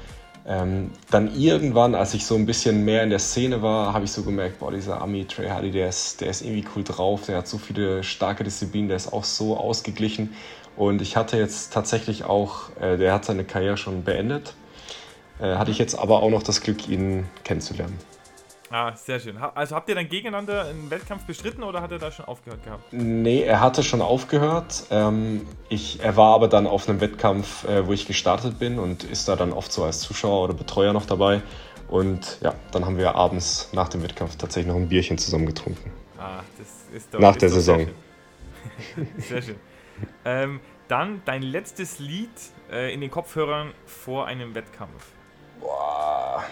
ähm, 0.49 0.93
dann 1.11 1.35
irgendwann, 1.35 1.97
als 1.97 2.15
ich 2.15 2.25
so 2.25 2.37
ein 2.37 2.47
bisschen 2.47 2.85
mehr 2.85 3.03
in 3.03 3.11
der 3.11 3.19
Szene 3.19 3.63
war, 3.63 3.93
habe 3.93 4.05
ich 4.05 4.13
so 4.13 4.23
gemerkt, 4.23 4.61
boah, 4.61 4.71
dieser 4.71 5.01
Ami 5.01 5.25
Trey 5.25 5.49
Hardy, 5.49 5.73
der 5.73 5.89
ist, 5.89 6.21
der 6.21 6.29
ist 6.29 6.43
irgendwie 6.43 6.65
cool 6.77 6.85
drauf, 6.85 7.27
der 7.27 7.39
hat 7.39 7.49
so 7.49 7.59
viele 7.59 8.05
starke 8.05 8.45
Disziplinen, 8.45 8.87
der 8.89 8.97
ist 8.97 9.13
auch 9.13 9.25
so 9.25 9.57
ausgeglichen. 9.57 10.35
Und 10.77 11.03
ich 11.03 11.17
hatte 11.17 11.37
jetzt 11.37 11.73
tatsächlich 11.73 12.25
auch, 12.25 12.71
äh, 12.81 12.97
der 12.97 13.13
hat 13.13 13.25
seine 13.25 13.45
Karriere 13.45 13.77
schon 13.77 14.05
beendet, 14.05 14.55
äh, 15.41 15.57
hatte 15.57 15.73
ich 15.73 15.79
jetzt 15.79 15.99
aber 15.99 16.23
auch 16.23 16.31
noch 16.31 16.45
das 16.45 16.61
Glück, 16.61 16.89
ihn 16.89 17.27
kennenzulernen. 17.43 17.99
Ah, 18.71 18.97
sehr 18.97 19.21
schön. 19.21 19.37
Also 19.37 19.77
habt 19.77 19.89
ihr 19.89 19.95
dann 19.95 20.09
gegeneinander 20.09 20.67
einen 20.67 20.91
Wettkampf 20.91 21.25
bestritten 21.25 21.63
oder 21.63 21.83
hat 21.83 21.93
er 21.93 21.99
da 21.99 22.11
schon 22.11 22.25
aufgehört 22.25 22.65
gehabt? 22.65 22.93
Nee, 22.93 23.43
er 23.43 23.61
hatte 23.61 23.85
schon 23.85 24.03
aufgehört. 24.03 24.85
Ähm, 24.91 25.47
ich, 25.69 26.01
er 26.03 26.17
war 26.17 26.35
aber 26.35 26.49
dann 26.49 26.67
auf 26.67 26.89
einem 26.89 27.01
Wettkampf, 27.01 27.65
äh, 27.65 27.87
wo 27.87 27.93
ich 27.93 28.07
gestartet 28.07 28.59
bin 28.59 28.79
und 28.79 29.05
ist 29.05 29.29
da 29.29 29.37
dann 29.37 29.53
oft 29.53 29.71
so 29.71 29.85
als 29.85 30.01
Zuschauer 30.01 30.43
oder 30.45 30.55
Betreuer 30.55 30.93
noch 30.93 31.07
dabei. 31.07 31.43
Und 31.89 32.39
ja, 32.43 32.55
dann 32.73 32.85
haben 32.85 32.99
wir 32.99 33.15
abends 33.15 33.71
nach 33.73 33.89
dem 33.89 34.03
Wettkampf 34.03 34.37
tatsächlich 34.37 34.73
noch 34.73 34.81
ein 34.81 34.89
Bierchen 34.89 35.19
zusammen 35.19 35.47
getrunken. 35.47 35.93
Ah, 36.19 36.41
das 36.59 36.87
ist 36.93 37.15
doch, 37.15 37.21
Nach 37.21 37.33
ist 37.33 37.43
der 37.43 37.49
doch 37.51 37.55
Saison. 37.55 37.79
Sehr 37.79 37.87
schön. 38.97 39.09
sehr 39.19 39.43
schön. 39.43 39.57
Ähm, 40.25 40.61
dann 40.89 41.23
dein 41.25 41.43
letztes 41.43 42.01
Lied 42.01 42.31
äh, 42.71 42.93
in 42.93 43.01
den 43.01 43.11
Kopfhörern 43.11 43.73
vor 43.87 44.27
einem 44.27 44.55
Wettkampf. 44.55 45.13
Boah. 45.61 46.45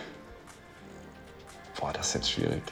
Boah, 1.84 1.92
das 1.92 2.08
ist 2.08 2.14
jetzt 2.14 2.30
schwierig. 2.30 2.62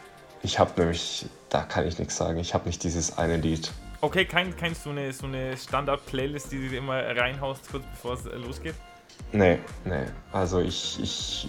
Ich 0.43 0.59
habe 0.59 0.71
nämlich, 0.81 1.27
da 1.51 1.65
kann 1.65 1.87
ich 1.87 1.99
nichts 1.99 2.17
sagen. 2.17 2.39
Ich 2.39 2.55
habe 2.55 2.65
nicht 2.65 2.83
dieses 2.83 3.19
eine 3.19 3.37
Lied. 3.37 3.71
Okay, 4.01 4.25
kein, 4.25 4.57
kein 4.57 4.75
so 4.75 4.89
eine, 4.89 5.13
so 5.13 5.27
eine 5.27 5.55
Standard-Playlist, 5.55 6.51
die 6.51 6.67
du 6.67 6.75
immer 6.75 6.95
reinhaust, 7.15 7.71
kurz 7.71 7.85
bevor 7.91 8.15
es 8.15 8.25
äh, 8.25 8.37
losgeht? 8.37 8.75
Nee, 9.33 9.59
nee. 9.85 10.07
Also 10.33 10.61
ich, 10.61 10.99
ich, 11.03 11.47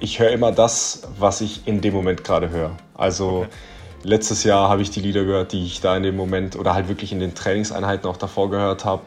ich 0.00 0.18
höre 0.18 0.30
immer 0.30 0.52
das, 0.52 1.02
was 1.18 1.42
ich 1.42 1.68
in 1.68 1.82
dem 1.82 1.92
Moment 1.92 2.24
gerade 2.24 2.48
höre. 2.48 2.74
Also 2.94 3.40
Okay. 3.40 3.48
letztes 4.02 4.44
Jahr 4.44 4.70
habe 4.70 4.80
ich 4.80 4.90
die 4.90 5.00
Lieder 5.00 5.24
gehört, 5.24 5.52
die 5.52 5.66
ich 5.66 5.82
da 5.82 5.98
in 5.98 6.02
dem 6.02 6.16
Moment 6.16 6.56
oder 6.56 6.72
halt 6.72 6.88
wirklich 6.88 7.12
in 7.12 7.20
den 7.20 7.34
Trainingseinheiten 7.34 8.08
auch 8.08 8.16
davor 8.16 8.48
gehört 8.48 8.86
habe. 8.86 9.02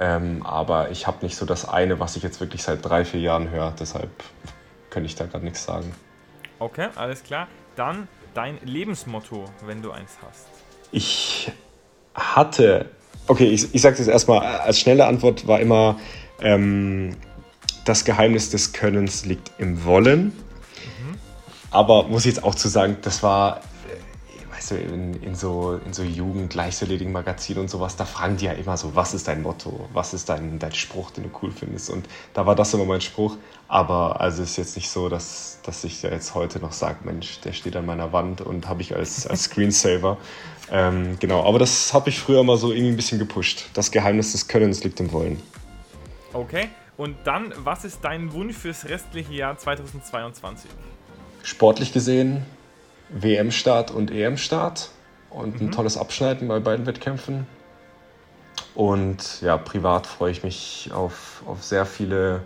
Ähm, 0.00 0.40
aber 0.42 0.90
ich 0.90 1.06
habe 1.06 1.18
nicht 1.20 1.36
so 1.36 1.44
das 1.44 1.68
eine, 1.68 2.00
was 2.00 2.16
ich 2.16 2.22
jetzt 2.22 2.40
wirklich 2.40 2.62
seit 2.62 2.82
drei, 2.82 3.04
vier 3.04 3.20
Jahren 3.20 3.50
höre. 3.50 3.74
Deshalb 3.78 4.08
könnte 4.88 5.06
ich 5.06 5.16
da 5.16 5.26
gerade 5.26 5.44
nichts 5.44 5.62
sagen. 5.62 5.94
Okay, 6.58 6.88
alles 6.96 7.22
klar. 7.22 7.48
Dann 7.76 8.08
dein 8.34 8.58
Lebensmotto, 8.64 9.44
wenn 9.64 9.82
du 9.82 9.90
eins 9.90 10.12
hast. 10.26 10.46
Ich 10.92 11.50
hatte, 12.14 12.90
okay, 13.26 13.46
ich, 13.46 13.74
ich 13.74 13.82
sage 13.82 13.96
das 13.96 14.08
erstmal, 14.08 14.40
als 14.40 14.80
schnelle 14.80 15.06
Antwort 15.06 15.46
war 15.46 15.60
immer, 15.60 15.98
ähm, 16.40 17.16
das 17.84 18.04
Geheimnis 18.04 18.50
des 18.50 18.72
Könnens 18.72 19.24
liegt 19.24 19.52
im 19.58 19.84
Wollen. 19.84 20.32
Aber 21.70 22.04
muss 22.04 22.24
ich 22.24 22.34
jetzt 22.34 22.44
auch 22.44 22.54
zu 22.54 22.68
sagen, 22.68 22.96
das 23.02 23.22
war, 23.22 23.60
du, 24.70 24.76
in, 24.76 25.14
in 25.22 25.34
so, 25.34 25.80
in 25.84 25.92
so 25.92 26.02
Jugend-Leichtathletik-Magazinen 26.02 27.62
und 27.62 27.70
sowas, 27.70 27.96
da 27.96 28.04
fragen 28.04 28.36
die 28.36 28.46
ja 28.46 28.52
immer 28.52 28.76
so, 28.76 28.94
was 28.94 29.14
ist 29.14 29.28
dein 29.28 29.42
Motto, 29.42 29.88
was 29.92 30.14
ist 30.14 30.28
dein, 30.28 30.58
dein 30.58 30.74
Spruch, 30.74 31.10
den 31.10 31.24
du 31.24 31.30
cool 31.42 31.50
findest. 31.50 31.90
Und 31.90 32.08
da 32.34 32.46
war 32.46 32.54
das 32.54 32.74
immer 32.74 32.84
mein 32.84 33.00
Spruch. 33.00 33.36
Aber 33.68 34.20
also 34.20 34.42
es 34.42 34.50
ist 34.50 34.56
jetzt 34.56 34.76
nicht 34.76 34.90
so, 34.90 35.08
dass, 35.08 35.58
dass 35.64 35.84
ich 35.84 36.00
da 36.00 36.08
jetzt 36.08 36.34
heute 36.34 36.60
noch 36.60 36.72
sage, 36.72 36.98
Mensch, 37.04 37.40
der 37.40 37.52
steht 37.52 37.76
an 37.76 37.86
meiner 37.86 38.12
Wand 38.12 38.40
und 38.40 38.68
habe 38.68 38.82
ich 38.82 38.94
als, 38.94 39.26
als 39.26 39.44
Screensaver. 39.50 40.16
Ähm, 40.70 41.16
genau, 41.20 41.44
aber 41.44 41.58
das 41.58 41.92
habe 41.94 42.10
ich 42.10 42.18
früher 42.18 42.42
mal 42.44 42.56
so 42.56 42.72
irgendwie 42.72 42.92
ein 42.92 42.96
bisschen 42.96 43.18
gepusht. 43.18 43.66
Das 43.74 43.90
Geheimnis 43.90 44.32
des 44.32 44.48
Könnens 44.48 44.82
liegt 44.84 45.00
im 45.00 45.12
Wollen. 45.12 45.42
Okay, 46.32 46.68
und 46.96 47.16
dann, 47.24 47.52
was 47.56 47.84
ist 47.84 48.00
dein 48.02 48.32
Wunsch 48.32 48.56
fürs 48.56 48.86
restliche 48.88 49.32
Jahr 49.32 49.58
2022? 49.58 50.70
Sportlich 51.42 51.92
gesehen 51.92 52.44
WM-Start 53.08 53.90
und 53.90 54.10
EM-Start 54.10 54.90
und 55.30 55.60
ein 55.60 55.70
tolles 55.70 55.96
Abschneiden 55.96 56.48
bei 56.48 56.58
beiden 56.58 56.86
Wettkämpfen. 56.86 57.46
Und 58.74 59.40
ja, 59.42 59.56
privat 59.56 60.06
freue 60.06 60.32
ich 60.32 60.42
mich 60.42 60.90
auf, 60.92 61.42
auf 61.46 61.62
sehr 61.62 61.86
viele 61.86 62.42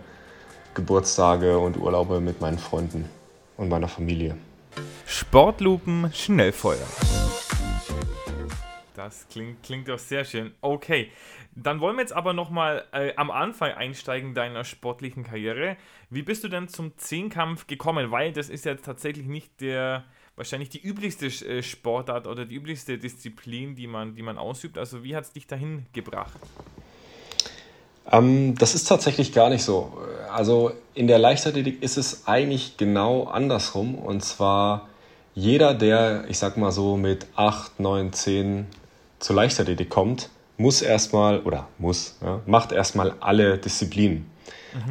Geburtstage 0.73 1.57
und 1.57 1.77
Urlaube 1.77 2.21
mit 2.21 2.41
meinen 2.41 2.57
Freunden 2.57 3.09
und 3.57 3.69
meiner 3.69 3.87
Familie. 3.87 4.37
Sportlupen 5.05 6.11
Schnellfeuer. 6.13 6.87
Das 8.95 9.27
klingt, 9.29 9.63
klingt 9.63 9.89
doch 9.89 9.99
sehr 9.99 10.23
schön. 10.23 10.53
Okay, 10.61 11.11
dann 11.55 11.79
wollen 11.81 11.95
wir 11.95 12.01
jetzt 12.01 12.13
aber 12.13 12.33
nochmal 12.33 12.85
äh, 12.93 13.13
am 13.15 13.31
Anfang 13.31 13.71
einsteigen 13.71 14.33
deiner 14.33 14.63
sportlichen 14.63 15.23
Karriere. 15.23 15.75
Wie 16.09 16.21
bist 16.21 16.43
du 16.43 16.47
denn 16.47 16.67
zum 16.67 16.97
Zehnkampf 16.97 17.67
gekommen? 17.67 18.11
Weil 18.11 18.31
das 18.31 18.47
ist 18.47 18.63
ja 18.63 18.75
tatsächlich 18.75 19.25
nicht 19.25 19.59
der, 19.59 20.05
wahrscheinlich 20.41 20.69
die 20.69 20.81
üblichste 20.81 21.27
äh, 21.27 21.61
Sportart 21.61 22.25
oder 22.25 22.45
die 22.45 22.55
üblichste 22.55 22.97
Disziplin, 22.97 23.75
die 23.75 23.85
man, 23.85 24.15
die 24.15 24.23
man 24.23 24.39
ausübt. 24.39 24.79
Also 24.79 25.03
wie 25.03 25.15
hat 25.15 25.25
es 25.25 25.31
dich 25.33 25.45
dahin 25.45 25.85
gebracht? 25.93 26.39
Ähm, 28.11 28.55
das 28.57 28.73
ist 28.73 28.85
tatsächlich 28.85 29.33
gar 29.33 29.51
nicht 29.51 29.61
so. 29.61 29.95
Also 30.31 30.71
in 30.95 31.05
der 31.05 31.19
Leichtathletik 31.19 31.83
ist 31.83 31.97
es 31.97 32.27
eigentlich 32.27 32.77
genau 32.77 33.25
andersrum. 33.25 33.93
Und 33.93 34.25
zwar 34.25 34.89
jeder, 35.35 35.75
der, 35.75 36.25
ich 36.27 36.39
sag 36.39 36.57
mal 36.57 36.71
so, 36.71 36.97
mit 36.97 37.27
8, 37.35 37.79
9, 37.79 38.11
10 38.11 38.65
zur 39.19 39.35
Leichtathletik 39.35 39.91
kommt, 39.91 40.31
muss 40.57 40.81
erstmal, 40.81 41.41
oder 41.41 41.67
muss, 41.77 42.17
ja, 42.23 42.41
macht 42.47 42.71
erstmal 42.71 43.13
alle 43.19 43.59
Disziplinen. 43.59 44.25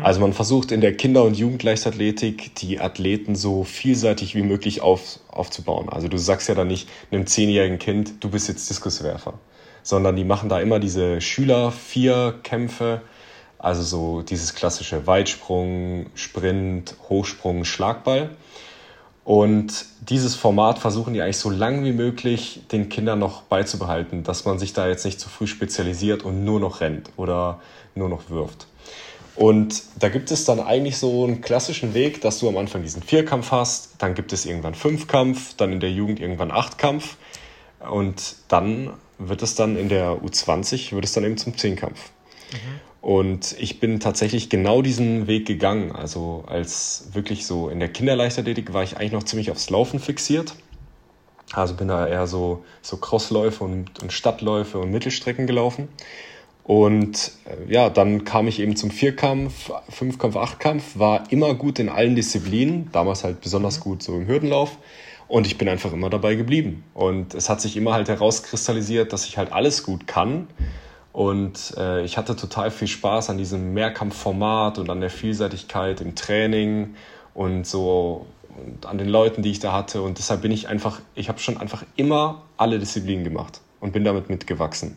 Also 0.02 0.20
man 0.20 0.32
versucht 0.32 0.72
in 0.72 0.80
der 0.80 0.96
Kinder- 0.96 1.24
und 1.24 1.36
Jugendleichtathletik 1.36 2.54
die 2.56 2.80
Athleten 2.80 3.34
so 3.34 3.64
vielseitig 3.64 4.34
wie 4.34 4.42
möglich 4.42 4.82
auf, 4.82 5.20
aufzubauen. 5.28 5.88
Also 5.88 6.08
du 6.08 6.18
sagst 6.18 6.48
ja 6.48 6.54
dann 6.54 6.68
nicht 6.68 6.88
einem 7.10 7.26
zehnjährigen 7.26 7.78
Kind, 7.78 8.22
du 8.22 8.30
bist 8.30 8.48
jetzt 8.48 8.68
Diskuswerfer, 8.68 9.34
sondern 9.82 10.16
die 10.16 10.24
machen 10.24 10.48
da 10.48 10.60
immer 10.60 10.80
diese 10.80 11.20
Schüler-Vier-Kämpfe, 11.20 13.00
also 13.58 13.82
so 13.82 14.22
dieses 14.22 14.54
klassische 14.54 15.06
Weitsprung, 15.06 16.06
Sprint, 16.14 16.96
Hochsprung, 17.08 17.64
Schlagball. 17.64 18.30
Und 19.24 19.84
dieses 20.00 20.34
Format 20.34 20.78
versuchen 20.78 21.14
die 21.14 21.22
eigentlich 21.22 21.36
so 21.36 21.50
lang 21.50 21.84
wie 21.84 21.92
möglich 21.92 22.62
den 22.72 22.88
Kindern 22.88 23.18
noch 23.18 23.42
beizubehalten, 23.42 24.24
dass 24.24 24.44
man 24.44 24.58
sich 24.58 24.72
da 24.72 24.88
jetzt 24.88 25.04
nicht 25.04 25.20
zu 25.20 25.28
früh 25.28 25.46
spezialisiert 25.46 26.22
und 26.22 26.44
nur 26.44 26.58
noch 26.58 26.80
rennt 26.80 27.10
oder 27.16 27.60
nur 27.94 28.08
noch 28.08 28.30
wirft. 28.30 28.66
Und 29.40 29.84
da 29.98 30.10
gibt 30.10 30.30
es 30.32 30.44
dann 30.44 30.60
eigentlich 30.60 30.98
so 30.98 31.24
einen 31.24 31.40
klassischen 31.40 31.94
Weg, 31.94 32.20
dass 32.20 32.40
du 32.40 32.48
am 32.50 32.58
Anfang 32.58 32.82
diesen 32.82 33.02
Vierkampf 33.02 33.52
hast, 33.52 33.94
dann 33.96 34.14
gibt 34.14 34.34
es 34.34 34.44
irgendwann 34.44 34.74
Fünfkampf, 34.74 35.54
dann 35.54 35.72
in 35.72 35.80
der 35.80 35.90
Jugend 35.90 36.20
irgendwann 36.20 36.50
Achtkampf 36.50 37.16
und 37.78 38.36
dann 38.48 38.90
wird 39.16 39.40
es 39.40 39.54
dann 39.54 39.78
in 39.78 39.88
der 39.88 40.20
U20, 40.22 40.92
wird 40.92 41.06
es 41.06 41.12
dann 41.12 41.24
eben 41.24 41.38
zum 41.38 41.56
Zehnkampf. 41.56 42.10
Und 43.00 43.56
ich 43.58 43.80
bin 43.80 43.98
tatsächlich 43.98 44.50
genau 44.50 44.82
diesen 44.82 45.26
Weg 45.26 45.46
gegangen. 45.46 45.92
Also 45.92 46.44
als 46.46 47.08
wirklich 47.12 47.46
so 47.46 47.70
in 47.70 47.80
der 47.80 47.88
Kinderleichtathletik 47.88 48.74
war 48.74 48.82
ich 48.82 48.98
eigentlich 48.98 49.12
noch 49.12 49.22
ziemlich 49.22 49.50
aufs 49.50 49.70
Laufen 49.70 50.00
fixiert. 50.00 50.54
Also 51.54 51.72
bin 51.72 51.88
da 51.88 52.06
eher 52.06 52.26
so, 52.26 52.62
so 52.82 52.98
Crossläufe 52.98 53.64
und, 53.64 54.02
und 54.02 54.12
Stadtläufe 54.12 54.78
und 54.78 54.90
Mittelstrecken 54.90 55.46
gelaufen. 55.46 55.88
Und 56.64 57.32
äh, 57.46 57.72
ja, 57.72 57.90
dann 57.90 58.24
kam 58.24 58.46
ich 58.46 58.60
eben 58.60 58.76
zum 58.76 58.90
Vierkampf, 58.90 59.72
Fünfkampf, 59.88 60.36
Achtkampf, 60.36 60.98
war 60.98 61.24
immer 61.30 61.54
gut 61.54 61.78
in 61.78 61.88
allen 61.88 62.14
Disziplinen, 62.14 62.90
damals 62.92 63.24
halt 63.24 63.40
besonders 63.40 63.80
gut 63.80 64.02
so 64.02 64.14
im 64.14 64.26
Hürdenlauf. 64.26 64.78
Und 65.26 65.46
ich 65.46 65.58
bin 65.58 65.68
einfach 65.68 65.92
immer 65.92 66.10
dabei 66.10 66.34
geblieben. 66.34 66.84
Und 66.92 67.34
es 67.34 67.48
hat 67.48 67.60
sich 67.60 67.76
immer 67.76 67.92
halt 67.92 68.08
herauskristallisiert, 68.08 69.12
dass 69.12 69.26
ich 69.26 69.38
halt 69.38 69.52
alles 69.52 69.84
gut 69.84 70.06
kann. 70.06 70.48
Und 71.12 71.74
äh, 71.76 72.04
ich 72.04 72.16
hatte 72.16 72.36
total 72.36 72.70
viel 72.70 72.88
Spaß 72.88 73.30
an 73.30 73.38
diesem 73.38 73.72
Mehrkampfformat 73.74 74.78
und 74.78 74.90
an 74.90 75.00
der 75.00 75.10
Vielseitigkeit 75.10 76.00
im 76.00 76.14
Training 76.14 76.94
und 77.34 77.66
so 77.66 78.26
und 78.56 78.86
an 78.86 78.98
den 78.98 79.08
Leuten, 79.08 79.42
die 79.42 79.50
ich 79.50 79.58
da 79.58 79.72
hatte. 79.72 80.02
Und 80.02 80.18
deshalb 80.18 80.42
bin 80.42 80.52
ich 80.52 80.68
einfach, 80.68 81.00
ich 81.14 81.28
habe 81.28 81.38
schon 81.38 81.56
einfach 81.58 81.84
immer 81.96 82.42
alle 82.56 82.78
Disziplinen 82.78 83.24
gemacht 83.24 83.60
und 83.80 83.92
bin 83.92 84.04
damit 84.04 84.28
mitgewachsen. 84.28 84.96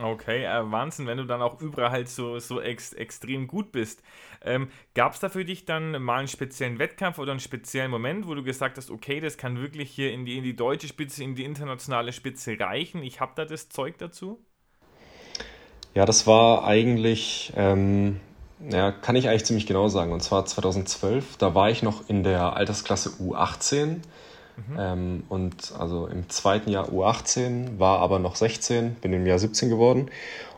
Okay, 0.00 0.44
äh, 0.44 0.70
Wahnsinn, 0.70 1.06
wenn 1.06 1.18
du 1.18 1.24
dann 1.24 1.40
auch 1.40 1.60
überall 1.60 1.90
halt 1.90 2.08
so, 2.08 2.38
so 2.38 2.60
ex, 2.60 2.92
extrem 2.92 3.46
gut 3.46 3.70
bist. 3.70 4.02
Ähm, 4.42 4.68
Gab 4.94 5.14
es 5.14 5.20
da 5.20 5.28
für 5.28 5.44
dich 5.44 5.64
dann 5.64 6.02
mal 6.02 6.18
einen 6.18 6.28
speziellen 6.28 6.78
Wettkampf 6.78 7.18
oder 7.18 7.30
einen 7.30 7.40
speziellen 7.40 7.90
Moment, 7.90 8.26
wo 8.26 8.34
du 8.34 8.42
gesagt 8.42 8.76
hast, 8.76 8.90
okay, 8.90 9.20
das 9.20 9.38
kann 9.38 9.60
wirklich 9.60 9.90
hier 9.90 10.12
in 10.12 10.26
die, 10.26 10.36
in 10.36 10.44
die 10.44 10.56
deutsche 10.56 10.88
Spitze, 10.88 11.22
in 11.22 11.34
die 11.34 11.44
internationale 11.44 12.12
Spitze 12.12 12.58
reichen? 12.58 13.02
Ich 13.02 13.20
habe 13.20 13.32
da 13.36 13.44
das 13.44 13.68
Zeug 13.68 13.98
dazu? 13.98 14.44
Ja, 15.94 16.04
das 16.04 16.26
war 16.26 16.64
eigentlich, 16.64 17.52
ähm, 17.56 18.20
ja, 18.68 18.90
kann 18.90 19.14
ich 19.14 19.28
eigentlich 19.28 19.44
ziemlich 19.44 19.66
genau 19.66 19.86
sagen. 19.86 20.12
Und 20.12 20.22
zwar 20.22 20.44
2012, 20.44 21.36
da 21.36 21.54
war 21.54 21.70
ich 21.70 21.84
noch 21.84 22.08
in 22.08 22.24
der 22.24 22.56
Altersklasse 22.56 23.10
U18. 23.20 24.00
Ähm, 24.78 25.24
und 25.28 25.72
also 25.78 26.06
im 26.06 26.28
zweiten 26.30 26.70
Jahr 26.70 26.88
U18, 26.88 27.78
war 27.78 27.98
aber 27.98 28.18
noch 28.18 28.36
16, 28.36 28.96
bin 28.96 29.12
im 29.12 29.26
Jahr 29.26 29.38
17 29.38 29.68
geworden. 29.68 30.10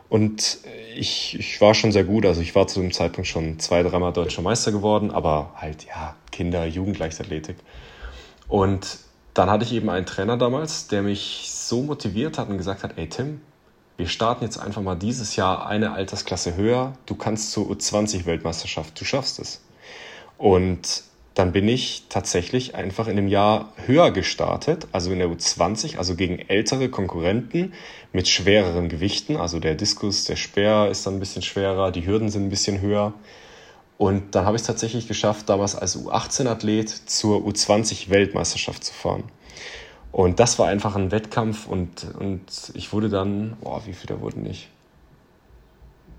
Und 0.09 0.59
ich, 0.95 1.37
ich 1.37 1.59
war 1.59 1.73
schon 1.73 1.91
sehr 1.91 2.03
gut. 2.03 2.25
Also 2.25 2.41
ich 2.41 2.55
war 2.55 2.67
zu 2.67 2.79
dem 2.79 2.93
Zeitpunkt 2.93 3.27
schon 3.27 3.59
zwei, 3.59 3.83
dreimal 3.83 4.13
deutscher 4.13 4.41
Meister 4.41 4.71
geworden, 4.71 5.11
aber 5.11 5.51
halt 5.55 5.85
ja, 5.85 6.15
Kinder-, 6.31 6.65
Jugendleichtathletik. 6.65 7.57
Und 8.47 8.99
dann 9.33 9.49
hatte 9.49 9.65
ich 9.65 9.73
eben 9.73 9.89
einen 9.89 10.05
Trainer 10.05 10.37
damals, 10.37 10.87
der 10.87 11.03
mich 11.03 11.49
so 11.51 11.83
motiviert 11.83 12.37
hat 12.37 12.49
und 12.49 12.57
gesagt 12.57 12.83
hat, 12.83 12.97
ey 12.97 13.07
Tim, 13.09 13.41
wir 13.97 14.07
starten 14.07 14.43
jetzt 14.43 14.57
einfach 14.57 14.81
mal 14.81 14.95
dieses 14.95 15.35
Jahr 15.35 15.67
eine 15.67 15.91
Altersklasse 15.91 16.55
höher. 16.55 16.93
Du 17.05 17.15
kannst 17.15 17.51
zur 17.51 17.65
U20-Weltmeisterschaft, 17.65 18.99
du 18.99 19.05
schaffst 19.05 19.39
es. 19.39 19.61
Und 20.37 21.03
dann 21.37 21.51
bin 21.51 21.67
ich 21.67 22.05
tatsächlich 22.09 22.73
einfach 22.73 23.07
in 23.07 23.15
dem 23.15 23.27
Jahr 23.27 23.71
höher 23.85 24.09
gestartet, 24.09 24.87
also 24.91 25.11
in 25.11 25.19
der 25.19 25.27
U20, 25.27 25.97
also 25.97 26.15
gegen 26.15 26.39
ältere 26.39 26.89
Konkurrenten 26.89 27.73
mit 28.11 28.27
schwereren 28.27 28.89
Gewichten. 28.89 29.37
Also 29.37 29.59
der 29.59 29.75
Diskus, 29.75 30.23
der 30.23 30.35
Speer 30.35 30.87
ist 30.89 31.05
dann 31.05 31.17
ein 31.17 31.19
bisschen 31.19 31.43
schwerer, 31.43 31.91
die 31.91 32.07
Hürden 32.07 32.29
sind 32.29 32.45
ein 32.45 32.49
bisschen 32.49 32.81
höher. 32.81 33.13
Und 33.99 34.33
dann 34.33 34.45
habe 34.45 34.55
ich 34.55 34.61
es 34.61 34.67
tatsächlich 34.67 35.07
geschafft, 35.07 35.47
damals 35.49 35.75
als 35.75 35.97
U18-Athlet 35.97 36.89
zur 36.89 37.41
U20-Weltmeisterschaft 37.41 38.83
zu 38.83 38.93
fahren. 38.93 39.23
Und 40.11 40.39
das 40.39 40.57
war 40.57 40.67
einfach 40.67 40.95
ein 40.95 41.11
Wettkampf 41.11 41.67
und, 41.67 42.15
und 42.17 42.71
ich 42.73 42.93
wurde 42.93 43.09
dann, 43.09 43.57
boah, 43.61 43.85
wie 43.85 43.93
viel 43.93 44.07
da 44.07 44.19
wurden 44.21 44.41
nicht? 44.41 44.69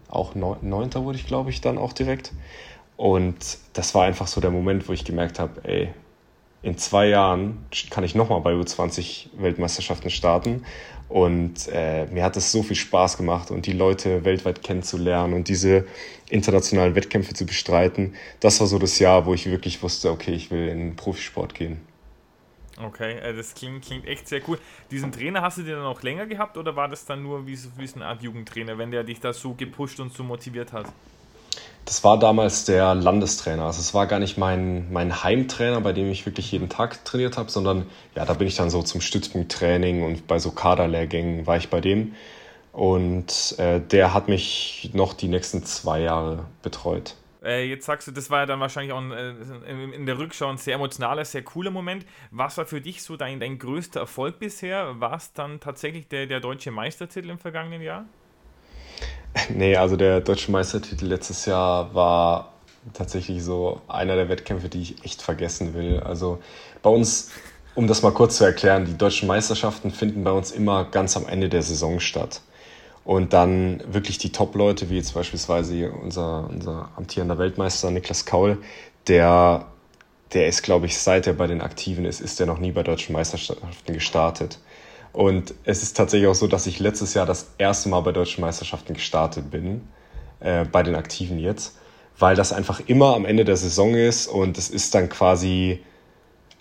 Auch 0.09 0.37
neunter 0.37 1.05
wurde 1.05 1.19
ich, 1.19 1.27
glaube 1.27 1.51
ich, 1.51 1.61
dann 1.61 1.77
auch 1.77 1.93
direkt. 1.93 2.33
Und 2.99 3.59
das 3.74 3.94
war 3.94 4.07
einfach 4.07 4.26
so 4.26 4.40
der 4.40 4.51
Moment, 4.51 4.88
wo 4.88 4.92
ich 4.92 5.05
gemerkt 5.05 5.38
habe, 5.38 5.61
ey, 5.62 5.88
in 6.62 6.76
zwei 6.78 7.07
Jahren 7.07 7.64
kann 7.90 8.03
ich 8.03 8.16
nochmal 8.16 8.40
bei 8.40 8.55
U20 8.55 9.28
Weltmeisterschaften 9.38 10.11
starten. 10.11 10.64
Und 11.09 11.68
äh, 11.72 12.07
mir 12.07 12.24
hat 12.24 12.36
es 12.36 12.51
so 12.51 12.64
viel 12.64 12.74
Spaß 12.74 13.16
gemacht 13.16 13.53
und 13.53 13.66
die 13.66 13.72
Leute 13.72 14.24
weltweit 14.24 14.64
kennenzulernen 14.64 15.32
und 15.32 15.46
diese 15.46 15.86
internationalen 16.28 16.96
Wettkämpfe 16.96 17.34
zu 17.34 17.46
bestreiten. 17.46 18.14
Das 18.40 18.59
war 18.59 18.66
so 18.66 18.80
das 18.80 18.99
Jahr, 18.99 19.26
wo 19.26 19.32
ich 19.32 19.46
wirklich 19.46 19.80
wusste, 19.80 20.11
okay, 20.11 20.32
ich 20.32 20.51
will 20.51 20.66
in 20.66 20.80
den 20.80 20.96
Profisport 20.96 21.55
gehen. 21.55 21.80
Okay, 22.82 23.18
äh, 23.18 23.32
das 23.32 23.55
klingt, 23.55 23.84
klingt 23.84 24.09
echt 24.09 24.26
sehr 24.26 24.40
cool. 24.49 24.59
Diesen 24.90 25.12
Trainer 25.12 25.40
hast 25.40 25.59
du 25.59 25.62
dir 25.62 25.76
dann 25.76 25.86
auch 25.86 26.03
länger 26.03 26.26
gehabt 26.26 26.57
oder 26.57 26.74
war 26.74 26.88
das 26.88 27.05
dann 27.07 27.22
nur 27.22 27.46
wie, 27.46 27.57
wie 27.76 27.86
so 27.86 27.94
eine 27.94 28.07
Art 28.07 28.22
Jugendtrainer, 28.22 28.76
wenn 28.76 28.90
der 28.90 29.05
dich 29.05 29.20
da 29.20 29.32
so 29.32 29.55
gepusht 29.55 30.01
und 30.01 30.12
so 30.12 30.24
motiviert 30.24 30.72
hat? 30.72 30.86
Das 31.89 32.05
war 32.05 32.18
damals 32.18 32.66
der 32.66 32.95
Landestrainer. 32.95 33.64
Also 33.64 33.80
es 33.80 33.95
war 33.95 34.07
gar 34.07 34.18
nicht 34.18 34.36
mein, 34.36 34.93
mein 34.93 35.24
Heimtrainer, 35.24 35.80
bei 35.80 35.95
dem 35.95 36.11
ich 36.11 36.26
wirklich 36.26 36.53
jeden 36.53 36.68
Tag 36.68 37.03
trainiert 37.07 37.39
habe, 37.39 37.51
sondern 37.51 37.86
ja, 38.14 38.26
da 38.26 38.34
bin 38.34 38.47
ich 38.47 38.57
dann 38.57 38.68
so 38.68 38.82
zum 38.82 39.01
Stützpunkttraining 39.01 40.05
und 40.05 40.26
bei 40.26 40.39
so 40.39 40.51
Kaderlehrgängen 40.51 41.47
war 41.47 41.57
ich 41.57 41.70
bei 41.70 41.80
dem. 41.80 42.14
Und 42.72 43.59
äh, 43.59 43.80
der 43.80 44.12
hat 44.12 44.28
mich 44.28 44.91
noch 44.93 45.14
die 45.14 45.28
nächsten 45.28 45.64
zwei 45.64 46.01
Jahre 46.03 46.45
betreut. 46.61 47.14
Äh, 47.43 47.70
jetzt 47.70 47.86
sagst 47.86 48.07
du, 48.07 48.12
das 48.12 48.28
war 48.28 48.41
ja 48.41 48.47
dann 48.47 48.61
wahrscheinlich 48.61 48.93
auch 48.93 49.01
ein, 49.01 49.11
äh, 49.11 49.95
in 49.95 50.05
der 50.05 50.18
Rückschau 50.18 50.51
ein 50.51 50.59
sehr 50.59 50.74
emotionaler, 50.74 51.24
sehr 51.24 51.43
cooler 51.43 51.70
Moment. 51.70 52.05
Was 52.30 52.59
war 52.59 52.66
für 52.66 52.82
dich 52.82 53.03
so 53.03 53.16
dein, 53.16 53.41
dein 53.41 53.59
größter 53.59 54.01
Erfolg 54.01 54.39
bisher? 54.39 55.01
War 55.01 55.16
es 55.16 55.32
dann 55.32 55.59
tatsächlich 55.59 56.07
der, 56.07 56.26
der 56.26 56.41
deutsche 56.41 56.70
Meistertitel 56.70 57.30
im 57.30 57.39
vergangenen 57.39 57.80
Jahr? 57.80 58.05
Nee, 59.49 59.76
also 59.76 59.97
der 59.97 60.20
deutsche 60.20 60.51
Meistertitel 60.51 61.07
letztes 61.07 61.47
Jahr 61.47 61.95
war 61.95 62.53
tatsächlich 62.95 63.43
so 63.43 63.80
einer 63.89 64.16
der 64.16 64.28
Wettkämpfe, 64.28 64.68
die 64.68 64.82
ich 64.82 65.05
echt 65.05 65.22
vergessen 65.22 65.74
will. 65.74 66.01
Also 66.01 66.39
bei 66.82 66.91
uns, 66.91 67.30
um 67.74 67.86
das 67.86 68.03
mal 68.03 68.12
kurz 68.12 68.36
zu 68.39 68.45
erklären, 68.45 68.84
die 68.84 68.97
deutschen 68.97 69.28
Meisterschaften 69.28 69.91
finden 69.91 70.24
bei 70.24 70.32
uns 70.32 70.51
immer 70.51 70.84
ganz 70.84 71.16
am 71.16 71.26
Ende 71.26 71.49
der 71.49 71.62
Saison 71.62 72.01
statt. 72.01 72.41
Und 73.05 73.32
dann 73.32 73.82
wirklich 73.86 74.18
die 74.18 74.32
Top-Leute, 74.32 74.91
wie 74.91 74.97
jetzt 74.97 75.14
beispielsweise 75.14 75.91
unser, 75.91 76.49
unser 76.51 76.91
amtierender 76.97 77.39
Weltmeister 77.39 77.91
Niklas 77.91 78.26
Kaul, 78.26 78.59
der, 79.07 79.66
der 80.34 80.47
ist, 80.47 80.62
glaube 80.62 80.86
ich, 80.86 80.99
seit 80.99 81.26
er 81.26 81.32
bei 81.32 81.47
den 81.47 81.62
Aktiven 81.62 82.05
ist, 82.05 82.20
ist 82.20 82.39
er 82.39 82.47
noch 82.47 82.59
nie 82.59 82.72
bei 82.72 82.82
deutschen 82.82 83.14
Meisterschaften 83.14 83.93
gestartet. 83.93 84.59
Und 85.13 85.55
es 85.65 85.83
ist 85.83 85.97
tatsächlich 85.97 86.29
auch 86.29 86.35
so, 86.35 86.47
dass 86.47 86.67
ich 86.67 86.79
letztes 86.79 87.15
Jahr 87.15 87.27
das 87.27 87.53
erste 87.59 87.89
Mal 87.89 88.01
bei 88.01 88.13
deutschen 88.13 88.41
Meisterschaften 88.41 88.95
gestartet 88.95 89.51
bin, 89.51 89.83
äh, 90.41 90.65
bei 90.65 90.83
den 90.83 90.95
Aktiven 90.95 91.39
jetzt, 91.39 91.77
weil 92.19 92.37
das 92.37 92.53
einfach 92.53 92.81
immer 92.87 93.15
am 93.15 93.25
Ende 93.25 93.45
der 93.45 93.57
Saison 93.57 93.95
ist 93.95 94.27
und 94.27 94.59
es 94.59 94.71
ist 94.71 94.95
dann 94.95 95.09
quasi, 95.09 95.81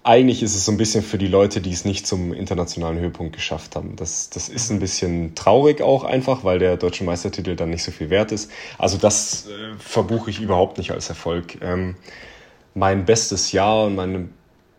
eigentlich 0.04 0.42
ist 0.42 0.56
es 0.56 0.66
so 0.66 0.72
ein 0.72 0.78
bisschen 0.78 1.04
für 1.04 1.18
die 1.18 1.28
Leute, 1.28 1.62
die 1.62 1.72
es 1.72 1.84
nicht 1.84 2.08
zum 2.08 2.32
internationalen 2.34 2.98
Höhepunkt 2.98 3.36
geschafft 3.36 3.76
haben. 3.76 3.96
Das, 3.96 4.30
das 4.30 4.50
ist 4.50 4.72
ein 4.72 4.80
bisschen 4.80 5.36
traurig 5.36 5.82
auch 5.82 6.04
einfach, 6.04 6.44
weil 6.44 6.60
der 6.60 6.78
deutsche 6.78 7.04
Meistertitel 7.04 7.56
dann 7.56 7.70
nicht 7.70 7.84
so 7.84 7.92
viel 7.92 8.10
wert 8.10 8.32
ist. 8.32 8.50
Also 8.78 8.98
das 8.98 9.48
äh, 9.48 9.78
verbuche 9.78 10.30
ich 10.30 10.40
überhaupt 10.40 10.78
nicht 10.78 10.92
als 10.92 11.10
Erfolg. 11.10 11.62
Ähm, 11.62 11.96
mein 12.74 13.06
bestes 13.06 13.52
Jahr 13.52 13.86
und 13.86 13.96
meine 13.96 14.30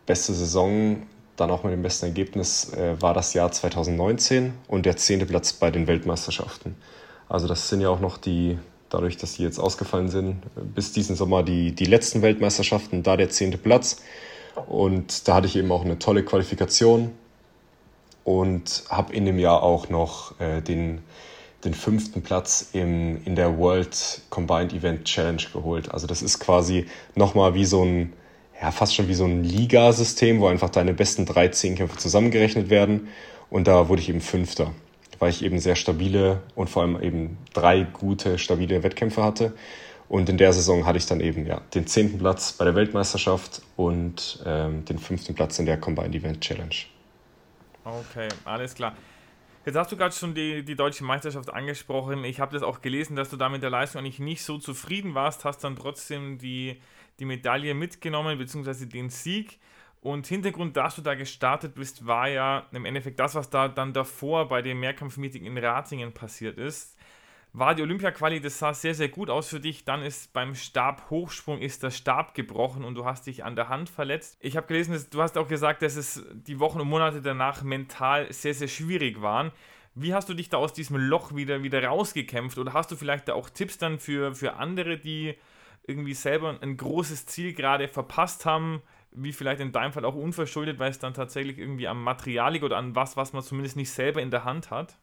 beste 0.07 0.33
Saison 0.33 1.03
dann 1.39 1.51
auch 1.51 1.63
mit 1.63 1.73
dem 1.73 1.83
besten 1.83 2.07
Ergebnis 2.07 2.73
äh, 2.75 3.01
war 3.01 3.15
das 3.15 3.33
Jahr 3.35 3.51
2019 3.51 4.53
und 4.67 4.87
der 4.87 4.97
zehnte 4.97 5.27
Platz 5.27 5.53
bei 5.53 5.71
den 5.71 5.87
Weltmeisterschaften. 5.87 6.77
Also 7.29 7.47
das 7.47 7.69
sind 7.69 7.81
ja 7.81 7.89
auch 7.89 8.01
noch 8.01 8.19
die, 8.19 8.59
dadurch, 8.91 9.17
dass 9.17 9.35
die 9.35 9.43
jetzt 9.43 9.59
ausgefallen 9.59 10.09
sind, 10.09 10.43
bis 10.75 10.93
diesen 10.93 11.15
Sommer 11.15 11.43
die, 11.43 11.73
die 11.73 11.85
letzten 11.85 12.23
Weltmeisterschaften, 12.23 13.03
da 13.03 13.17
der 13.17 13.31
zehnte 13.31 13.59
Platz. 13.59 14.03
Und 14.67 15.29
da 15.29 15.37
hatte 15.37 15.47
ich 15.47 15.57
eben 15.57 15.71
auch 15.71 15.85
eine 15.85 15.99
tolle 15.99 16.25
Qualifikation 16.25 17.13
und 18.25 18.85
habe 18.89 19.13
in 19.13 19.25
dem 19.25 19.39
Jahr 19.39 19.63
auch 19.63 19.89
noch 19.89 20.39
äh, 20.41 20.61
den, 20.61 21.01
den 21.65 21.75
fünften 21.75 22.23
Platz 22.23 22.71
im, 22.73 23.25
in 23.25 23.37
der 23.37 23.59
World 23.59 24.23
Combined 24.31 24.73
Event 24.73 25.05
Challenge 25.05 25.43
geholt. 25.53 25.93
Also 25.93 26.07
das 26.07 26.23
ist 26.23 26.41
quasi 26.41 26.87
nochmal 27.15 27.55
wie 27.55 27.65
so 27.65 27.85
ein 27.85 28.13
ja, 28.61 28.71
fast 28.71 28.95
schon 28.95 29.09
wie 29.09 29.15
so 29.15 29.25
ein 29.25 29.45
Ligasystem, 29.45 30.41
wo 30.41 30.49
einfach 30.49 30.71
deine 30.71 30.95
besten 30.95 31.27
drei 31.27 31.49
Zehnkämpfe 31.49 31.97
zusammengerechnet 31.97 32.71
werden. 32.71 33.09
Und 33.51 33.69
da 33.69 33.89
wurde 33.89 34.03
ich 34.03 34.09
eben 34.09 34.21
Fünfter, 34.21 34.73
weil 35.19 35.31
ich 35.31 35.45
eben 35.45 35.59
sehr 35.59 35.77
stabile 35.77 36.43
und 36.55 36.69
vor 36.69 36.83
allem 36.83 37.01
eben 37.01 37.39
drei 37.55 37.83
gute, 37.83 38.39
stabile 38.39 38.83
Wettkämpfe 38.83 39.23
hatte. 39.23 39.55
Und 40.09 40.29
in 40.29 40.39
der 40.39 40.53
Saison 40.53 40.87
hatte 40.87 40.99
ich 40.99 41.07
dann 41.07 41.21
eben 41.21 41.47
ja, 41.47 41.61
den 41.75 41.87
zehnten 41.87 42.19
Platz 42.19 42.53
bei 42.53 42.65
der 42.65 42.75
Weltmeisterschaft 42.75 43.63
und 43.77 44.43
ähm, 44.47 44.85
den 44.87 44.99
fünften 44.99 45.35
Platz 45.35 45.59
in 45.59 45.67
der 45.67 45.79
Combined 45.79 46.15
Event 46.15 46.41
Challenge. 46.41 46.75
Okay, 47.85 48.29
alles 48.45 48.75
klar. 48.75 48.97
Jetzt 49.67 49.77
hast 49.77 49.93
du 49.93 49.97
gerade 49.99 50.15
schon 50.15 50.35
die, 50.35 50.65
die 50.65 50.77
deutsche 50.77 51.05
Meisterschaft 51.05 51.53
angesprochen. 51.53 52.25
Ich 52.25 52.41
habe 52.41 52.55
das 52.55 52.63
auch 52.63 52.81
gelesen, 52.81 53.17
dass 53.17 53.29
du 53.29 53.37
da 53.37 53.51
mit 53.51 53.63
der 53.63 53.69
Leistung 53.69 54.01
eigentlich 54.01 54.19
nicht 54.19 54.43
so 54.43 54.57
zufrieden 54.57 55.15
warst, 55.15 55.45
hast 55.45 55.63
dann 55.63 55.77
trotzdem 55.77 56.39
die, 56.39 56.81
die 57.19 57.25
Medaille 57.25 57.75
mitgenommen, 57.75 58.39
beziehungsweise 58.39 58.87
den 58.87 59.11
Sieg. 59.11 59.59
Und 60.01 60.27
Hintergrund, 60.27 60.77
dass 60.77 60.97
du 60.97 61.03
da 61.03 61.15
gestartet 61.15 61.75
bist, 61.75 62.07
war 62.07 62.29
ja 62.29 62.67
im 62.73 62.85
Endeffekt 62.85 63.19
das, 63.19 63.35
was 63.35 63.51
da 63.51 63.69
dann 63.69 63.93
davor 63.93 64.49
bei 64.49 64.63
dem 64.63 64.81
Mehrkampfmeeting 64.81 65.45
in 65.45 65.59
Ratingen 65.59 66.13
passiert 66.13 66.57
ist. 66.57 66.97
War 67.53 67.75
die 67.75 67.83
Olympia-Quali, 67.83 68.41
das 68.41 68.59
sah 68.59 68.75
sehr, 68.75 68.95
sehr 68.95 69.09
gut 69.09 69.31
aus 69.31 69.49
für 69.49 69.59
dich. 69.59 69.85
Dann 69.85 70.03
ist 70.03 70.33
beim 70.33 70.55
Stabhochsprung 70.55 71.59
ist 71.59 71.83
der 71.83 71.91
Stab 71.91 72.35
gebrochen 72.35 72.85
und 72.85 72.95
du 72.95 73.05
hast 73.05 73.27
dich 73.27 73.43
an 73.43 73.57
der 73.57 73.69
Hand 73.69 73.89
verletzt. 73.89 74.37
Ich 74.41 74.57
habe 74.57 74.67
gelesen, 74.67 74.93
dass, 74.93 75.09
du 75.09 75.21
hast 75.21 75.37
auch 75.37 75.49
gesagt, 75.49 75.83
dass 75.83 75.97
es 75.97 76.25
die 76.33 76.61
Wochen 76.61 76.81
und 76.81 76.89
Monate 76.89 77.23
danach 77.23 77.63
mental 77.63 78.33
sehr, 78.33 78.55
sehr 78.55 78.69
schwierig 78.69 79.21
waren. 79.23 79.51
Wie 79.95 80.15
hast 80.15 80.29
du 80.29 80.35
dich 80.35 80.49
da 80.49 80.59
aus 80.59 80.75
diesem 80.75 80.97
Loch 80.97 81.35
wieder, 81.35 81.63
wieder 81.63 81.83
rausgekämpft? 81.83 82.59
Oder 82.59 82.75
hast 82.75 82.93
du 82.93 82.97
vielleicht 82.97 83.27
da 83.27 83.33
auch 83.33 83.51
Tipps 83.51 83.79
dann 83.79 83.99
für, 83.99 84.35
für 84.35 84.55
andere, 84.55 84.99
die 84.99 85.35
irgendwie 85.89 86.15
selber 86.15 86.57
ein 86.61 86.77
großes 86.77 87.27
Ziel 87.27 87.55
gerade 87.55 87.89
verpasst 87.89 88.45
haben, 88.45 88.83
wie 89.11 89.33
vielleicht 89.33 89.61
in 89.61 89.73
deinem 89.73 89.93
Fall 89.93 90.05
auch 90.05 90.15
unverschuldet, 90.15 90.79
weil 90.79 90.91
es 90.91 90.99
dann 90.99 91.15
tatsächlich 91.15 91.59
irgendwie 91.59 91.89
am 91.89 92.03
Material 92.03 92.53
liegt 92.53 92.65
oder 92.65 92.77
an 92.77 92.95
was, 92.95 93.17
was 93.17 93.33
man 93.33 93.43
zumindest 93.43 93.77
nicht 93.77 93.91
selber 93.91 94.21
in 94.21 94.31
der 94.31 94.45
Hand 94.45 94.71
hat? 94.71 94.97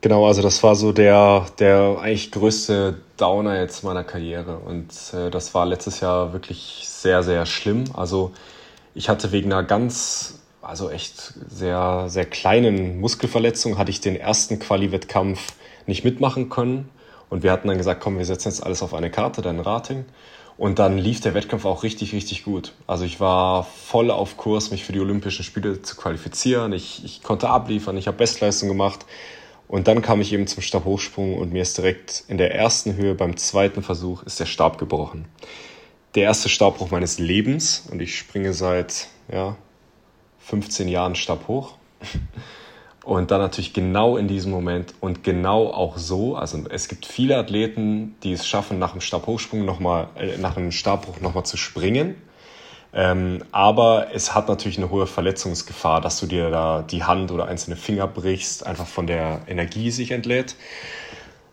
Genau, 0.00 0.26
also 0.26 0.42
das 0.42 0.62
war 0.62 0.76
so 0.76 0.92
der, 0.92 1.46
der 1.58 1.98
eigentlich 2.00 2.30
größte 2.30 3.00
Downer 3.16 3.60
jetzt 3.60 3.82
meiner 3.82 4.04
Karriere. 4.04 4.58
Und 4.58 4.92
äh, 5.12 5.28
das 5.30 5.54
war 5.54 5.66
letztes 5.66 6.00
Jahr 6.00 6.32
wirklich 6.32 6.84
sehr, 6.84 7.24
sehr 7.24 7.46
schlimm. 7.46 7.84
Also 7.94 8.32
ich 8.94 9.08
hatte 9.08 9.32
wegen 9.32 9.52
einer 9.52 9.64
ganz, 9.64 10.40
also 10.62 10.88
echt 10.88 11.34
sehr, 11.48 12.04
sehr 12.08 12.26
kleinen 12.26 13.00
Muskelverletzung, 13.00 13.76
hatte 13.76 13.90
ich 13.90 14.00
den 14.00 14.14
ersten 14.14 14.60
Quali-Wettkampf 14.60 15.40
nicht 15.86 16.04
mitmachen 16.04 16.48
können. 16.48 16.88
Und 17.30 17.42
wir 17.42 17.52
hatten 17.52 17.68
dann 17.68 17.78
gesagt, 17.78 18.00
komm, 18.00 18.18
wir 18.18 18.24
setzen 18.24 18.48
jetzt 18.48 18.62
alles 18.62 18.82
auf 18.82 18.94
eine 18.94 19.10
Karte, 19.10 19.42
dein 19.42 19.60
Rating. 19.60 20.04
Und 20.56 20.80
dann 20.80 20.98
lief 20.98 21.20
der 21.20 21.34
Wettkampf 21.34 21.64
auch 21.64 21.84
richtig, 21.84 22.12
richtig 22.12 22.42
gut. 22.42 22.72
Also 22.86 23.04
ich 23.04 23.20
war 23.20 23.62
voll 23.64 24.10
auf 24.10 24.36
Kurs, 24.36 24.72
mich 24.72 24.84
für 24.84 24.92
die 24.92 24.98
Olympischen 24.98 25.44
Spiele 25.44 25.82
zu 25.82 25.94
qualifizieren. 25.94 26.72
Ich, 26.72 27.04
ich 27.04 27.22
konnte 27.22 27.48
abliefern, 27.48 27.96
ich 27.96 28.08
habe 28.08 28.16
Bestleistung 28.16 28.68
gemacht. 28.68 29.06
Und 29.68 29.86
dann 29.86 30.02
kam 30.02 30.20
ich 30.20 30.32
eben 30.32 30.46
zum 30.46 30.62
Stabhochsprung 30.62 31.36
und 31.36 31.52
mir 31.52 31.62
ist 31.62 31.78
direkt 31.78 32.24
in 32.26 32.38
der 32.38 32.54
ersten 32.54 32.96
Höhe 32.96 33.14
beim 33.14 33.36
zweiten 33.36 33.82
Versuch 33.82 34.22
ist 34.24 34.40
der 34.40 34.46
Stab 34.46 34.78
gebrochen. 34.78 35.26
Der 36.14 36.24
erste 36.24 36.48
Stabbruch 36.48 36.90
meines 36.90 37.18
Lebens 37.18 37.84
und 37.90 38.00
ich 38.00 38.18
springe 38.18 38.54
seit 38.54 39.08
ja, 39.30 39.56
15 40.40 40.88
Jahren 40.88 41.14
Stabhoch. 41.14 41.76
Und 43.08 43.30
dann 43.30 43.40
natürlich 43.40 43.72
genau 43.72 44.18
in 44.18 44.28
diesem 44.28 44.52
Moment 44.52 44.92
und 45.00 45.24
genau 45.24 45.68
auch 45.68 45.96
so, 45.96 46.36
also 46.36 46.58
es 46.68 46.88
gibt 46.88 47.06
viele 47.06 47.38
Athleten, 47.38 48.16
die 48.22 48.34
es 48.34 48.46
schaffen, 48.46 48.78
nach 48.78 48.92
dem 48.92 49.00
Stabhochsprung 49.00 49.64
nochmal, 49.64 50.08
äh, 50.18 50.36
nach 50.36 50.58
einem 50.58 50.72
Stabbruch 50.72 51.18
nochmal 51.22 51.46
zu 51.46 51.56
springen. 51.56 52.16
Ähm, 52.92 53.42
aber 53.50 54.08
es 54.12 54.34
hat 54.34 54.46
natürlich 54.48 54.76
eine 54.76 54.90
hohe 54.90 55.06
Verletzungsgefahr, 55.06 56.02
dass 56.02 56.20
du 56.20 56.26
dir 56.26 56.50
da 56.50 56.82
die 56.82 57.02
Hand 57.02 57.32
oder 57.32 57.46
einzelne 57.46 57.76
Finger 57.76 58.06
brichst, 58.06 58.66
einfach 58.66 58.86
von 58.86 59.06
der 59.06 59.40
Energie 59.46 59.90
sich 59.90 60.10
entlädt. 60.10 60.54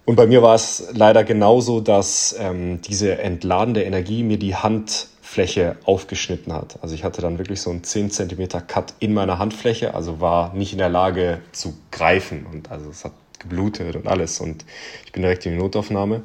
Und 0.04 0.18
bei 0.18 0.28
mir 0.28 0.42
war 0.42 0.56
es 0.56 0.90
leider 0.92 1.24
genauso, 1.24 1.80
dass 1.80 2.36
ähm, 2.38 2.82
diese 2.82 3.18
entladende 3.20 3.82
Energie 3.82 4.24
mir 4.24 4.38
die 4.38 4.58
Hand 4.58 5.08
Fläche 5.36 5.76
aufgeschnitten 5.84 6.54
hat. 6.54 6.78
Also 6.82 6.96
ich 6.96 7.04
hatte 7.04 7.22
dann 7.22 7.38
wirklich 7.38 7.60
so 7.60 7.70
einen 7.70 7.84
10 7.84 8.10
cm 8.10 8.48
Cut 8.68 8.94
in 9.00 9.14
meiner 9.14 9.38
Handfläche, 9.38 9.94
also 9.94 10.22
war 10.22 10.54
nicht 10.54 10.72
in 10.72 10.78
der 10.78 10.88
Lage 10.88 11.42
zu 11.52 11.76
greifen 11.92 12.46
und 12.46 12.72
also 12.72 12.90
es 12.90 13.04
hat 13.04 13.12
geblutet 13.40 13.98
und 13.98 14.08
alles 14.08 14.40
und 14.40 14.64
ich 15.06 15.12
bin 15.12 15.24
direkt 15.24 15.46
in 15.46 15.52
die 15.52 15.58
Notaufnahme. 15.58 16.22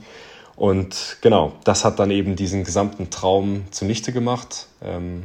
Und 0.54 1.16
genau, 1.22 1.54
das 1.64 1.84
hat 1.84 1.98
dann 1.98 2.12
eben 2.12 2.36
diesen 2.36 2.62
gesamten 2.62 3.10
Traum 3.10 3.64
zunichte 3.72 4.12
gemacht. 4.12 4.68
Ähm, 4.80 5.24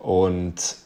und 0.00 0.76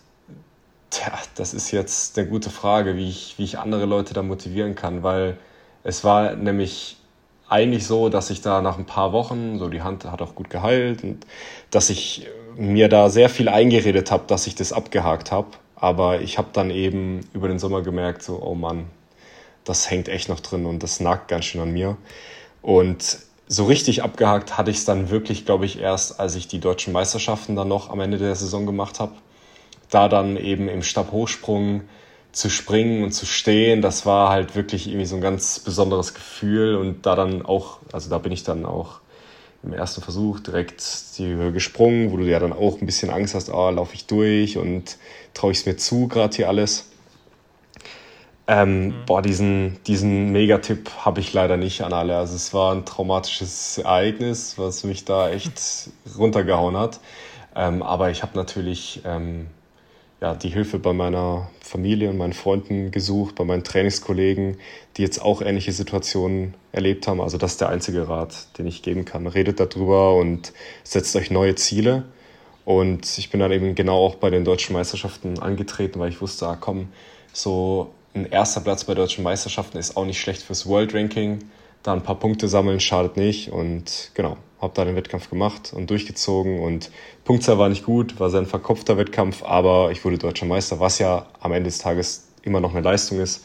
Tja, 0.90 1.10
das 1.36 1.54
ist 1.54 1.70
jetzt 1.70 2.18
eine 2.18 2.28
gute 2.28 2.50
Frage, 2.50 2.96
wie 2.96 3.08
ich, 3.08 3.34
wie 3.38 3.44
ich 3.44 3.58
andere 3.58 3.86
Leute 3.86 4.12
da 4.12 4.22
motivieren 4.22 4.74
kann, 4.74 5.02
weil 5.02 5.38
es 5.84 6.04
war 6.04 6.36
nämlich 6.36 6.98
eigentlich 7.54 7.86
so, 7.86 8.08
dass 8.08 8.30
ich 8.30 8.42
da 8.42 8.60
nach 8.60 8.78
ein 8.78 8.84
paar 8.84 9.12
Wochen, 9.12 9.60
so 9.60 9.68
die 9.68 9.82
Hand 9.82 10.04
hat 10.04 10.20
auch 10.20 10.34
gut 10.34 10.50
geheilt 10.50 11.04
und 11.04 11.24
dass 11.70 11.88
ich 11.88 12.26
mir 12.56 12.88
da 12.88 13.08
sehr 13.08 13.28
viel 13.28 13.48
eingeredet 13.48 14.10
habe, 14.10 14.24
dass 14.26 14.48
ich 14.48 14.56
das 14.56 14.72
abgehakt 14.72 15.30
habe. 15.30 15.48
Aber 15.76 16.20
ich 16.20 16.36
habe 16.36 16.48
dann 16.52 16.70
eben 16.70 17.20
über 17.32 17.46
den 17.46 17.60
Sommer 17.60 17.82
gemerkt, 17.82 18.22
so, 18.22 18.42
oh 18.42 18.56
Mann, 18.56 18.86
das 19.64 19.88
hängt 19.88 20.08
echt 20.08 20.28
noch 20.28 20.40
drin 20.40 20.66
und 20.66 20.82
das 20.82 20.98
nagt 20.98 21.28
ganz 21.28 21.44
schön 21.44 21.60
an 21.60 21.72
mir. 21.72 21.96
Und 22.60 23.18
so 23.46 23.66
richtig 23.66 24.02
abgehakt 24.02 24.58
hatte 24.58 24.70
ich 24.72 24.78
es 24.78 24.84
dann 24.84 25.10
wirklich, 25.10 25.44
glaube 25.44 25.64
ich, 25.64 25.80
erst, 25.80 26.18
als 26.18 26.34
ich 26.34 26.48
die 26.48 26.58
deutschen 26.58 26.92
Meisterschaften 26.92 27.54
dann 27.54 27.68
noch 27.68 27.88
am 27.88 28.00
Ende 28.00 28.18
der 28.18 28.34
Saison 28.34 28.66
gemacht 28.66 28.98
habe. 28.98 29.12
Da 29.90 30.08
dann 30.08 30.36
eben 30.36 30.68
im 30.68 30.82
Stabhochsprung 30.82 31.82
zu 32.34 32.50
springen 32.50 33.04
und 33.04 33.12
zu 33.12 33.26
stehen, 33.26 33.80
das 33.80 34.04
war 34.04 34.28
halt 34.28 34.56
wirklich 34.56 34.88
irgendwie 34.88 35.06
so 35.06 35.14
ein 35.14 35.22
ganz 35.22 35.60
besonderes 35.60 36.14
Gefühl. 36.14 36.76
Und 36.76 37.06
da 37.06 37.14
dann 37.14 37.46
auch, 37.46 37.78
also 37.92 38.10
da 38.10 38.18
bin 38.18 38.32
ich 38.32 38.42
dann 38.42 38.66
auch 38.66 39.00
im 39.62 39.72
ersten 39.72 40.02
Versuch 40.02 40.40
direkt 40.40 40.84
die 41.16 41.26
Höhe 41.26 41.52
gesprungen, 41.52 42.12
wo 42.12 42.16
du 42.18 42.24
ja 42.24 42.38
dann 42.38 42.52
auch 42.52 42.80
ein 42.80 42.86
bisschen 42.86 43.10
Angst 43.10 43.34
hast, 43.34 43.50
oh, 43.50 43.70
laufe 43.70 43.94
ich 43.94 44.06
durch 44.06 44.58
und 44.58 44.98
traue 45.32 45.52
ich 45.52 45.58
es 45.58 45.66
mir 45.66 45.76
zu, 45.76 46.08
gerade 46.08 46.36
hier 46.36 46.48
alles. 46.48 46.90
Ähm, 48.46 48.88
mhm. 48.88 48.94
Boah, 49.06 49.22
diesen, 49.22 49.78
diesen 49.86 50.32
Megatipp 50.32 50.90
habe 50.98 51.20
ich 51.20 51.32
leider 51.32 51.56
nicht 51.56 51.82
an 51.82 51.92
alle. 51.92 52.16
Also 52.16 52.34
es 52.34 52.52
war 52.52 52.74
ein 52.74 52.84
traumatisches 52.84 53.78
Ereignis, 53.78 54.58
was 54.58 54.84
mich 54.84 55.04
da 55.04 55.30
echt 55.30 55.88
runtergehauen 56.18 56.76
hat. 56.76 57.00
Ähm, 57.56 57.82
aber 57.82 58.10
ich 58.10 58.22
habe 58.22 58.36
natürlich 58.36 59.00
ähm, 59.04 59.46
ja, 60.24 60.34
die 60.34 60.48
Hilfe 60.48 60.78
bei 60.78 60.94
meiner 60.94 61.50
Familie 61.60 62.08
und 62.08 62.16
meinen 62.16 62.32
Freunden 62.32 62.90
gesucht, 62.90 63.34
bei 63.34 63.44
meinen 63.44 63.62
Trainingskollegen, 63.62 64.56
die 64.96 65.02
jetzt 65.02 65.20
auch 65.20 65.42
ähnliche 65.42 65.72
Situationen 65.72 66.54
erlebt 66.72 67.06
haben. 67.06 67.20
Also 67.20 67.36
das 67.36 67.52
ist 67.52 67.60
der 67.60 67.68
einzige 67.68 68.08
Rat, 68.08 68.46
den 68.56 68.66
ich 68.66 68.80
geben 68.80 69.04
kann. 69.04 69.26
Redet 69.26 69.60
darüber 69.60 70.16
und 70.16 70.54
setzt 70.82 71.14
euch 71.14 71.30
neue 71.30 71.56
Ziele. 71.56 72.04
Und 72.64 73.18
ich 73.18 73.28
bin 73.28 73.40
dann 73.40 73.52
eben 73.52 73.74
genau 73.74 73.98
auch 73.98 74.14
bei 74.14 74.30
den 74.30 74.46
deutschen 74.46 74.72
Meisterschaften 74.72 75.40
angetreten, 75.40 76.00
weil 76.00 76.08
ich 76.08 76.22
wusste, 76.22 76.48
ah, 76.48 76.56
komm, 76.58 76.88
so 77.34 77.90
ein 78.14 78.24
erster 78.24 78.62
Platz 78.62 78.84
bei 78.84 78.94
deutschen 78.94 79.24
Meisterschaften 79.24 79.76
ist 79.76 79.94
auch 79.94 80.06
nicht 80.06 80.22
schlecht 80.22 80.40
fürs 80.40 80.66
World 80.66 80.94
Ranking. 80.94 81.40
Da 81.82 81.92
ein 81.92 82.02
paar 82.02 82.18
Punkte 82.18 82.48
sammeln 82.48 82.80
schadet 82.80 83.18
nicht. 83.18 83.50
Und 83.52 84.10
genau, 84.14 84.38
habe 84.58 84.72
da 84.74 84.86
den 84.86 84.96
Wettkampf 84.96 85.28
gemacht 85.28 85.74
und 85.74 85.90
durchgezogen. 85.90 86.60
Und 86.60 86.90
Punktzahl 87.24 87.58
war 87.58 87.68
nicht 87.68 87.84
gut, 87.84 88.20
war 88.20 88.30
sein 88.30 88.46
verkopfter 88.46 88.98
Wettkampf, 88.98 89.42
aber 89.42 89.90
ich 89.90 90.04
wurde 90.04 90.18
deutscher 90.18 90.46
Meister, 90.46 90.80
was 90.80 90.98
ja 90.98 91.26
am 91.40 91.52
Ende 91.52 91.68
des 91.68 91.78
Tages 91.78 92.28
immer 92.42 92.60
noch 92.60 92.72
eine 92.72 92.82
Leistung 92.82 93.18
ist. 93.20 93.44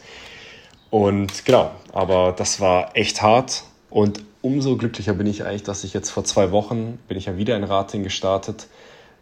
Und 0.90 1.44
genau, 1.44 1.70
aber 1.92 2.32
das 2.36 2.60
war 2.60 2.96
echt 2.96 3.22
hart. 3.22 3.64
Und 3.88 4.22
umso 4.42 4.76
glücklicher 4.76 5.14
bin 5.14 5.26
ich 5.26 5.44
eigentlich, 5.44 5.62
dass 5.62 5.84
ich 5.84 5.94
jetzt 5.94 6.10
vor 6.10 6.24
zwei 6.24 6.52
Wochen 6.52 6.98
bin 7.08 7.16
ich 7.16 7.26
ja 7.26 7.36
wieder 7.36 7.56
in 7.56 7.64
Rating 7.64 8.02
gestartet 8.02 8.68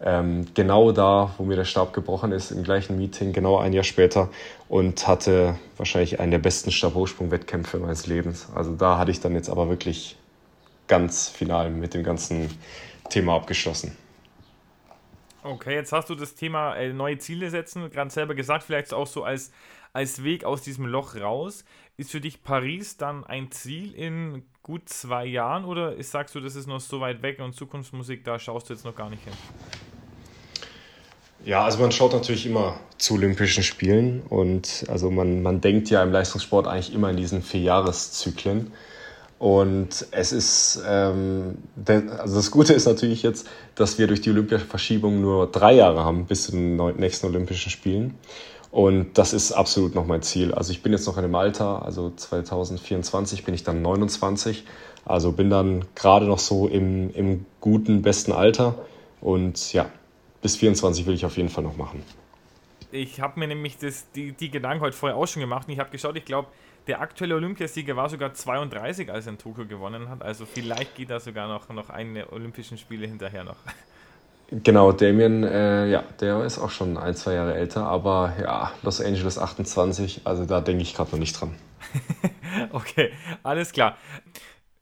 ähm, 0.01 0.47
genau 0.55 0.93
da, 0.93 1.35
wo 1.39 1.45
mir 1.45 1.57
der 1.57 1.65
Stab 1.65 1.93
gebrochen 1.93 2.33
ist, 2.33 2.51
im 2.51 2.63
gleichen 2.63 2.97
Meeting, 2.99 3.33
genau 3.33 3.59
ein 3.59 3.73
Jahr 3.73 3.85
später 3.85 4.29
und 4.69 5.09
hatte 5.09 5.57
wahrscheinlich 5.77 6.21
einen 6.21 6.31
der 6.31 6.39
besten 6.39 6.71
Stabhochsprung-Wettkämpfe 6.71 7.79
meines 7.79 8.07
Lebens. 8.07 8.47
Also 8.55 8.75
da 8.75 8.99
hatte 8.99 9.11
ich 9.11 9.21
dann 9.21 9.35
jetzt 9.35 9.51
aber 9.51 9.69
wirklich 9.69 10.17
ganz 10.87 11.29
final 11.29 11.71
mit 11.71 11.95
dem 11.95 12.05
ganzen 12.05 12.49
Thema 13.11 13.35
abgeschlossen. 13.35 13.97
Okay, 15.43 15.75
jetzt 15.75 15.93
hast 15.93 16.11
du 16.11 16.15
das 16.15 16.35
Thema 16.35 16.75
äh, 16.75 16.93
neue 16.93 17.19
Ziele 17.19 17.49
setzen, 17.51 17.91
gerade 17.91 18.11
selber 18.11 18.35
gesagt, 18.35 18.65
vielleicht 18.65 18.93
auch 18.93 19.07
so 19.07 19.23
als, 19.23 19.53
als 19.93 20.25
Weg 20.25 20.45
aus 20.45 20.63
diesem 20.63 20.87
Loch 20.87 21.15
raus. 21.15 21.65
Ist 21.97 22.11
für 22.11 22.21
dich 22.21 22.43
Paris 22.43 22.97
dann 22.97 23.25
ein 23.25 23.51
Ziel 23.51 23.95
in 23.95 24.45
gut 24.63 24.89
zwei 24.89 25.25
Jahren 25.27 25.65
oder 25.65 25.95
ist, 25.95 26.11
sagst 26.11 26.35
du, 26.35 26.41
das 26.41 26.55
ist 26.55 26.67
noch 26.67 26.81
so 26.81 27.01
weit 27.01 27.23
weg 27.23 27.39
und 27.41 27.55
Zukunftsmusik, 27.55 28.25
da 28.25 28.39
schaust 28.39 28.69
du 28.69 28.75
jetzt 28.75 28.85
noch 28.85 28.95
gar 28.95 29.11
nicht 29.11 29.25
hin? 29.25 29.33
Ja, 31.45 31.65
also 31.65 31.79
man 31.79 31.93
schaut 31.93 32.13
natürlich 32.13 32.47
immer 32.47 32.79
zu 32.99 33.15
Olympischen 33.15 33.63
Spielen 33.63 34.23
und 34.29 34.85
also 34.89 35.11
man, 35.11 35.43
man 35.43 35.61
denkt 35.61 35.89
ja 35.89 36.03
im 36.03 36.13
Leistungssport 36.13 36.67
eigentlich 36.67 36.93
immer 36.93 37.11
in 37.11 37.17
diesen 37.17 37.43
Vierjahreszyklen. 37.43 38.73
Und 39.39 40.07
es 40.11 40.33
ist, 40.33 40.83
ähm, 40.87 41.59
also 41.87 42.37
das 42.37 42.51
Gute 42.51 42.73
ist 42.73 42.87
natürlich 42.87 43.23
jetzt, 43.23 43.49
dass 43.77 43.99
wir 43.99 44.09
durch 44.09 44.21
die 44.21 44.31
Olympiaverschiebung 44.31 45.21
nur 45.21 45.47
drei 45.47 45.75
Jahre 45.75 46.05
haben 46.05 46.27
bis 46.27 46.45
zu 46.45 46.53
den 46.53 46.77
nächsten 46.97 47.27
Olympischen 47.27 47.71
Spielen. 47.71 48.15
Und 48.71 49.17
das 49.17 49.33
ist 49.33 49.53
absolut 49.53 49.95
noch 49.95 50.07
mein 50.07 50.23
Ziel. 50.23 50.53
Also 50.53 50.73
ich 50.73 50.83
bin 50.83 50.93
jetzt 50.93 51.07
noch 51.07 51.17
in 51.17 51.23
dem 51.23 51.35
Alter, 51.35 51.85
also 51.85 52.11
2024 52.15 53.45
bin 53.45 53.55
ich 53.55 53.63
dann 53.63 53.81
29. 53.81 54.65
Also 55.05 55.33
bin 55.33 55.49
dann 55.49 55.85
gerade 55.95 56.27
noch 56.27 56.39
so 56.39 56.69
im, 56.69 57.15
im 57.15 57.47
guten, 57.61 58.03
besten 58.03 58.33
Alter. 58.33 58.75
Und 59.21 59.73
ja, 59.73 59.87
bis 60.43 60.57
24 60.57 61.07
will 61.07 61.15
ich 61.15 61.25
auf 61.25 61.37
jeden 61.37 61.49
Fall 61.49 61.65
noch 61.65 61.77
machen. 61.77 62.03
Ich 62.91 63.21
habe 63.21 63.39
mir 63.39 63.49
nämlich 63.49 63.79
das, 63.79 64.11
die, 64.13 64.33
die 64.33 64.51
Gedanken 64.51 64.83
heute 64.83 64.97
vorher 64.97 65.17
auch 65.17 65.27
schon 65.27 65.41
gemacht 65.41 65.69
und 65.69 65.75
ich 65.75 65.79
habe 65.79 65.91
geschaut, 65.91 66.17
ich 66.17 66.25
glaube, 66.25 66.49
der 66.89 67.01
aktuelle 67.01 67.35
Olympiasieger 67.37 67.95
war 67.97 68.09
sogar 68.09 68.33
32, 68.33 69.13
als 69.13 69.27
er 69.27 69.33
in 69.33 69.39
Tokio 69.39 69.67
gewonnen 69.67 70.09
hat. 70.09 70.23
Also 70.23 70.47
vielleicht 70.47 70.97
geht 70.97 71.11
da 71.11 71.21
sogar 71.21 71.47
noch, 71.47 71.69
noch 71.69 71.91
eine 71.91 72.33
Olympischen 72.33 72.79
Spiele 72.79 73.07
hinterher 73.07 73.45
noch. 73.45 73.57
Genau, 74.51 74.93
Damien, 74.93 75.45
äh, 75.45 75.89
ja, 75.89 76.03
der 76.21 76.43
ist 76.45 76.59
auch 76.59 76.71
schon 76.71 76.97
ein, 76.97 77.15
zwei 77.15 77.35
Jahre 77.35 77.55
älter, 77.55 77.87
aber 77.87 78.33
ja, 78.41 78.73
Los 78.83 79.03
Angeles 79.03 79.39
28, 79.39 80.23
also 80.25 80.47
da 80.47 80.63
denke 80.63 80.83
ich 80.83 80.95
gerade 80.95 81.11
noch 81.11 81.19
nicht 81.19 81.39
dran. 81.39 81.55
okay, 82.73 83.13
alles 83.43 83.73
klar. 83.73 83.99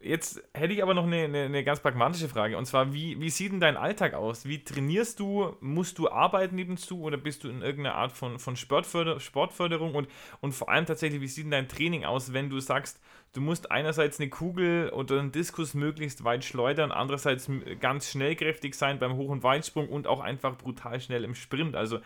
Jetzt 0.07 0.41
hätte 0.55 0.73
ich 0.73 0.83
aber 0.83 0.95
noch 0.95 1.05
eine, 1.05 1.25
eine, 1.25 1.43
eine, 1.45 1.65
ganz 1.65 1.81
pragmatische 1.81 2.29
Frage. 2.29 2.57
Und 2.57 2.67
zwar, 2.67 2.93
wie, 2.93 3.21
wie 3.21 3.29
sieht 3.29 3.51
denn 3.51 3.61
dein 3.61 3.77
Alltag 3.77 4.15
aus? 4.15 4.47
Wie 4.47 4.63
trainierst 4.63 5.19
du? 5.19 5.57
Musst 5.61 5.99
du 5.99 6.09
arbeiten 6.09 6.55
nebenzu 6.55 7.03
oder 7.03 7.17
bist 7.17 7.43
du 7.43 7.49
in 7.49 7.61
irgendeiner 7.61 7.97
Art 7.97 8.13
von, 8.13 8.39
von 8.39 8.55
Sportförder, 8.55 9.19
Sportförderung? 9.19 9.95
Und, 9.95 10.09
und 10.41 10.53
vor 10.53 10.69
allem 10.69 10.87
tatsächlich, 10.87 11.21
wie 11.21 11.27
sieht 11.27 11.45
denn 11.45 11.51
dein 11.51 11.69
Training 11.69 12.05
aus, 12.05 12.33
wenn 12.33 12.51
du 12.51 12.61
sagst, 12.61 13.01
du 13.33 13.41
musst 13.41 13.73
einerseits 13.73 14.21
eine 14.21 14.31
Kugel 14.31 14.91
oder 14.91 15.19
einen 15.19 15.33
Diskus 15.33 15.75
möglichst 15.75 16.23
weit 16.23 16.45
schleudern, 16.45 16.93
andererseits 16.93 17.51
ganz 17.81 18.09
schnellkräftig 18.11 18.75
sein 18.75 19.01
beim 19.01 19.17
Hoch- 19.17 19.31
und 19.31 19.43
Weitsprung 19.43 19.89
und 19.89 20.07
auch 20.07 20.21
einfach 20.21 20.57
brutal 20.57 21.01
schnell 21.01 21.25
im 21.25 21.35
Sprint. 21.35 21.75
Also 21.75 21.99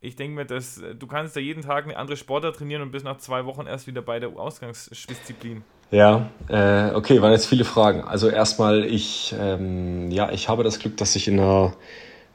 ich 0.00 0.16
denke 0.16 0.34
mir, 0.34 0.44
dass 0.44 0.82
du 0.98 1.06
kannst 1.06 1.36
da 1.36 1.40
jeden 1.40 1.62
Tag 1.62 1.84
eine 1.84 1.96
andere 1.96 2.16
Sportart 2.16 2.56
trainieren 2.56 2.82
und 2.82 2.90
bist 2.90 3.04
nach 3.04 3.18
zwei 3.18 3.44
Wochen 3.44 3.66
erst 3.66 3.86
wieder 3.86 4.02
bei 4.02 4.18
der 4.18 4.30
Ausgangsdisziplin. 4.30 5.62
Ja, 5.90 6.28
äh, 6.48 6.94
okay, 6.94 7.22
waren 7.22 7.32
jetzt 7.32 7.46
viele 7.46 7.64
Fragen. 7.64 8.02
Also 8.02 8.28
erstmal, 8.28 8.84
ich, 8.84 9.34
ähm, 9.38 10.10
ja, 10.10 10.30
ich 10.30 10.48
habe 10.48 10.62
das 10.62 10.78
Glück, 10.78 10.98
dass 10.98 11.16
ich 11.16 11.28
in, 11.28 11.40
einer, 11.40 11.72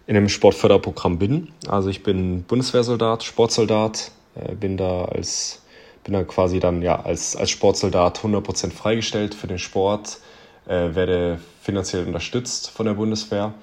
in 0.08 0.18
einem 0.18 0.30
Sportförderprogramm 0.30 1.20
bin. 1.20 1.49
Also 1.68 1.89
ich 1.89 2.01
bin 2.01 2.43
Bundeswehrsoldat, 2.43 3.24
Sportsoldat, 3.24 4.12
äh, 4.36 4.56
bin 4.56 4.78
da 4.78 5.06
als 5.06 5.60
bin 6.04 6.14
da 6.14 6.24
quasi 6.24 6.60
dann 6.60 6.82
ja 6.82 7.01
als, 7.01 7.36
als 7.36 7.49
Sportsoldat 7.49 8.20
100% 8.20 8.72
freigestellt 8.72 9.34
für 9.36 9.47
den 9.47 9.60
Sport, 9.60 10.20
äh, 10.68 10.95
werde 10.95 11.39
finanziell 11.62 12.06
unterstützt 12.06 12.70
von 12.70 12.86
der 12.86 12.93
Bundeswehr. 12.93 13.54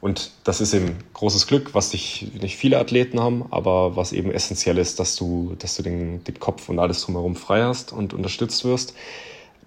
Und 0.00 0.30
das 0.44 0.62
ist 0.62 0.72
eben 0.72 0.96
großes 1.12 1.46
Glück, 1.46 1.74
was 1.74 1.92
nicht, 1.92 2.40
nicht 2.40 2.56
viele 2.56 2.78
Athleten 2.78 3.20
haben, 3.20 3.44
aber 3.50 3.96
was 3.96 4.12
eben 4.12 4.30
essentiell 4.30 4.78
ist, 4.78 4.98
dass 4.98 5.14
du, 5.14 5.54
dass 5.58 5.76
du 5.76 5.82
den, 5.82 6.24
den 6.24 6.40
Kopf 6.40 6.70
und 6.70 6.78
alles 6.78 7.02
drumherum 7.02 7.36
frei 7.36 7.62
hast 7.62 7.92
und 7.92 8.14
unterstützt 8.14 8.64
wirst. 8.64 8.94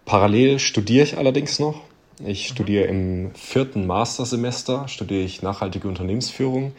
Parallel 0.05 0.59
studiere 0.59 1.03
ich 1.03 1.17
allerdings 1.17 1.59
noch. 1.59 1.81
Ich 2.23 2.47
studiere 2.47 2.85
im 2.85 3.31
vierten 3.35 3.87
Mastersemester, 3.87 4.87
studiere 4.87 5.23
ich 5.23 5.41
nachhaltige 5.41 5.87
Unternehmensführung. 5.87 6.73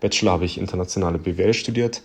Bachelor 0.00 0.32
habe 0.32 0.44
ich 0.44 0.58
internationale 0.58 1.18
BWL 1.18 1.54
studiert. 1.54 2.02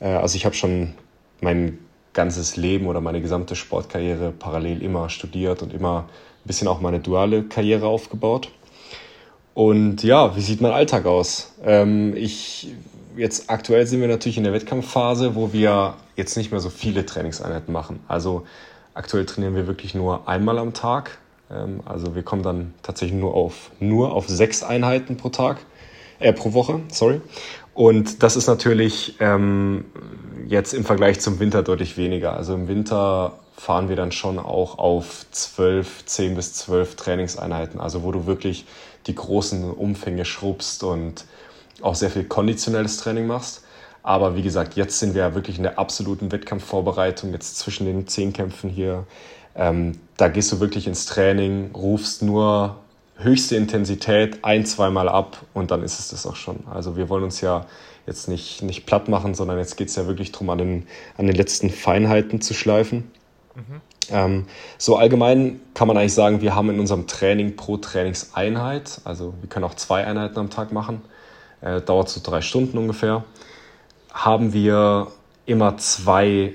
Äh, 0.00 0.06
also 0.08 0.36
ich 0.36 0.44
habe 0.44 0.54
schon 0.54 0.94
mein 1.40 1.78
ganzes 2.12 2.56
Leben 2.56 2.86
oder 2.86 3.00
meine 3.00 3.20
gesamte 3.20 3.56
Sportkarriere 3.56 4.30
parallel 4.30 4.82
immer 4.82 5.10
studiert 5.10 5.62
und 5.62 5.74
immer 5.74 6.08
ein 6.44 6.46
bisschen 6.46 6.68
auch 6.68 6.80
meine 6.80 7.00
duale 7.00 7.42
Karriere 7.42 7.86
aufgebaut. 7.86 8.50
Und 9.52 10.02
ja, 10.02 10.36
wie 10.36 10.40
sieht 10.40 10.60
mein 10.60 10.72
Alltag 10.72 11.06
aus? 11.06 11.52
Ähm, 11.64 12.16
ich, 12.16 12.72
jetzt 13.16 13.50
aktuell 13.50 13.86
sind 13.86 14.00
wir 14.00 14.08
natürlich 14.08 14.36
in 14.38 14.44
der 14.44 14.52
Wettkampfphase, 14.52 15.34
wo 15.34 15.52
wir 15.52 15.94
jetzt 16.16 16.36
nicht 16.36 16.50
mehr 16.50 16.60
so 16.60 16.70
viele 16.70 17.04
Trainingseinheiten 17.04 17.72
machen. 17.72 18.00
Also 18.08 18.44
Aktuell 18.94 19.26
trainieren 19.26 19.56
wir 19.56 19.66
wirklich 19.66 19.94
nur 19.94 20.28
einmal 20.28 20.58
am 20.58 20.72
Tag. 20.72 21.18
Ähm, 21.50 21.80
also 21.84 22.14
wir 22.14 22.22
kommen 22.22 22.42
dann 22.42 22.74
tatsächlich 22.82 23.18
nur 23.18 23.34
auf, 23.34 23.70
nur 23.80 24.12
auf 24.12 24.28
sechs 24.28 24.62
Einheiten 24.62 25.16
pro 25.16 25.30
Tag, 25.30 25.58
äh, 26.20 26.32
pro 26.32 26.52
Woche, 26.52 26.80
sorry. 26.88 27.20
Und 27.74 28.22
das 28.22 28.36
ist 28.36 28.46
natürlich 28.46 29.16
ähm, 29.18 29.86
jetzt 30.46 30.74
im 30.74 30.84
Vergleich 30.84 31.20
zum 31.20 31.40
Winter 31.40 31.64
deutlich 31.64 31.96
weniger. 31.96 32.34
Also 32.34 32.54
im 32.54 32.68
Winter 32.68 33.40
fahren 33.56 33.88
wir 33.88 33.96
dann 33.96 34.12
schon 34.12 34.38
auch 34.38 34.78
auf 34.78 35.26
zwölf, 35.32 36.04
zehn 36.06 36.36
bis 36.36 36.54
zwölf 36.54 36.94
Trainingseinheiten. 36.94 37.80
Also 37.80 38.04
wo 38.04 38.12
du 38.12 38.26
wirklich 38.26 38.64
die 39.08 39.14
großen 39.14 39.70
Umfänge 39.70 40.24
schrubbst 40.24 40.84
und 40.84 41.24
auch 41.82 41.96
sehr 41.96 42.10
viel 42.10 42.24
konditionelles 42.24 42.98
Training 42.98 43.26
machst. 43.26 43.63
Aber 44.04 44.36
wie 44.36 44.42
gesagt, 44.42 44.76
jetzt 44.76 44.98
sind 44.98 45.14
wir 45.14 45.22
ja 45.22 45.34
wirklich 45.34 45.56
in 45.56 45.62
der 45.62 45.78
absoluten 45.78 46.30
Wettkampfvorbereitung, 46.30 47.32
jetzt 47.32 47.58
zwischen 47.58 47.86
den 47.86 48.06
Zehnkämpfen 48.06 48.68
hier. 48.68 49.06
Ähm, 49.56 49.98
da 50.18 50.28
gehst 50.28 50.52
du 50.52 50.60
wirklich 50.60 50.86
ins 50.86 51.06
Training, 51.06 51.70
rufst 51.74 52.22
nur 52.22 52.76
höchste 53.16 53.56
Intensität 53.56 54.44
ein, 54.44 54.66
zweimal 54.66 55.08
ab 55.08 55.38
und 55.54 55.70
dann 55.70 55.82
ist 55.82 55.98
es 55.98 56.08
das 56.08 56.26
auch 56.26 56.36
schon. 56.36 56.64
Also 56.70 56.96
wir 56.98 57.08
wollen 57.08 57.24
uns 57.24 57.40
ja 57.40 57.64
jetzt 58.06 58.28
nicht, 58.28 58.62
nicht 58.62 58.84
platt 58.84 59.08
machen, 59.08 59.34
sondern 59.34 59.56
jetzt 59.56 59.76
geht 59.76 59.88
es 59.88 59.96
ja 59.96 60.06
wirklich 60.06 60.32
darum, 60.32 60.50
an 60.50 60.58
den, 60.58 60.86
an 61.16 61.26
den 61.26 61.34
letzten 61.34 61.70
Feinheiten 61.70 62.42
zu 62.42 62.52
schleifen. 62.52 63.10
Mhm. 63.54 63.80
Ähm, 64.10 64.46
so 64.76 64.96
allgemein 64.96 65.60
kann 65.72 65.88
man 65.88 65.96
eigentlich 65.96 66.12
sagen, 66.12 66.42
wir 66.42 66.54
haben 66.54 66.68
in 66.68 66.78
unserem 66.78 67.06
Training 67.06 67.56
pro 67.56 67.78
Trainingseinheit, 67.78 69.00
also 69.04 69.32
wir 69.40 69.48
können 69.48 69.64
auch 69.64 69.74
zwei 69.74 70.04
Einheiten 70.04 70.38
am 70.38 70.50
Tag 70.50 70.72
machen, 70.72 71.00
äh, 71.62 71.80
dauert 71.80 72.10
so 72.10 72.20
drei 72.22 72.42
Stunden 72.42 72.76
ungefähr, 72.76 73.24
haben 74.14 74.52
wir 74.52 75.08
immer 75.44 75.76
zwei 75.76 76.54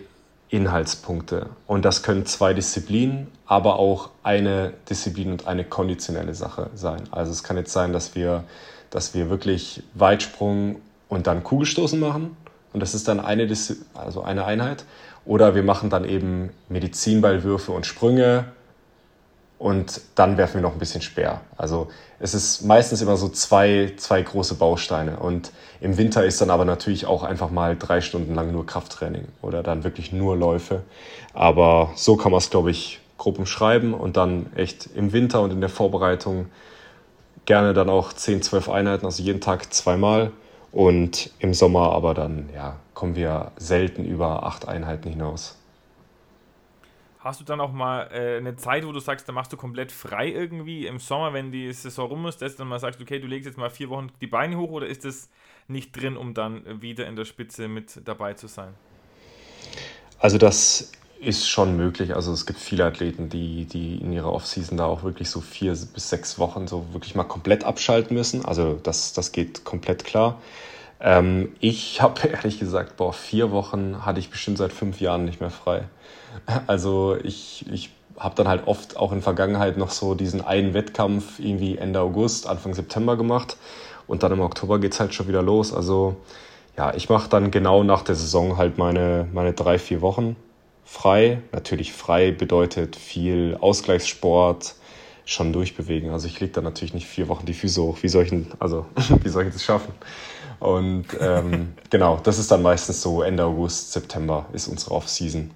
Inhaltspunkte. 0.49 1.47
Und 1.67 1.85
das 1.85 2.01
können 2.01 2.25
zwei 2.25 2.53
Disziplinen, 2.53 3.27
aber 3.45 3.77
auch 3.77 4.09
eine 4.23 4.73
Disziplin 4.89 5.31
und 5.31 5.45
eine 5.45 5.65
konditionelle 5.65 6.33
Sache 6.33 6.71
sein. 6.73 7.03
Also 7.11 7.31
es 7.31 7.43
kann 7.43 7.57
jetzt 7.57 7.71
sein, 7.71 7.93
dass 7.93 8.15
wir, 8.15 8.45
dass 8.89 9.13
wir 9.13 9.29
wirklich 9.29 9.83
Weitsprung 9.93 10.77
und 11.09 11.27
dann 11.27 11.43
Kugelstoßen 11.43 11.99
machen. 11.99 12.35
Und 12.73 12.79
das 12.79 12.95
ist 12.95 13.07
dann 13.07 13.19
eine, 13.19 13.47
also 13.93 14.23
eine 14.23 14.45
Einheit. 14.45 14.85
Oder 15.25 15.53
wir 15.53 15.63
machen 15.63 15.89
dann 15.89 16.05
eben 16.05 16.49
Medizinballwürfe 16.69 17.71
und 17.71 17.85
Sprünge 17.85 18.45
und 19.59 19.99
dann 20.15 20.37
werfen 20.37 20.55
wir 20.55 20.61
noch 20.61 20.71
ein 20.71 20.79
bisschen 20.79 21.01
Speer. 21.01 21.41
Also 21.57 21.89
es 22.19 22.33
ist 22.33 22.63
meistens 22.63 23.01
immer 23.01 23.17
so 23.17 23.27
zwei, 23.27 23.93
zwei 23.97 24.21
große 24.21 24.55
Bausteine. 24.55 25.19
Und 25.19 25.51
im 25.81 25.97
Winter 25.97 26.25
ist 26.25 26.39
dann 26.39 26.49
aber 26.49 26.63
natürlich 26.63 27.05
auch 27.05 27.23
einfach 27.23 27.51
mal 27.51 27.75
drei 27.77 27.99
Stunden 27.99 28.33
lang 28.33 28.53
nur 28.53 28.65
Krafttraining 28.65 29.27
oder 29.41 29.61
dann 29.61 29.83
wirklich 29.83 30.13
nur 30.13 30.37
Läufe. 30.37 30.83
Aber 31.33 31.91
so 31.95 32.15
kann 32.15 32.31
man 32.31 32.39
es, 32.39 32.49
glaube 32.49 32.71
ich, 32.71 33.01
grob 33.17 33.37
umschreiben 33.37 33.93
und 33.93 34.15
dann 34.15 34.45
echt 34.55 34.89
im 34.95 35.11
Winter 35.11 35.41
und 35.41 35.51
in 35.51 35.59
der 35.59 35.69
Vorbereitung 35.69 36.45
gerne 37.43 37.73
dann 37.73 37.89
auch 37.89 38.13
10, 38.13 38.41
12 38.41 38.69
Einheiten, 38.69 39.05
also 39.05 39.21
jeden 39.21 39.41
Tag 39.41 39.73
zweimal. 39.73 40.31
Und 40.71 41.31
im 41.39 41.53
Sommer 41.53 41.91
aber 41.91 42.13
dann, 42.13 42.49
ja, 42.55 42.77
kommen 42.93 43.15
wir 43.15 43.51
selten 43.57 44.05
über 44.05 44.43
acht 44.43 44.69
Einheiten 44.69 45.09
hinaus. 45.09 45.58
Hast 47.19 47.41
du 47.41 47.43
dann 47.43 47.59
auch 47.59 47.73
mal 47.73 48.09
äh, 48.13 48.37
eine 48.37 48.55
Zeit, 48.55 48.85
wo 48.87 48.93
du 48.93 48.99
sagst, 49.01 49.27
da 49.27 49.33
machst 49.33 49.51
du 49.51 49.57
komplett 49.57 49.91
frei 49.91 50.29
irgendwie 50.29 50.87
im 50.87 50.99
Sommer, 50.99 51.33
wenn 51.33 51.51
die 51.51 51.71
Saison 51.73 52.07
rum 52.07 52.25
ist, 52.27 52.41
dass 52.41 52.53
du 52.53 52.59
dann 52.59 52.69
mal 52.69 52.79
sagst, 52.79 53.01
okay, 53.01 53.19
du 53.19 53.27
legst 53.27 53.45
jetzt 53.45 53.57
mal 53.57 53.69
vier 53.69 53.89
Wochen 53.89 54.07
die 54.21 54.27
Beine 54.27 54.57
hoch 54.57 54.69
oder 54.69 54.87
ist 54.87 55.03
das 55.03 55.29
nicht 55.67 55.91
drin, 55.91 56.15
um 56.15 56.33
dann 56.33 56.81
wieder 56.81 57.07
in 57.07 57.17
der 57.17 57.25
Spitze 57.25 57.67
mit 57.67 58.01
dabei 58.05 58.35
zu 58.35 58.47
sein? 58.47 58.73
Also 60.19 60.37
das 60.37 60.93
ist 61.19 61.49
schon 61.49 61.75
möglich. 61.75 62.15
Also 62.15 62.31
es 62.31 62.45
gibt 62.45 62.59
viele 62.59 62.85
Athleten, 62.85 63.27
die, 63.27 63.65
die 63.65 63.97
in 63.97 64.13
ihrer 64.13 64.31
Offseason 64.31 64.77
da 64.77 64.85
auch 64.85 65.03
wirklich 65.03 65.29
so 65.29 65.41
vier 65.41 65.71
bis 65.71 66.09
sechs 66.09 66.39
Wochen 66.39 66.67
so 66.67 66.93
wirklich 66.93 67.15
mal 67.15 67.25
komplett 67.25 67.65
abschalten 67.65 68.15
müssen. 68.15 68.45
Also 68.45 68.79
das, 68.81 69.11
das 69.11 69.33
geht 69.33 69.65
komplett 69.65 70.05
klar. 70.05 70.41
Ähm, 70.99 71.55
ich 71.59 72.01
habe 72.01 72.27
ehrlich 72.27 72.59
gesagt, 72.59 72.97
boah, 72.97 73.13
vier 73.13 73.51
Wochen 73.51 74.05
hatte 74.05 74.19
ich 74.19 74.29
bestimmt 74.29 74.57
seit 74.57 74.73
fünf 74.73 75.01
Jahren 75.01 75.25
nicht 75.25 75.39
mehr 75.41 75.51
frei. 75.51 75.83
Also 76.67 77.17
ich, 77.23 77.65
ich 77.71 77.89
habe 78.17 78.35
dann 78.35 78.47
halt 78.47 78.67
oft 78.67 78.97
auch 78.97 79.11
in 79.11 79.21
Vergangenheit 79.21 79.77
noch 79.77 79.89
so 79.89 80.13
diesen 80.13 80.41
einen 80.41 80.73
Wettkampf 80.73 81.39
irgendwie 81.39 81.77
Ende 81.77 82.01
August, 82.01 82.47
Anfang 82.47 82.73
September 82.73 83.17
gemacht 83.17 83.57
und 84.07 84.23
dann 84.23 84.31
im 84.31 84.41
Oktober 84.41 84.79
geht 84.79 84.93
es 84.93 84.99
halt 84.99 85.13
schon 85.13 85.27
wieder 85.27 85.41
los. 85.41 85.73
Also 85.73 86.17
ja, 86.77 86.93
ich 86.93 87.09
mache 87.09 87.29
dann 87.29 87.51
genau 87.51 87.83
nach 87.83 88.03
der 88.03 88.15
Saison 88.15 88.57
halt 88.57 88.77
meine, 88.77 89.27
meine 89.33 89.53
drei, 89.53 89.79
vier 89.79 90.01
Wochen 90.01 90.35
frei. 90.85 91.41
Natürlich 91.51 91.93
frei 91.93 92.31
bedeutet 92.31 92.95
viel 92.95 93.57
Ausgleichssport, 93.59 94.75
schon 95.25 95.53
durchbewegen. 95.53 96.09
Also 96.09 96.27
ich 96.27 96.39
lege 96.39 96.53
da 96.53 96.61
natürlich 96.61 96.93
nicht 96.93 97.07
vier 97.07 97.27
Wochen 97.27 97.45
die 97.45 97.53
Füße 97.53 97.81
hoch. 97.81 97.99
Wie 98.01 98.09
soll 98.09 98.25
ich, 98.25 98.33
also, 98.59 98.85
wie 99.23 99.29
soll 99.29 99.45
ich 99.45 99.53
das 99.53 99.63
schaffen? 99.63 99.93
Und 100.59 101.05
ähm, 101.19 101.73
genau, 101.89 102.19
das 102.23 102.37
ist 102.37 102.51
dann 102.51 102.61
meistens 102.61 103.01
so 103.01 103.21
Ende 103.21 103.45
August, 103.45 103.93
September 103.93 104.45
ist 104.53 104.67
unsere 104.67 104.91
Off-Season. 104.95 105.51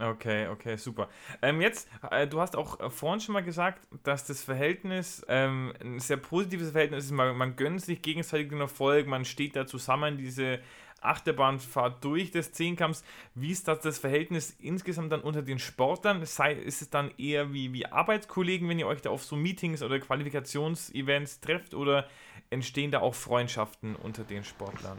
Okay, 0.00 0.46
okay, 0.46 0.76
super. 0.76 1.08
Ähm, 1.42 1.60
jetzt, 1.60 1.88
äh, 2.10 2.26
du 2.26 2.40
hast 2.40 2.54
auch 2.54 2.78
äh, 2.78 2.88
vorhin 2.88 3.20
schon 3.20 3.32
mal 3.32 3.42
gesagt, 3.42 3.80
dass 4.04 4.24
das 4.24 4.42
Verhältnis 4.42 5.24
ähm, 5.28 5.72
ein 5.82 5.98
sehr 5.98 6.18
positives 6.18 6.70
Verhältnis 6.70 7.06
ist. 7.06 7.10
Man, 7.10 7.36
man 7.36 7.56
gönnt 7.56 7.82
sich 7.82 8.00
gegenseitig 8.00 8.48
den 8.48 8.60
Erfolg, 8.60 9.08
man 9.08 9.24
steht 9.24 9.56
da 9.56 9.66
zusammen, 9.66 10.16
diese 10.16 10.60
Achterbahnfahrt 11.00 12.04
durch 12.04 12.30
des 12.30 12.52
Zehnkampfs. 12.52 13.04
Wie 13.34 13.50
ist 13.50 13.66
das, 13.66 13.80
das 13.80 13.98
Verhältnis 13.98 14.56
insgesamt 14.60 15.12
dann 15.12 15.20
unter 15.20 15.42
den 15.42 15.58
Sportlern? 15.58 16.24
Sei, 16.24 16.52
ist 16.52 16.82
es 16.82 16.90
dann 16.90 17.10
eher 17.18 17.52
wie, 17.52 17.72
wie 17.72 17.86
Arbeitskollegen, 17.86 18.68
wenn 18.68 18.78
ihr 18.78 18.86
euch 18.86 19.02
da 19.02 19.10
auf 19.10 19.24
so 19.24 19.36
Meetings 19.36 19.82
oder 19.82 19.98
Qualifikationsevents 19.98 21.40
trefft 21.40 21.74
oder 21.74 22.06
entstehen 22.50 22.90
da 22.90 23.00
auch 23.00 23.14
Freundschaften 23.14 23.96
unter 23.96 24.24
den 24.24 24.44
Sportlern? 24.44 24.98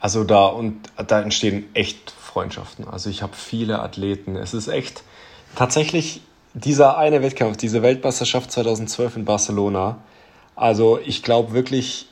Also 0.00 0.24
da 0.24 0.46
und 0.46 0.90
da 0.96 1.20
entstehen 1.20 1.68
echt 1.74 2.10
Freundschaften. 2.10 2.88
Also 2.88 3.08
ich 3.08 3.22
habe 3.22 3.36
viele 3.36 3.80
Athleten. 3.80 4.34
Es 4.34 4.52
ist 4.52 4.68
echt 4.68 5.04
tatsächlich 5.54 6.22
dieser 6.54 6.98
eine 6.98 7.22
Wettkampf, 7.22 7.56
diese 7.56 7.82
Weltmeisterschaft 7.82 8.50
2012 8.50 9.16
in 9.16 9.24
Barcelona. 9.24 9.98
Also 10.56 10.98
ich 10.98 11.22
glaube 11.22 11.52
wirklich, 11.52 12.08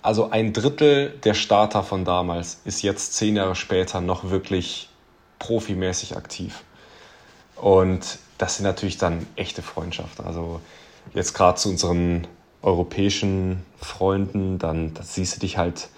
also 0.00 0.30
ein 0.30 0.52
Drittel 0.52 1.10
der 1.24 1.34
Starter 1.34 1.82
von 1.82 2.04
damals 2.04 2.60
ist 2.64 2.82
jetzt 2.82 3.14
zehn 3.14 3.36
Jahre 3.36 3.54
später 3.54 4.00
noch 4.00 4.30
wirklich 4.30 4.88
profimäßig 5.38 6.16
aktiv. 6.16 6.62
Und 7.56 8.18
das 8.38 8.56
sind 8.56 8.64
natürlich 8.64 8.98
dann 8.98 9.26
echte 9.36 9.62
Freundschaften. 9.62 10.24
Also 10.24 10.60
jetzt 11.14 11.34
gerade 11.34 11.58
zu 11.58 11.68
unseren 11.68 12.26
europäischen 12.62 13.64
Freunden, 13.80 14.58
dann 14.58 14.92
siehst 15.02 15.36
du 15.36 15.40
dich 15.40 15.58
halt 15.58 15.88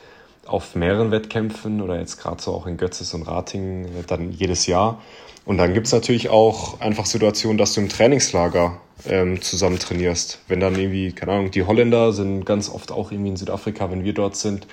auf 0.47 0.75
mehreren 0.75 1.11
Wettkämpfen 1.11 1.81
oder 1.81 1.99
jetzt 1.99 2.19
gerade 2.19 2.43
so 2.43 2.53
auch 2.53 2.67
in 2.67 2.77
Götzes 2.77 3.15
und 3.15 3.23
Rating 3.23 3.87
dann 4.07 4.33
jedes 4.33 4.67
Jahr. 4.67 5.01
Und 5.45 5.59
dann 5.59 5.73
gibt 5.75 5.87
es 5.87 5.93
natürlich 5.93 6.29
auch 6.29 6.81
einfach 6.81 7.07
Situationen, 7.07 7.57
dass 7.57 7.73
du 7.75 7.81
im 7.81 7.89
Trainingslager 7.89 8.81
ähm, 9.07 9.41
zusammen 9.41 9.79
trainierst. 9.79 10.41
Wenn 10.49 10.61
dann 10.61 10.75
irgendwie, 10.75 11.13
keine 11.13 11.33
Ahnung, 11.33 11.51
die 11.51 11.65
Holländer 11.65 12.13
sind 12.13 12.45
ganz 12.45 12.69
oft 12.69 12.93
auch 12.93 13.11
irgendwie 13.11 13.31
in 13.31 13.37
Südafrika, 13.37 13.91
wenn 13.91 14.05
wir 14.05 14.13
dort 14.13 14.37
sind. 14.37 14.67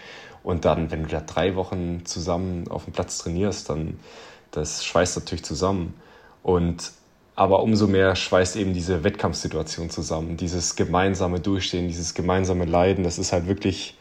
Und 0.44 0.66
dann, 0.66 0.92
wenn 0.92 1.04
du 1.04 1.10
da 1.10 1.22
drei 1.22 1.56
Wochen 1.56 2.06
zusammen 2.06 2.68
auf 2.70 2.86
dem 2.86 2.94
Platz 2.94 3.18
trainierst, 3.20 3.70
dann 3.70 4.00
das 4.52 4.86
schweißt 4.86 5.18
natürlich 5.18 5.44
zusammen. 5.44 5.94
Und 6.44 6.92
aber 7.38 7.64
umso 7.64 7.88
mehr 7.88 8.16
schweißt 8.16 8.58
eben 8.58 8.74
diese 8.74 9.06
Wettkampfsituation 9.06 9.90
zusammen, 9.90 10.36
dieses 10.36 10.76
gemeinsame 10.76 11.40
Durchstehen, 11.40 11.88
dieses 11.88 12.14
gemeinsame 12.14 12.66
Leiden. 12.66 13.06
Das 13.06 13.18
ist 13.18 13.32
halt 13.32 13.48
wirklich 13.48 13.96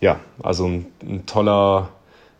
ja, 0.00 0.20
also 0.42 0.66
ein, 0.66 0.86
ein, 1.02 1.26
toller, 1.26 1.90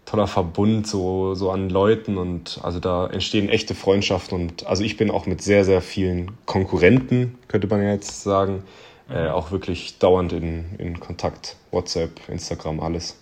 toller 0.06 0.26
Verbund 0.26 0.86
so, 0.86 1.34
so 1.34 1.50
an 1.50 1.68
Leuten 1.68 2.16
und 2.16 2.58
also 2.62 2.80
da 2.80 3.06
entstehen 3.08 3.48
echte 3.48 3.74
Freundschaften 3.74 4.40
und 4.40 4.66
also 4.66 4.82
ich 4.82 4.96
bin 4.96 5.10
auch 5.10 5.26
mit 5.26 5.42
sehr, 5.42 5.64
sehr 5.64 5.82
vielen 5.82 6.32
Konkurrenten, 6.46 7.38
könnte 7.48 7.66
man 7.66 7.82
ja 7.82 7.92
jetzt 7.92 8.22
sagen, 8.22 8.64
äh, 9.10 9.24
mhm. 9.24 9.30
auch 9.30 9.50
wirklich 9.50 9.98
dauernd 9.98 10.32
in, 10.32 10.76
in 10.78 10.98
Kontakt. 10.98 11.56
WhatsApp, 11.70 12.28
Instagram, 12.28 12.80
alles. 12.80 13.16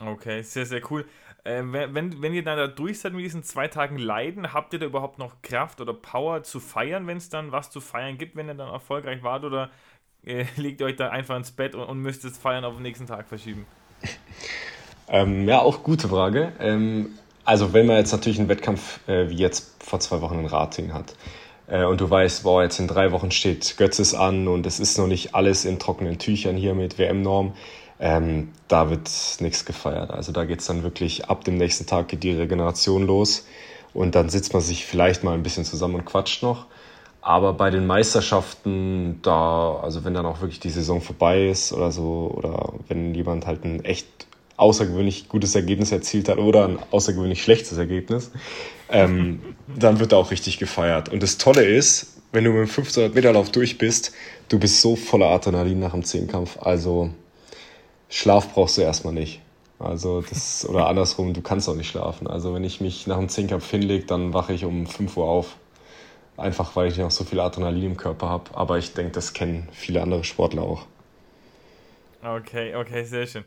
Okay, 0.00 0.42
sehr, 0.42 0.66
sehr 0.66 0.82
cool. 0.90 1.04
Äh, 1.44 1.62
wenn, 1.62 2.22
wenn 2.22 2.32
ihr 2.32 2.42
dann 2.42 2.56
da 2.56 2.66
durch 2.66 3.00
seid 3.00 3.12
mit 3.12 3.24
diesen 3.24 3.42
zwei 3.42 3.68
Tagen 3.68 3.98
Leiden, 3.98 4.54
habt 4.54 4.72
ihr 4.72 4.78
da 4.78 4.86
überhaupt 4.86 5.18
noch 5.18 5.42
Kraft 5.42 5.80
oder 5.80 5.92
Power 5.92 6.42
zu 6.42 6.58
feiern, 6.58 7.06
wenn 7.06 7.18
es 7.18 7.28
dann 7.28 7.52
was 7.52 7.70
zu 7.70 7.80
feiern 7.80 8.16
gibt, 8.16 8.34
wenn 8.34 8.48
ihr 8.48 8.54
dann 8.54 8.70
erfolgreich 8.70 9.22
wart? 9.22 9.44
Oder 9.44 9.70
äh, 10.24 10.46
legt 10.56 10.80
ihr 10.80 10.86
euch 10.86 10.96
da 10.96 11.10
einfach 11.10 11.36
ins 11.36 11.52
Bett 11.52 11.74
und, 11.74 11.84
und 11.84 11.98
müsst 11.98 12.24
es 12.24 12.38
feiern 12.38 12.64
auf 12.64 12.74
den 12.74 12.82
nächsten 12.82 13.06
Tag 13.06 13.28
verschieben? 13.28 13.66
ähm, 15.08 15.46
ja, 15.46 15.60
auch 15.60 15.82
gute 15.82 16.08
Frage. 16.08 16.52
Ähm, 16.58 17.10
also 17.44 17.74
wenn 17.74 17.86
man 17.86 17.96
jetzt 17.96 18.12
natürlich 18.12 18.38
einen 18.38 18.48
Wettkampf 18.48 19.06
äh, 19.06 19.28
wie 19.28 19.36
jetzt 19.36 19.82
vor 19.84 20.00
zwei 20.00 20.22
Wochen 20.22 20.38
in 20.38 20.46
Rating 20.46 20.94
hat 20.94 21.14
äh, 21.66 21.84
und 21.84 22.00
du 22.00 22.08
weißt, 22.08 22.42
boah, 22.44 22.62
jetzt 22.62 22.78
in 22.78 22.88
drei 22.88 23.12
Wochen 23.12 23.30
steht 23.30 23.76
Götzes 23.76 24.14
an 24.14 24.48
und 24.48 24.64
es 24.64 24.80
ist 24.80 24.96
noch 24.96 25.06
nicht 25.06 25.34
alles 25.34 25.66
in 25.66 25.78
trockenen 25.78 26.18
Tüchern 26.18 26.56
hier 26.56 26.74
mit 26.74 26.98
WM-Norm, 26.98 27.52
ähm, 28.00 28.48
da 28.68 28.90
wird 28.90 29.08
nichts 29.40 29.64
gefeiert. 29.64 30.10
Also 30.10 30.32
da 30.32 30.44
geht 30.44 30.60
es 30.60 30.66
dann 30.66 30.82
wirklich 30.82 31.26
ab 31.26 31.44
dem 31.44 31.56
nächsten 31.56 31.86
Tag 31.86 32.08
geht 32.08 32.22
die 32.22 32.32
Regeneration 32.32 33.06
los 33.06 33.46
und 33.92 34.14
dann 34.14 34.28
sitzt 34.28 34.52
man 34.52 34.62
sich 34.62 34.84
vielleicht 34.84 35.24
mal 35.24 35.34
ein 35.34 35.42
bisschen 35.42 35.64
zusammen 35.64 35.96
und 35.96 36.04
quatscht 36.04 36.42
noch. 36.42 36.66
Aber 37.22 37.54
bei 37.54 37.70
den 37.70 37.86
Meisterschaften, 37.86 39.20
da, 39.22 39.80
also 39.82 40.04
wenn 40.04 40.12
dann 40.12 40.26
auch 40.26 40.42
wirklich 40.42 40.60
die 40.60 40.68
Saison 40.68 41.00
vorbei 41.00 41.48
ist 41.48 41.72
oder 41.72 41.90
so, 41.90 42.30
oder 42.36 42.74
wenn 42.88 43.14
jemand 43.14 43.46
halt 43.46 43.64
ein 43.64 43.82
echt 43.84 44.06
außergewöhnlich 44.56 45.28
gutes 45.28 45.54
Ergebnis 45.54 45.90
erzielt 45.90 46.28
hat 46.28 46.36
oder 46.36 46.68
ein 46.68 46.78
außergewöhnlich 46.90 47.42
schlechtes 47.42 47.78
Ergebnis, 47.78 48.30
ähm, 48.90 49.40
dann 49.74 50.00
wird 50.00 50.12
da 50.12 50.16
auch 50.16 50.30
richtig 50.30 50.58
gefeiert. 50.58 51.08
Und 51.08 51.22
das 51.22 51.38
Tolle 51.38 51.64
ist, 51.64 52.20
wenn 52.32 52.44
du 52.44 52.50
mit 52.50 52.58
dem 52.58 52.68
1500 52.68 53.14
Meter 53.14 53.32
Lauf 53.32 53.50
durch 53.50 53.78
bist, 53.78 54.12
du 54.50 54.58
bist 54.58 54.82
so 54.82 54.94
voller 54.94 55.28
Adrenalin 55.28 55.80
nach 55.80 55.92
dem 55.92 56.04
Zehnkampf. 56.04 56.58
Also 56.60 57.10
Schlaf 58.08 58.52
brauchst 58.52 58.76
du 58.76 58.82
erstmal 58.82 59.14
nicht. 59.14 59.40
Also 59.78 60.22
das, 60.22 60.66
oder 60.68 60.86
andersrum, 60.88 61.34
du 61.34 61.42
kannst 61.42 61.68
auch 61.68 61.74
nicht 61.74 61.88
schlafen. 61.88 62.26
Also 62.26 62.54
wenn 62.54 62.64
ich 62.64 62.80
mich 62.80 63.06
nach 63.06 63.18
dem 63.18 63.28
Zehnkampf 63.28 63.70
hinlege, 63.70 64.06
dann 64.06 64.32
wache 64.32 64.52
ich 64.52 64.64
um 64.64 64.86
5 64.86 65.16
Uhr 65.16 65.26
auf. 65.26 65.56
Einfach 66.36 66.74
weil 66.74 66.88
ich 66.88 66.98
noch 66.98 67.10
so 67.10 67.24
viel 67.24 67.40
Adrenalin 67.40 67.92
im 67.92 67.96
Körper 67.96 68.28
habe. 68.28 68.50
Aber 68.54 68.78
ich 68.78 68.94
denke, 68.94 69.12
das 69.12 69.32
kennen 69.32 69.68
viele 69.72 70.02
andere 70.02 70.24
Sportler 70.24 70.62
auch. 70.62 70.86
Okay, 72.22 72.74
okay, 72.74 73.04
sehr 73.04 73.26
schön. 73.26 73.44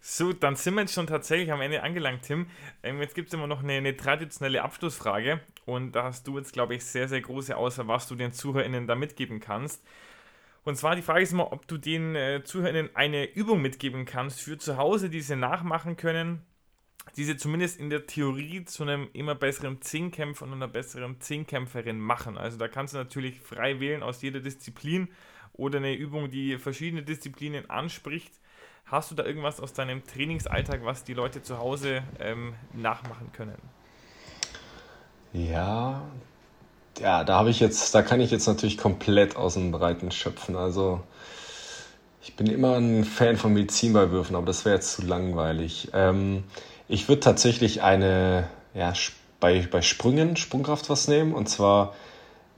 So, 0.00 0.32
dann 0.32 0.54
sind 0.54 0.74
wir 0.74 0.82
jetzt 0.82 0.94
schon 0.94 1.06
tatsächlich 1.06 1.50
am 1.50 1.60
Ende 1.60 1.82
angelangt, 1.82 2.22
Tim. 2.22 2.46
Ähm, 2.82 3.00
jetzt 3.00 3.14
gibt 3.14 3.28
es 3.28 3.34
immer 3.34 3.48
noch 3.48 3.62
eine, 3.62 3.74
eine, 3.74 3.96
traditionelle 3.96 4.62
Abschlussfrage 4.62 5.40
und 5.66 5.92
da 5.92 6.04
hast 6.04 6.26
du 6.28 6.38
jetzt, 6.38 6.52
glaube 6.52 6.76
ich, 6.76 6.84
sehr, 6.84 7.08
sehr 7.08 7.20
große 7.20 7.56
Auswahl, 7.56 7.88
was 7.88 8.06
du 8.06 8.14
den 8.14 8.32
ZuhörerInnen 8.32 8.86
da 8.86 8.94
mitgeben 8.94 9.40
kannst. 9.40 9.82
Und 10.64 10.76
zwar 10.76 10.96
die 10.96 11.02
Frage 11.02 11.22
ist 11.22 11.32
immer, 11.32 11.52
ob 11.52 11.66
du 11.66 11.78
den 11.78 12.14
äh, 12.14 12.42
ZuhörerInnen 12.44 12.90
eine 12.94 13.24
Übung 13.32 13.62
mitgeben 13.62 14.04
kannst 14.04 14.40
für 14.40 14.58
zu 14.58 14.76
Hause, 14.76 15.08
die 15.08 15.20
sie 15.20 15.36
nachmachen 15.36 15.96
können, 15.96 16.42
die 17.16 17.24
sie 17.24 17.36
zumindest 17.36 17.78
in 17.78 17.90
der 17.90 18.06
Theorie 18.06 18.64
zu 18.64 18.82
einem 18.82 19.08
immer 19.12 19.34
besseren 19.34 19.80
Zehnkämpfer 19.80 20.44
und 20.44 20.52
einer 20.52 20.68
besseren 20.68 21.20
Zehnkämpferin 21.20 21.98
machen. 21.98 22.36
Also 22.36 22.58
da 22.58 22.68
kannst 22.68 22.94
du 22.94 22.98
natürlich 22.98 23.40
frei 23.40 23.80
wählen 23.80 24.02
aus 24.02 24.20
jeder 24.20 24.40
Disziplin 24.40 25.08
oder 25.54 25.78
eine 25.78 25.94
Übung, 25.94 26.30
die 26.30 26.58
verschiedene 26.58 27.02
Disziplinen 27.02 27.68
anspricht. 27.70 28.32
Hast 28.84 29.10
du 29.10 29.14
da 29.14 29.24
irgendwas 29.24 29.60
aus 29.60 29.72
deinem 29.72 30.04
Trainingsalltag, 30.04 30.84
was 30.84 31.04
die 31.04 31.14
Leute 31.14 31.42
zu 31.42 31.58
Hause 31.58 32.02
ähm, 32.20 32.54
nachmachen 32.72 33.32
können? 33.32 33.58
Ja, 35.32 36.10
ja, 37.00 37.24
da 37.24 37.36
habe 37.36 37.50
ich 37.50 37.60
jetzt, 37.60 37.94
da 37.94 38.02
kann 38.02 38.20
ich 38.20 38.30
jetzt 38.30 38.46
natürlich 38.46 38.78
komplett 38.78 39.36
aus 39.36 39.54
dem 39.54 39.72
Breiten 39.72 40.10
schöpfen. 40.10 40.56
Also 40.56 41.00
ich 42.22 42.36
bin 42.36 42.46
immer 42.46 42.76
ein 42.76 43.04
Fan 43.04 43.36
von 43.36 43.52
Medizinballwürfen, 43.52 44.36
aber 44.36 44.46
das 44.46 44.64
wäre 44.64 44.76
jetzt 44.76 44.92
zu 44.92 45.02
langweilig. 45.02 45.90
Ähm, 45.94 46.44
ich 46.88 47.08
würde 47.08 47.20
tatsächlich 47.20 47.82
eine, 47.82 48.48
ja, 48.74 48.92
bei, 49.40 49.66
bei 49.70 49.82
Sprüngen, 49.82 50.36
Sprungkraft 50.36 50.90
was 50.90 51.08
nehmen 51.08 51.32
und 51.34 51.48
zwar 51.48 51.94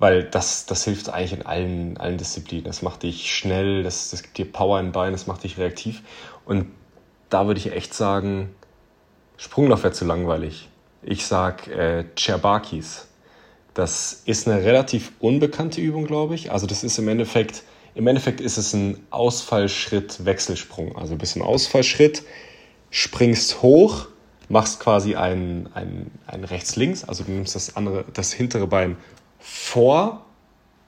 weil 0.00 0.24
das, 0.24 0.64
das 0.64 0.84
hilft 0.84 1.10
eigentlich 1.10 1.34
in 1.34 1.46
allen, 1.46 1.96
allen 1.98 2.16
Disziplinen. 2.16 2.64
Das 2.64 2.80
macht 2.80 3.02
dich 3.02 3.32
schnell, 3.36 3.82
das, 3.82 4.10
das 4.10 4.22
gibt 4.22 4.38
dir 4.38 4.50
Power 4.50 4.80
in 4.80 4.86
den 4.86 4.92
Beinen, 4.92 5.12
das 5.12 5.26
macht 5.26 5.44
dich 5.44 5.58
reaktiv. 5.58 6.02
Und 6.46 6.72
da 7.28 7.46
würde 7.46 7.60
ich 7.60 7.70
echt 7.70 7.92
sagen, 7.92 8.54
Sprunglauf 9.36 9.82
wäre 9.82 9.92
zu 9.92 10.06
langweilig. 10.06 10.70
Ich 11.02 11.26
sag 11.26 11.68
äh, 11.68 12.06
Cherbakis. 12.16 13.08
Das 13.80 14.20
ist 14.26 14.46
eine 14.46 14.62
relativ 14.62 15.12
unbekannte 15.20 15.80
Übung, 15.80 16.06
glaube 16.06 16.34
ich. 16.34 16.52
Also 16.52 16.66
das 16.66 16.84
ist 16.84 16.98
im 16.98 17.08
Endeffekt, 17.08 17.62
im 17.94 18.06
Endeffekt 18.06 18.42
ist 18.42 18.58
es 18.58 18.74
ein 18.74 18.98
Ausfallschritt-Wechselsprung. 19.08 20.96
Also 20.96 21.14
du 21.14 21.18
bist 21.18 21.34
im 21.34 21.40
Ausfallschritt, 21.40 22.22
springst 22.90 23.62
hoch, 23.62 24.08
machst 24.50 24.80
quasi 24.80 25.14
ein, 25.14 25.70
ein, 25.72 26.10
ein 26.26 26.44
rechts-links, 26.44 27.04
also 27.04 27.24
du 27.24 27.32
nimmst 27.32 27.54
das 27.54 27.74
andere, 27.74 28.04
das 28.12 28.34
hintere 28.34 28.66
Bein 28.66 28.98
vor 29.38 30.26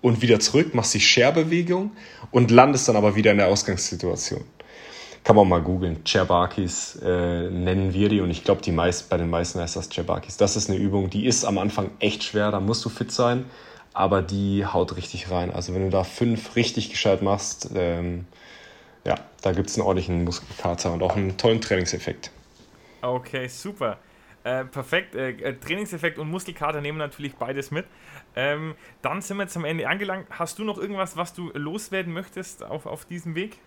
und 0.02 0.20
wieder 0.20 0.38
zurück, 0.38 0.74
machst 0.74 0.92
die 0.92 1.00
Scherbewegung 1.00 1.92
und 2.30 2.50
landest 2.50 2.88
dann 2.88 2.96
aber 2.96 3.16
wieder 3.16 3.30
in 3.30 3.38
der 3.38 3.48
Ausgangssituation. 3.48 4.44
Kann 5.24 5.36
man 5.36 5.48
mal 5.48 5.62
googeln. 5.62 6.02
Cherbakis 6.04 6.96
äh, 6.96 7.48
nennen 7.48 7.94
wir 7.94 8.08
die 8.08 8.20
und 8.20 8.30
ich 8.30 8.42
glaube, 8.42 8.60
die 8.60 8.72
meist, 8.72 9.08
bei 9.08 9.16
den 9.16 9.30
meisten 9.30 9.60
heißt 9.60 9.76
das 9.76 9.88
Cherbakis. 9.88 10.36
Das 10.36 10.56
ist 10.56 10.68
eine 10.68 10.78
Übung, 10.78 11.10
die 11.10 11.26
ist 11.26 11.44
am 11.44 11.58
Anfang 11.58 11.90
echt 12.00 12.24
schwer, 12.24 12.50
da 12.50 12.58
musst 12.58 12.84
du 12.84 12.88
fit 12.88 13.12
sein, 13.12 13.44
aber 13.92 14.20
die 14.20 14.66
haut 14.66 14.96
richtig 14.96 15.30
rein. 15.30 15.52
Also 15.52 15.74
wenn 15.74 15.84
du 15.84 15.90
da 15.90 16.02
fünf 16.02 16.56
richtig 16.56 16.90
gescheit 16.90 17.22
machst, 17.22 17.70
ähm, 17.74 18.26
ja, 19.04 19.16
da 19.42 19.52
gibt 19.52 19.70
es 19.70 19.76
einen 19.76 19.86
ordentlichen 19.86 20.24
Muskelkater 20.24 20.92
und 20.92 21.02
auch 21.02 21.16
einen 21.16 21.36
tollen 21.36 21.60
Trainingseffekt. 21.60 22.30
Okay, 23.00 23.46
super. 23.46 23.98
Äh, 24.44 24.64
perfekt. 24.64 25.14
Äh, 25.14 25.30
äh 25.30 25.54
Trainingseffekt 25.54 26.18
und 26.18 26.30
Muskelkater 26.30 26.80
nehmen 26.80 26.98
natürlich 26.98 27.36
beides 27.36 27.70
mit. 27.70 27.86
Ähm, 28.34 28.74
dann 29.02 29.22
sind 29.22 29.38
wir 29.38 29.46
am 29.54 29.64
Ende 29.64 29.88
angelangt. 29.88 30.26
Hast 30.30 30.58
du 30.58 30.64
noch 30.64 30.78
irgendwas, 30.78 31.16
was 31.16 31.32
du 31.32 31.50
loswerden 31.54 32.12
möchtest 32.12 32.64
auf, 32.64 32.86
auf 32.86 33.04
diesem 33.04 33.36
Weg? 33.36 33.58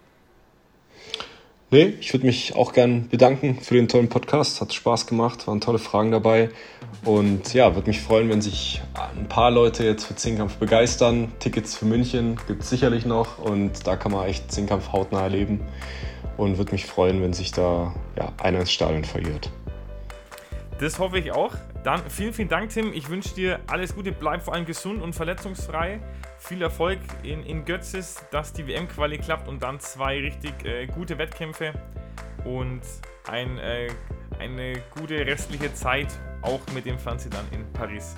Nee, 1.71 1.95
ich 1.99 2.13
würde 2.13 2.27
mich 2.27 2.55
auch 2.55 2.73
gern 2.73 3.09
bedanken 3.09 3.59
für 3.59 3.73
den 3.73 3.87
tollen 3.87 4.07
Podcast. 4.07 4.61
Hat 4.61 4.71
Spaß 4.71 5.07
gemacht, 5.07 5.47
waren 5.47 5.61
tolle 5.61 5.79
Fragen 5.79 6.11
dabei. 6.11 6.49
Und 7.03 7.55
ja, 7.55 7.73
würde 7.73 7.87
mich 7.87 8.01
freuen, 8.01 8.29
wenn 8.29 8.39
sich 8.39 8.81
ein 9.17 9.27
paar 9.27 9.49
Leute 9.49 9.83
jetzt 9.83 10.05
für 10.05 10.15
Zehnkampf 10.15 10.57
begeistern. 10.57 11.31
Tickets 11.39 11.75
für 11.75 11.85
München 11.85 12.37
gibt 12.47 12.61
es 12.61 12.69
sicherlich 12.69 13.05
noch 13.05 13.39
und 13.39 13.87
da 13.87 13.95
kann 13.95 14.11
man 14.11 14.27
echt 14.27 14.51
Zehnkampf 14.51 14.91
hautnah 14.91 15.23
erleben. 15.23 15.61
Und 16.37 16.57
würde 16.59 16.71
mich 16.71 16.85
freuen, 16.85 17.21
wenn 17.23 17.33
sich 17.33 17.51
da 17.51 17.95
ja, 18.15 18.31
einer 18.37 18.59
ins 18.59 18.71
Stadion 18.71 19.03
verirrt. 19.03 19.49
Das 20.79 20.99
hoffe 20.99 21.19
ich 21.19 21.31
auch. 21.31 21.53
Dann 21.83 22.01
vielen, 22.09 22.33
vielen 22.33 22.49
Dank, 22.49 22.69
Tim. 22.69 22.91
Ich 22.93 23.09
wünsche 23.09 23.33
dir 23.33 23.59
alles 23.67 23.95
Gute, 23.95 24.11
bleib 24.11 24.41
vor 24.43 24.53
allem 24.53 24.65
gesund 24.65 25.01
und 25.01 25.13
verletzungsfrei. 25.13 25.99
Viel 26.37 26.61
Erfolg 26.61 26.99
in, 27.23 27.43
in 27.43 27.63
Götzis, 27.63 28.23
dass 28.31 28.51
die 28.51 28.67
WM-Quali 28.67 29.17
klappt 29.17 29.47
und 29.47 29.63
dann 29.63 29.79
zwei 29.79 30.19
richtig 30.19 30.65
äh, 30.65 30.87
gute 30.87 31.17
Wettkämpfe 31.17 31.73
und 32.43 32.81
ein, 33.27 33.57
äh, 33.59 33.87
eine 34.39 34.81
gute 34.99 35.25
restliche 35.25 35.73
Zeit 35.73 36.07
auch 36.41 36.61
mit 36.73 36.85
dem 36.85 36.99
Fernsehen 36.99 37.31
dann 37.31 37.45
in 37.51 37.71
Paris. 37.71 38.13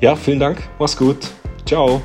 Ja, 0.00 0.14
vielen 0.14 0.40
Dank. 0.40 0.62
Mach's 0.78 0.96
gut. 0.96 1.30
Ciao. 1.64 2.02